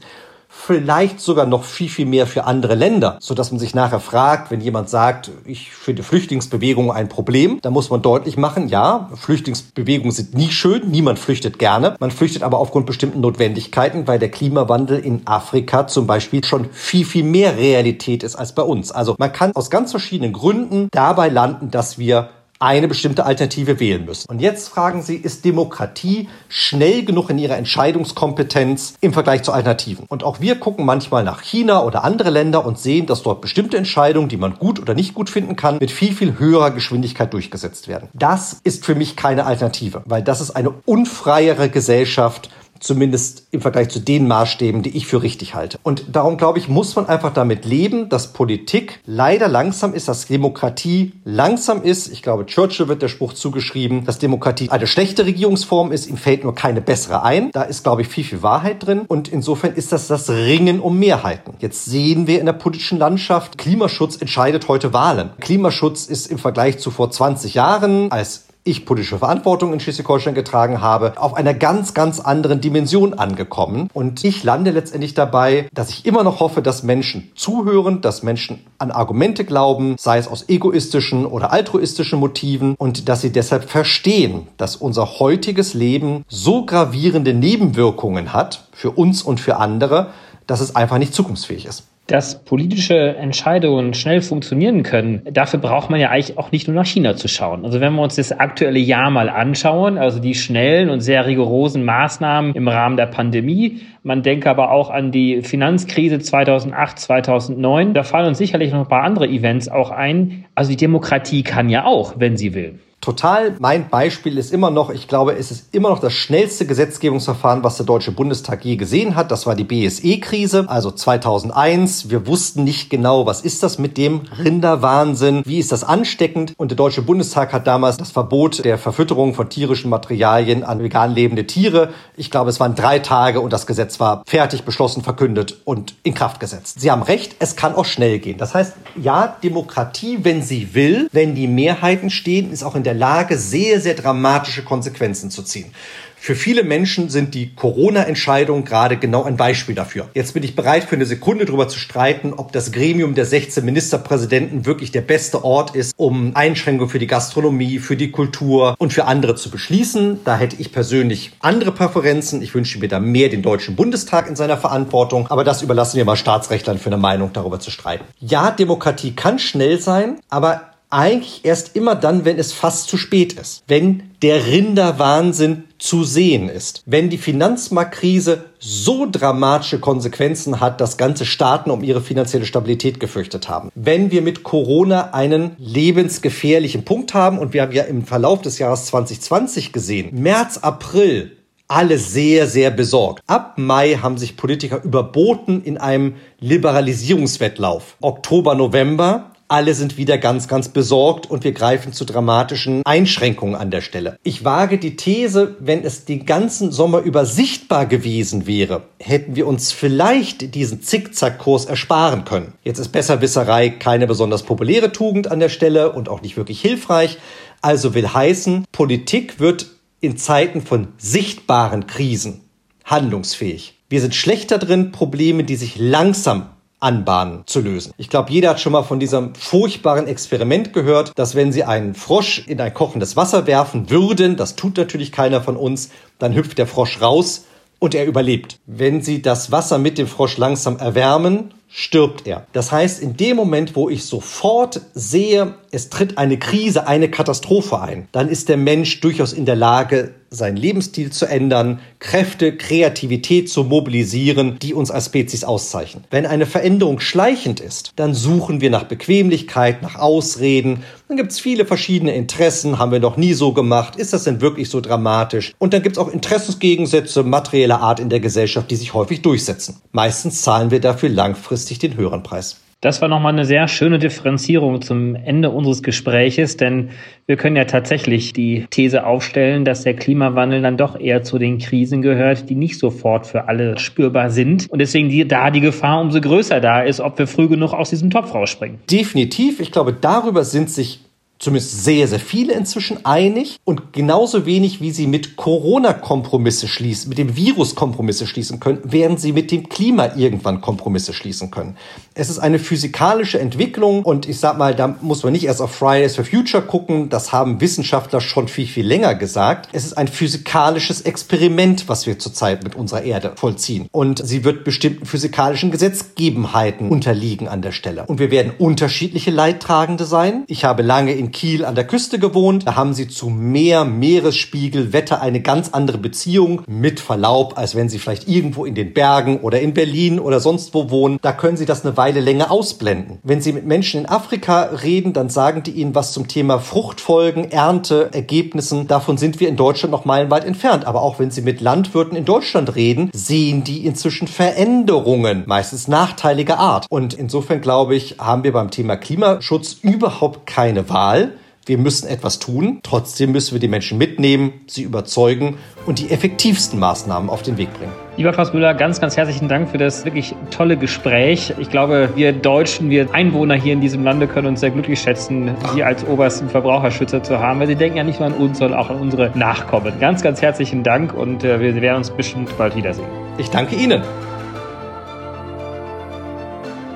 vielleicht 0.65 1.19
sogar 1.19 1.45
noch 1.45 1.65
viel, 1.65 1.89
viel 1.89 2.06
mehr 2.06 2.26
für 2.26 2.45
andere 2.45 2.76
Länder, 2.76 3.17
so 3.19 3.34
dass 3.34 3.52
man 3.52 3.60
sich 3.60 3.76
nachher 3.76 3.99
fragt, 3.99 4.49
wenn 4.49 4.62
jemand 4.62 4.89
sagt, 4.89 5.30
ich 5.45 5.71
finde 5.71 6.04
Flüchtlingsbewegungen 6.04 6.91
ein 6.91 7.10
Problem, 7.10 7.60
dann 7.62 7.73
muss 7.73 7.89
man 7.89 8.02
deutlich 8.02 8.38
machen, 8.38 8.69
ja, 8.69 9.10
Flüchtlingsbewegungen 9.13 10.12
sind 10.12 10.34
nie 10.36 10.49
schön, 10.49 10.89
niemand 10.89 11.19
flüchtet 11.19 11.60
gerne, 11.60 11.97
man 11.99 12.12
flüchtet 12.12 12.43
aber 12.43 12.60
aufgrund 12.60 12.86
bestimmten 12.86 13.19
Notwendigkeiten, 13.19 14.08
weil 14.08 14.19
der 14.19 14.32
Klimawandel 14.32 14.99
in 14.99 15.23
Afrika 15.26 15.88
zum 15.88 16.08
Beispiel 16.08 16.43
schon 16.45 16.69
viel, 16.71 17.06
viel 17.06 17.26
mehr 17.26 17.58
Realität 17.58 18.23
ist 18.23 18.36
als 18.36 18.56
bei 18.56 18.63
uns. 18.63 18.91
Also 18.91 19.15
man 19.17 19.34
kann 19.34 19.54
aus 19.56 19.69
ganz 19.69 19.91
verschiedenen 19.91 20.32
Gründen 20.32 20.88
dabei 20.91 21.28
landen, 21.28 21.71
dass 21.71 21.97
wir 21.97 22.30
eine 22.63 22.88
bestimmte 22.88 23.26
Alternative 23.26 23.82
wählen 23.82 24.06
müssen. 24.06 24.30
Und 24.30 24.39
jetzt 24.39 24.69
fragen 24.69 25.02
Sie, 25.02 25.17
ist 25.17 25.43
Demokratie 25.43 26.30
schnell 26.47 27.04
genug 27.04 27.30
in 27.30 27.38
ihrer 27.38 27.58
Entscheidungskompetenz 27.58 28.93
im 29.02 29.12
Vergleich 29.12 29.43
zu 29.43 29.52
Alternativen? 29.52 30.06
Und 30.08 30.23
auch 30.23 30.39
wir 30.39 30.56
gucken 30.56 30.86
manchmal 30.86 31.26
nach 31.26 31.41
China 31.41 31.84
oder 31.84 32.06
andere 32.06 32.30
Länder 32.30 32.65
und 32.65 32.80
sehen, 32.80 33.06
dass 33.06 33.21
dort 33.21 33.41
bestimmte 33.41 33.76
Entscheidungen, 33.76 34.30
die 34.30 34.38
man 34.38 34.56
gut 34.56 34.80
oder 34.80 34.93
nicht 34.93 35.13
gut 35.13 35.30
finden 35.30 35.58
kann, 35.58 35.78
mit 35.80 35.91
viel, 35.91 36.13
viel 36.13 36.39
höherer 36.39 36.71
Geschwindigkeit 36.71 37.34
durchgesetzt 37.34 37.89
werden. 37.89 38.08
Das 38.13 38.62
ist 38.63 38.86
für 38.86 38.95
mich 38.95 39.17
keine 39.17 39.45
Alternative, 39.45 40.02
weil 40.06 40.23
das 40.23 40.39
ist 40.39 40.52
eine 40.52 40.73
unfreiere 40.86 41.67
Gesellschaft, 41.67 42.49
zumindest 42.83 43.47
im 43.51 43.61
Vergleich 43.61 43.89
zu 43.89 43.99
den 43.99 44.27
Maßstäben, 44.27 44.83
die 44.83 44.95
ich 44.95 45.07
für 45.07 45.23
richtig 45.23 45.55
halte. 45.55 45.79
Und 45.83 46.05
darum 46.11 46.37
glaube 46.37 46.59
ich, 46.59 46.67
muss 46.67 46.95
man 46.95 47.07
einfach 47.07 47.33
damit 47.33 47.65
leben, 47.65 48.09
dass 48.09 48.33
Politik 48.33 48.99
leider 49.05 49.47
langsam 49.47 49.93
ist, 49.93 50.07
dass 50.07 50.27
Demokratie 50.27 51.13
langsam 51.23 51.81
ist. 51.83 52.11
Ich 52.11 52.21
glaube, 52.21 52.45
Churchill 52.45 52.87
wird 52.87 53.01
der 53.01 53.07
Spruch 53.07 53.33
zugeschrieben, 53.33 54.05
dass 54.05 54.19
Demokratie 54.19 54.69
eine 54.69 54.87
schlechte 54.87 55.25
Regierungsform 55.25 55.91
ist. 55.91 56.07
Ihm 56.07 56.17
fällt 56.17 56.43
nur 56.43 56.55
keine 56.55 56.81
bessere 56.81 57.23
ein. 57.23 57.51
Da 57.51 57.63
ist, 57.63 57.83
glaube 57.83 58.01
ich, 58.01 58.07
viel, 58.07 58.23
viel 58.23 58.43
Wahrheit 58.43 58.85
drin. 58.85 59.01
Und 59.07 59.27
insofern 59.29 59.73
ist 59.73 59.91
das 59.91 60.07
das 60.07 60.29
Ringen 60.29 60.79
um 60.79 60.99
Mehrheiten. 60.99 61.53
Jetzt 61.59 61.85
sehen 61.85 62.27
wir 62.27 62.39
in 62.39 62.45
der 62.45 62.53
politischen 62.53 62.97
Landschaft, 62.97 63.57
Klimaschutz 63.57 64.17
entscheidet 64.17 64.67
heute 64.67 64.93
Wahlen. 64.93 65.31
Klimaschutz 65.39 66.05
ist 66.05 66.27
im 66.27 66.37
Vergleich 66.37 66.79
zu 66.79 66.91
vor 66.91 67.11
20 67.11 67.53
Jahren 67.53 68.11
als 68.11 68.42
ich 68.63 68.86
politische 68.86 69.19
Verantwortung 69.19 69.73
in 69.73 69.80
Schleswig-Holstein 69.80 70.34
getragen 70.34 70.82
habe, 70.82 71.13
auf 71.17 71.34
einer 71.34 71.54
ganz, 71.54 71.93
ganz 71.93 72.19
anderen 72.19 72.62
Dimension 72.62 73.13
angekommen. 73.13 73.89
Und 73.93 74.23
ich 74.23 74.43
lande 74.43 74.71
letztendlich 74.71 75.13
dabei, 75.13 75.67
dass 75.73 75.89
ich 75.89 76.06
immer 76.06 76.23
noch 76.23 76.39
hoffe, 76.39 76.62
dass 76.62 76.84
Menschen 76.84 77.32
zuhören, 77.36 78.02
dass 78.02 78.23
Menschen 78.23 78.65
an 78.78 78.91
Argumente 78.91 79.43
glauben, 79.43 79.95
sei 79.99 80.17
es 80.17 80.28
aus 80.28 80.47
egoistischen 80.47 81.26
oder 81.26 81.52
altruistischen 81.52 82.19
Motiven 82.19 82.76
und 82.76 83.10
dass 83.10 83.21
sie 83.21 83.32
deshalb 83.32 83.69
verstehen, 83.69 84.47
dass 84.58 84.76
unser 84.76 85.19
heutiges 85.19 85.73
Leben 85.73 86.23
so 86.28 86.65
gravierende 86.65 87.34
Nebenwirkungen 87.34 88.34
hat 88.34 88.67
für 88.71 88.91
uns 88.91 89.23
und 89.23 89.39
für 89.39 89.58
andere, 89.58 90.12
dass 90.47 90.62
es 90.62 90.76
einfach 90.76 90.97
nicht 90.97 91.13
zukunftsfähig 91.13 91.65
ist. 91.65 91.84
Dass 92.07 92.43
politische 92.43 93.15
Entscheidungen 93.15 93.93
schnell 93.93 94.21
funktionieren 94.21 94.83
können, 94.83 95.21
dafür 95.31 95.59
braucht 95.59 95.89
man 95.89 95.99
ja 95.99 96.09
eigentlich 96.09 96.37
auch 96.37 96.51
nicht 96.51 96.67
nur 96.67 96.75
nach 96.75 96.85
China 96.85 97.15
zu 97.15 97.27
schauen. 97.27 97.63
Also 97.63 97.79
wenn 97.79 97.93
wir 97.93 98.01
uns 98.01 98.15
das 98.15 98.31
aktuelle 98.31 98.79
Jahr 98.79 99.09
mal 99.09 99.29
anschauen, 99.29 99.97
also 99.97 100.19
die 100.19 100.35
schnellen 100.35 100.89
und 100.89 100.99
sehr 100.99 101.25
rigorosen 101.25 101.85
Maßnahmen 101.85 102.55
im 102.55 102.67
Rahmen 102.67 102.97
der 102.97 103.05
Pandemie, 103.05 103.81
man 104.03 104.21
denke 104.21 104.49
aber 104.49 104.71
auch 104.71 104.89
an 104.89 105.11
die 105.11 105.41
Finanzkrise 105.43 106.19
2008, 106.19 106.99
2009, 106.99 107.93
da 107.93 108.03
fallen 108.03 108.27
uns 108.27 108.37
sicherlich 108.37 108.73
noch 108.73 108.81
ein 108.81 108.87
paar 108.87 109.03
andere 109.03 109.27
Events 109.27 109.69
auch 109.69 109.91
ein. 109.91 110.45
Also 110.55 110.71
die 110.71 110.77
Demokratie 110.77 111.43
kann 111.43 111.69
ja 111.69 111.85
auch, 111.85 112.15
wenn 112.17 112.35
sie 112.35 112.53
will 112.53 112.79
total. 113.03 113.55
Mein 113.59 113.89
Beispiel 113.89 114.37
ist 114.37 114.51
immer 114.51 114.71
noch, 114.71 114.89
ich 114.89 115.07
glaube, 115.07 115.35
es 115.35 115.51
ist 115.51 115.73
immer 115.75 115.89
noch 115.89 115.99
das 115.99 116.13
schnellste 116.13 116.65
Gesetzgebungsverfahren, 116.65 117.63
was 117.63 117.77
der 117.77 117.85
Deutsche 117.85 118.11
Bundestag 118.11 118.63
je 118.63 118.77
gesehen 118.77 119.15
hat. 119.15 119.31
Das 119.31 119.45
war 119.45 119.55
die 119.55 119.65
BSE-Krise, 119.65 120.65
also 120.67 120.89
2001. 120.89 122.09
Wir 122.09 122.25
wussten 122.25 122.63
nicht 122.63 122.89
genau, 122.89 123.25
was 123.25 123.41
ist 123.41 123.61
das 123.61 123.77
mit 123.77 123.97
dem 123.97 124.21
Rinderwahnsinn? 124.37 125.43
Wie 125.45 125.59
ist 125.59 125.71
das 125.71 125.83
ansteckend? 125.83 126.53
Und 126.57 126.71
der 126.71 126.77
Deutsche 126.77 127.01
Bundestag 127.01 127.51
hat 127.53 127.67
damals 127.67 127.97
das 127.97 128.11
Verbot 128.11 128.63
der 128.63 128.77
Verfütterung 128.77 129.33
von 129.33 129.49
tierischen 129.49 129.89
Materialien 129.89 130.63
an 130.63 130.81
vegan 130.81 131.13
lebende 131.13 131.45
Tiere. 131.45 131.89
Ich 132.15 132.31
glaube, 132.31 132.49
es 132.49 132.59
waren 132.59 132.75
drei 132.75 132.99
Tage 132.99 133.41
und 133.41 133.51
das 133.51 133.67
Gesetz 133.67 133.99
war 133.99 134.23
fertig, 134.25 134.63
beschlossen, 134.63 135.03
verkündet 135.03 135.57
und 135.65 135.95
in 136.03 136.13
Kraft 136.13 136.39
gesetzt. 136.39 136.79
Sie 136.79 136.89
haben 136.89 137.03
recht, 137.03 137.35
es 137.39 137.55
kann 137.55 137.75
auch 137.75 137.85
schnell 137.85 138.19
gehen. 138.19 138.37
Das 138.37 138.53
heißt, 138.53 138.75
ja, 139.01 139.35
Demokratie, 139.43 140.19
wenn 140.23 140.41
sie 140.41 140.73
will, 140.73 141.09
wenn 141.11 141.35
die 141.35 141.47
Mehrheiten 141.47 142.09
stehen, 142.09 142.51
ist 142.51 142.63
auch 142.63 142.75
in 142.75 142.83
der 142.83 142.92
der 142.93 142.99
Lage, 142.99 143.38
sehr, 143.38 143.82
sehr 143.82 143.95
dramatische 143.95 144.63
Konsequenzen 144.63 145.32
zu 145.32 145.41
ziehen. 145.43 145.71
Für 146.15 146.36
viele 146.36 146.63
Menschen 146.63 147.10
sind 147.10 147.34
die 147.34 147.53
Corona-Entscheidungen 147.53 148.63
gerade 148.63 148.95
genau 148.95 149.23
ein 149.23 149.36
Beispiel 149.36 149.75
dafür. 149.75 150.08
Jetzt 150.13 150.34
bin 150.34 150.41
ich 150.41 150.56
bereit, 150.56 150.86
für 150.86 150.95
eine 150.95 151.06
Sekunde 151.06 151.43
darüber 151.43 151.67
zu 151.67 151.77
streiten, 151.77 152.32
ob 152.32 152.53
das 152.53 152.71
Gremium 152.71 153.13
der 153.13 153.25
16 153.25 153.65
Ministerpräsidenten 153.65 154.65
wirklich 154.65 154.93
der 154.93 155.01
beste 155.01 155.43
Ort 155.43 155.75
ist, 155.75 155.93
um 155.97 156.34
Einschränkungen 156.34 156.89
für 156.89 156.99
die 156.99 157.08
Gastronomie, 157.08 157.79
für 157.79 157.97
die 157.97 158.10
Kultur 158.12 158.75
und 158.77 158.93
für 158.93 159.03
andere 159.03 159.36
zu 159.36 159.51
beschließen. 159.51 160.21
Da 160.23 160.38
hätte 160.38 160.56
ich 160.60 160.71
persönlich 160.71 161.34
andere 161.41 161.73
Präferenzen. 161.73 162.41
Ich 162.41 162.56
wünsche 162.56 162.79
mir 162.79 162.88
da 162.88 163.01
mehr 163.01 163.27
den 163.27 163.41
Deutschen 163.41 163.75
Bundestag 163.75 164.29
in 164.29 164.38
seiner 164.38 164.56
Verantwortung. 164.56 165.27
Aber 165.27 165.43
das 165.43 165.62
überlassen 165.62 165.97
wir 165.97 166.06
mal 166.06 166.15
Staatsrechtlern 166.15 166.77
für 166.77 166.88
eine 166.88 166.97
Meinung 166.97 167.34
darüber 167.34 167.60
zu 167.60 167.69
streiten. 167.69 168.06
Ja, 168.21 168.49
Demokratie 168.51 169.13
kann 169.13 169.39
schnell 169.39 169.82
sein, 169.82 170.21
aber 170.29 170.72
eigentlich 170.93 171.43
erst 171.43 171.75
immer 171.75 171.95
dann, 171.95 172.23
wenn 172.23 172.38
es 172.38 172.53
fast 172.53 172.88
zu 172.88 172.97
spät 172.97 173.34
ist. 173.34 173.63
Wenn 173.67 174.12
der 174.21 174.47
Rinderwahnsinn 174.47 175.65
zu 175.79 176.03
sehen 176.03 176.47
ist. 176.47 176.84
Wenn 176.86 177.10
die 177.10 177.17
Finanzmarktkrise 177.17 178.45
so 178.60 179.06
dramatische 179.12 179.79
Konsequenzen 179.79 180.62
hat, 180.62 180.79
dass 180.79 180.97
ganze 180.97 181.25
Staaten 181.25 181.71
um 181.71 181.84
ihre 181.84 181.99
finanzielle 181.99 182.45
Stabilität 182.45 183.01
gefürchtet 183.01 183.49
haben. 183.49 183.69
Wenn 183.75 184.12
wir 184.12 184.21
mit 184.21 184.43
Corona 184.43 185.13
einen 185.13 185.58
lebensgefährlichen 185.58 186.86
Punkt 186.86 187.13
haben 187.13 187.38
und 187.38 187.53
wir 187.53 187.63
haben 187.63 187.73
ja 187.73 187.84
im 187.84 188.06
Verlauf 188.06 188.41
des 188.41 188.60
Jahres 188.60 188.86
2020 188.86 189.73
gesehen, 189.73 190.21
März, 190.21 190.60
April, 190.60 191.36
alle 191.67 191.97
sehr, 191.97 192.47
sehr 192.47 192.71
besorgt. 192.71 193.23
Ab 193.27 193.56
Mai 193.58 193.95
haben 193.95 194.17
sich 194.17 194.38
Politiker 194.38 194.84
überboten 194.84 195.63
in 195.63 195.77
einem 195.77 196.15
Liberalisierungswettlauf. 196.39 197.97
Oktober, 197.99 198.56
November 198.56 199.32
alle 199.53 199.75
sind 199.75 199.97
wieder 199.97 200.17
ganz, 200.17 200.47
ganz 200.47 200.69
besorgt 200.69 201.29
und 201.29 201.43
wir 201.43 201.51
greifen 201.51 201.93
zu 201.93 202.05
dramatischen 202.05 202.81
Einschränkungen 202.85 203.53
an 203.53 203.69
der 203.69 203.81
Stelle. 203.81 204.17
Ich 204.23 204.43
wage 204.43 204.79
die 204.79 204.95
These, 204.95 205.57
wenn 205.59 205.83
es 205.83 206.05
den 206.05 206.25
ganzen 206.25 206.71
Sommer 206.71 207.01
über 207.01 207.27
sichtbar 207.27 207.85
gewesen 207.85 208.47
wäre, 208.47 208.81
hätten 208.99 209.35
wir 209.35 209.45
uns 209.45 209.71
vielleicht 209.71 210.55
diesen 210.55 210.81
Zickzackkurs 210.81 211.65
ersparen 211.65 212.25
können. 212.25 212.53
Jetzt 212.63 212.79
ist 212.79 212.89
Besserwisserei 212.89 213.69
keine 213.69 214.07
besonders 214.07 214.41
populäre 214.41 214.91
Tugend 214.91 215.29
an 215.29 215.39
der 215.39 215.49
Stelle 215.49 215.91
und 215.91 216.09
auch 216.09 216.23
nicht 216.23 216.35
wirklich 216.35 216.59
hilfreich. 216.59 217.19
Also 217.61 217.93
will 217.93 218.07
heißen, 218.07 218.65
Politik 218.71 219.39
wird 219.39 219.67
in 220.01 220.17
Zeiten 220.17 220.63
von 220.63 220.87
sichtbaren 220.97 221.85
Krisen 221.85 222.41
handlungsfähig. 222.85 223.77
Wir 223.87 224.01
sind 224.01 224.15
schlechter 224.15 224.57
drin, 224.57 224.91
Probleme, 224.91 225.43
die 225.43 225.57
sich 225.57 225.75
langsam 225.77 226.49
anbahnen 226.83 227.43
zu 227.45 227.61
lösen. 227.61 227.93
Ich 227.97 228.09
glaube, 228.09 228.31
jeder 228.31 228.49
hat 228.49 228.59
schon 228.59 228.73
mal 228.73 228.83
von 228.83 228.99
diesem 228.99 229.33
furchtbaren 229.35 230.07
Experiment 230.07 230.73
gehört, 230.73 231.13
dass 231.15 231.35
wenn 231.35 231.51
Sie 231.51 231.63
einen 231.63 231.95
Frosch 231.95 232.43
in 232.47 232.59
ein 232.61 232.73
kochendes 232.73 233.15
Wasser 233.15 233.47
werfen 233.47 233.89
würden, 233.89 234.35
das 234.35 234.55
tut 234.55 234.77
natürlich 234.77 235.11
keiner 235.11 235.41
von 235.41 235.55
uns, 235.55 235.89
dann 236.19 236.35
hüpft 236.35 236.57
der 236.57 236.67
Frosch 236.67 237.01
raus 237.01 237.45
und 237.79 237.95
er 237.95 238.05
überlebt. 238.05 238.59
Wenn 238.65 239.01
Sie 239.01 239.21
das 239.21 239.51
Wasser 239.51 239.77
mit 239.77 239.97
dem 239.97 240.07
Frosch 240.07 240.37
langsam 240.37 240.77
erwärmen, 240.77 241.53
stirbt 241.75 242.27
er. 242.27 242.45
Das 242.53 242.71
heißt, 242.71 243.01
in 243.01 243.17
dem 243.17 243.35
Moment, 243.35 243.75
wo 243.75 243.89
ich 243.89 244.05
sofort 244.05 244.79
sehe, 244.93 245.55
es 245.71 245.89
tritt 245.89 246.19
eine 246.19 246.37
Krise, 246.37 246.85
eine 246.87 247.09
Katastrophe 247.09 247.81
ein, 247.81 248.07
dann 248.11 248.29
ist 248.29 248.47
der 248.47 248.57
Mensch 248.57 249.01
durchaus 249.01 249.33
in 249.33 249.45
der 249.45 249.55
Lage, 249.55 250.13
seinen 250.33 250.57
Lebensstil 250.57 251.11
zu 251.11 251.25
ändern, 251.25 251.79
Kräfte, 251.99 252.57
Kreativität 252.57 253.49
zu 253.49 253.63
mobilisieren, 253.63 254.57
die 254.61 254.73
uns 254.73 254.91
als 254.91 255.05
Spezies 255.05 255.43
auszeichnen. 255.43 256.03
Wenn 256.09 256.25
eine 256.25 256.45
Veränderung 256.45 256.99
schleichend 256.99 257.59
ist, 257.59 257.91
dann 257.95 258.13
suchen 258.13 258.59
wir 258.59 258.69
nach 258.69 258.85
Bequemlichkeit, 258.85 259.81
nach 259.81 259.95
Ausreden. 259.95 260.83
Dann 261.07 261.17
gibt 261.17 261.31
es 261.31 261.39
viele 261.39 261.65
verschiedene 261.65 262.15
Interessen, 262.15 262.79
haben 262.79 262.91
wir 262.91 262.99
noch 262.99 263.17
nie 263.17 263.33
so 263.33 263.53
gemacht, 263.53 263.95
ist 263.95 264.13
das 264.13 264.23
denn 264.23 264.41
wirklich 264.41 264.69
so 264.69 264.81
dramatisch? 264.81 265.53
Und 265.59 265.73
dann 265.73 265.83
gibt 265.83 265.97
es 265.97 266.01
auch 266.01 266.11
Interessensgegensätze 266.11 267.23
materieller 267.23 267.79
Art 267.79 267.99
in 267.99 268.09
der 268.09 268.19
Gesellschaft, 268.19 268.71
die 268.71 268.75
sich 268.75 268.93
häufig 268.93 269.21
durchsetzen. 269.21 269.81
Meistens 269.91 270.41
zahlen 270.41 270.71
wir 270.71 270.79
dafür 270.79 271.09
langfristig 271.09 271.79
den 271.79 271.95
höheren 271.95 272.23
Preis. 272.23 272.57
Das 272.83 273.01
war 273.01 273.07
nochmal 273.07 273.31
eine 273.31 273.45
sehr 273.45 273.69
schöne 273.69 273.97
Differenzierung 273.97 274.81
zum 274.81 275.15
Ende 275.15 275.51
unseres 275.51 275.83
Gespräches, 275.83 276.57
denn 276.57 276.89
wir 277.25 277.37
können 277.37 277.55
ja 277.55 277.63
tatsächlich 277.63 278.33
die 278.33 278.67
These 278.69 279.05
aufstellen, 279.05 279.63
dass 279.63 279.83
der 279.83 279.95
Klimawandel 279.95 280.61
dann 280.61 280.75
doch 280.75 280.99
eher 280.99 281.23
zu 281.23 281.39
den 281.39 281.59
Krisen 281.59 282.01
gehört, 282.01 282.49
die 282.49 282.55
nicht 282.55 282.77
sofort 282.77 283.25
für 283.25 283.47
alle 283.47 283.79
spürbar 283.79 284.31
sind. 284.31 284.69
Und 284.69 284.79
deswegen 284.79 285.07
die, 285.07 285.25
da 285.25 285.49
die 285.49 285.61
Gefahr 285.61 286.01
umso 286.01 286.19
größer 286.19 286.59
da 286.59 286.81
ist, 286.81 286.99
ob 286.99 287.17
wir 287.17 287.25
früh 287.25 287.47
genug 287.47 287.71
aus 287.71 287.89
diesem 287.89 288.09
Topf 288.09 288.33
rausspringen. 288.33 288.79
Definitiv. 288.91 289.61
Ich 289.61 289.71
glaube, 289.71 289.93
darüber 289.93 290.43
sind 290.43 290.69
sich 290.69 290.99
zumindest 291.43 291.84
sehr, 291.84 292.08
sehr 292.08 292.19
viele 292.19 292.53
inzwischen 292.53 293.06
einig 293.06 293.60
und 293.65 293.93
genauso 293.93 294.45
wenig, 294.45 294.82
wie 294.82 294.91
sie 294.91 295.08
mit 295.08 295.36
Corona 295.36 295.93
Kompromisse 295.93 296.67
schließen, 296.67 297.10
mit 297.10 297.17
dem 297.17 297.36
Virus 297.36 297.75
Kompromisse 297.75 298.25
schließen 298.27 298.60
können, 298.60 298.79
werden 298.84 299.17
sie 299.17 299.34
mit 299.34 299.51
dem 299.51 299.67
Klima 299.67 300.15
irgendwann 300.15 300.62
Kompromisse 300.62 301.13
schließen 301.13 301.51
können. 301.51 301.77
Es 302.15 302.29
ist 302.29 302.39
eine 302.39 302.60
physikalische 302.60 303.39
Entwicklung 303.39 304.03
und 304.03 304.27
ich 304.27 304.39
sag 304.39 304.58
mal, 304.58 304.73
da 304.73 304.95
muss 305.01 305.23
man 305.23 305.34
nicht 305.34 305.43
erst 305.43 305.62
auf 305.62 305.75
Fridays 305.75 306.15
for 306.15 306.23
Future 306.23 306.63
gucken, 306.63 307.10
das 307.10 307.34
haben 307.34 307.60
Wissenschaftler 307.60 308.21
schon 308.21 308.47
viel, 308.47 308.67
viel 308.67 308.88
länger 308.88 309.15
gesagt. 309.15 309.69
Es 309.73 309.86
ist 309.86 309.97
ein 309.97 310.08
physikalisches 310.08 311.01
Experiment, 311.01 311.89
was 311.89 312.08
wir 312.08 312.19
zurzeit 312.19 312.63
mit 312.63 312.75
unserer 312.75 313.03
Erde 313.03 313.34
vollziehen 313.36 313.88
und 313.91 314.25
sie 314.25 314.45
wird 314.45 314.63
bestimmten 314.63 315.06
physikalischen 315.06 315.71
Gesetzgebenheiten 315.71 316.89
unterliegen 316.89 317.49
an 317.49 317.62
der 317.62 317.73
Stelle. 317.73 318.06
Und 318.08 318.19
wir 318.19 318.32
werden 318.32 318.53
unterschiedliche 318.58 319.32
Leidtragende 319.32 320.06
sein. 320.06 320.45
Ich 320.47 320.63
habe 320.63 320.84
lange 320.84 321.13
in 321.13 321.32
Kiel 321.33 321.65
an 321.65 321.75
der 321.75 321.85
Küste 321.85 322.19
gewohnt. 322.19 322.65
Da 322.65 322.75
haben 322.75 322.93
sie 322.93 323.09
zu 323.09 323.29
Meer, 323.29 323.83
Meeresspiegel, 323.83 324.93
Wetter 324.93 325.21
eine 325.21 325.41
ganz 325.41 325.69
andere 325.73 325.97
Beziehung 325.97 326.61
mit 326.67 326.99
Verlaub, 326.99 327.57
als 327.57 327.75
wenn 327.75 327.89
sie 327.89 327.99
vielleicht 327.99 328.29
irgendwo 328.29 328.63
in 328.63 328.75
den 328.75 328.93
Bergen 328.93 329.41
oder 329.41 329.59
in 329.59 329.73
Berlin 329.73 330.19
oder 330.19 330.39
sonst 330.39 330.73
wo 330.73 330.89
wohnen. 330.89 331.17
Da 331.21 331.33
können 331.33 331.57
sie 331.57 331.65
das 331.65 331.83
eine 331.83 331.97
Weile 331.97 332.21
länger 332.21 332.51
ausblenden. 332.51 333.19
Wenn 333.23 333.41
sie 333.41 333.51
mit 333.51 333.65
Menschen 333.65 334.01
in 334.01 334.05
Afrika 334.05 334.69
reden, 334.83 335.11
dann 335.13 335.29
sagen 335.29 335.63
die 335.63 335.71
ihnen 335.71 335.95
was 335.95 336.13
zum 336.13 336.27
Thema 336.27 336.59
Fruchtfolgen, 336.59 337.51
Ernte, 337.51 338.11
Ergebnissen. 338.13 338.87
Davon 338.87 339.17
sind 339.17 339.39
wir 339.39 339.49
in 339.49 339.57
Deutschland 339.57 339.91
noch 339.91 340.05
meilenweit 340.05 340.45
entfernt. 340.45 340.85
Aber 340.85 341.01
auch 341.01 341.19
wenn 341.19 341.31
sie 341.31 341.41
mit 341.41 341.59
Landwirten 341.59 342.15
in 342.15 342.25
Deutschland 342.25 342.75
reden, 342.75 343.09
sehen 343.13 343.63
die 343.63 343.85
inzwischen 343.85 344.27
Veränderungen, 344.27 345.43
meistens 345.47 345.87
nachteiliger 345.87 346.59
Art. 346.59 346.85
Und 346.89 347.13
insofern 347.13 347.59
glaube 347.59 347.95
ich, 347.95 348.17
haben 348.19 348.43
wir 348.43 348.53
beim 348.53 348.69
Thema 348.69 348.95
Klimaschutz 348.95 349.77
überhaupt 349.81 350.45
keine 350.45 350.89
Wahl 350.89 351.22
wir 351.65 351.78
müssen 351.78 352.08
etwas 352.08 352.39
tun. 352.39 352.80
Trotzdem 352.84 353.32
müssen 353.32 353.54
wir 353.54 353.60
die 353.60 353.67
Menschen 353.67 353.97
mitnehmen, 353.97 354.54
sie 354.67 354.84
überzeugen 354.84 355.58
und 355.86 355.99
die 355.99 356.10
effektivsten 356.10 356.80
Maßnahmen 356.80 357.30
auf 357.30 357.41
den 357.41 357.58
Weg 357.58 357.73
bringen. 357.73 357.91
Lieber 358.17 358.32
Klaus 358.32 358.54
Müller, 358.54 358.73
ganz, 358.73 359.02
ganz 359.02 359.17
herzlichen 359.17 359.47
Dank 359.47 359.69
für 359.69 359.78
das 359.78 360.06
wirklich 360.06 360.36
tolle 360.52 360.78
Gespräch. 360.78 361.54
Ich 361.60 361.69
glaube, 361.69 362.10
wir 362.15 362.32
Deutschen, 362.32 362.89
wir 362.89 363.13
Einwohner 363.13 363.56
hier 363.56 363.73
in 363.73 363.82
diesem 363.82 364.04
Lande 364.04 364.28
können 364.28 364.47
uns 364.47 364.60
sehr 364.60 364.69
glücklich 364.69 364.99
schätzen, 364.99 365.56
Sie 365.73 365.84
als 365.84 366.06
obersten 366.06 366.49
Verbraucherschützer 366.49 367.23
zu 367.23 367.39
haben, 367.39 367.60
weil 367.60 367.67
Sie 367.67 367.76
denken 367.76 367.97
ja 367.97 368.04
nicht 368.04 368.19
nur 368.19 368.28
an 368.28 368.36
uns, 368.36 368.60
sondern 368.60 368.80
auch 368.80 368.89
an 368.89 368.97
unsere 368.97 369.32
Nachkommen. 369.36 369.93
Ganz, 369.99 370.21
ganz 370.21 370.41
herzlichen 370.41 370.84
Dank 370.84 371.13
und 371.13 371.43
äh, 371.43 371.59
wir 371.59 371.82
werden 371.82 371.97
uns 371.97 372.11
bestimmt 372.11 372.55
bald 372.57 372.76
wiedersehen. 372.76 373.07
Ich 373.38 373.49
danke 373.49 373.76
Ihnen. 373.76 374.03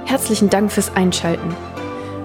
Herzlichen 0.06 0.50
Dank 0.50 0.72
fürs 0.72 0.96
Einschalten. 0.96 1.56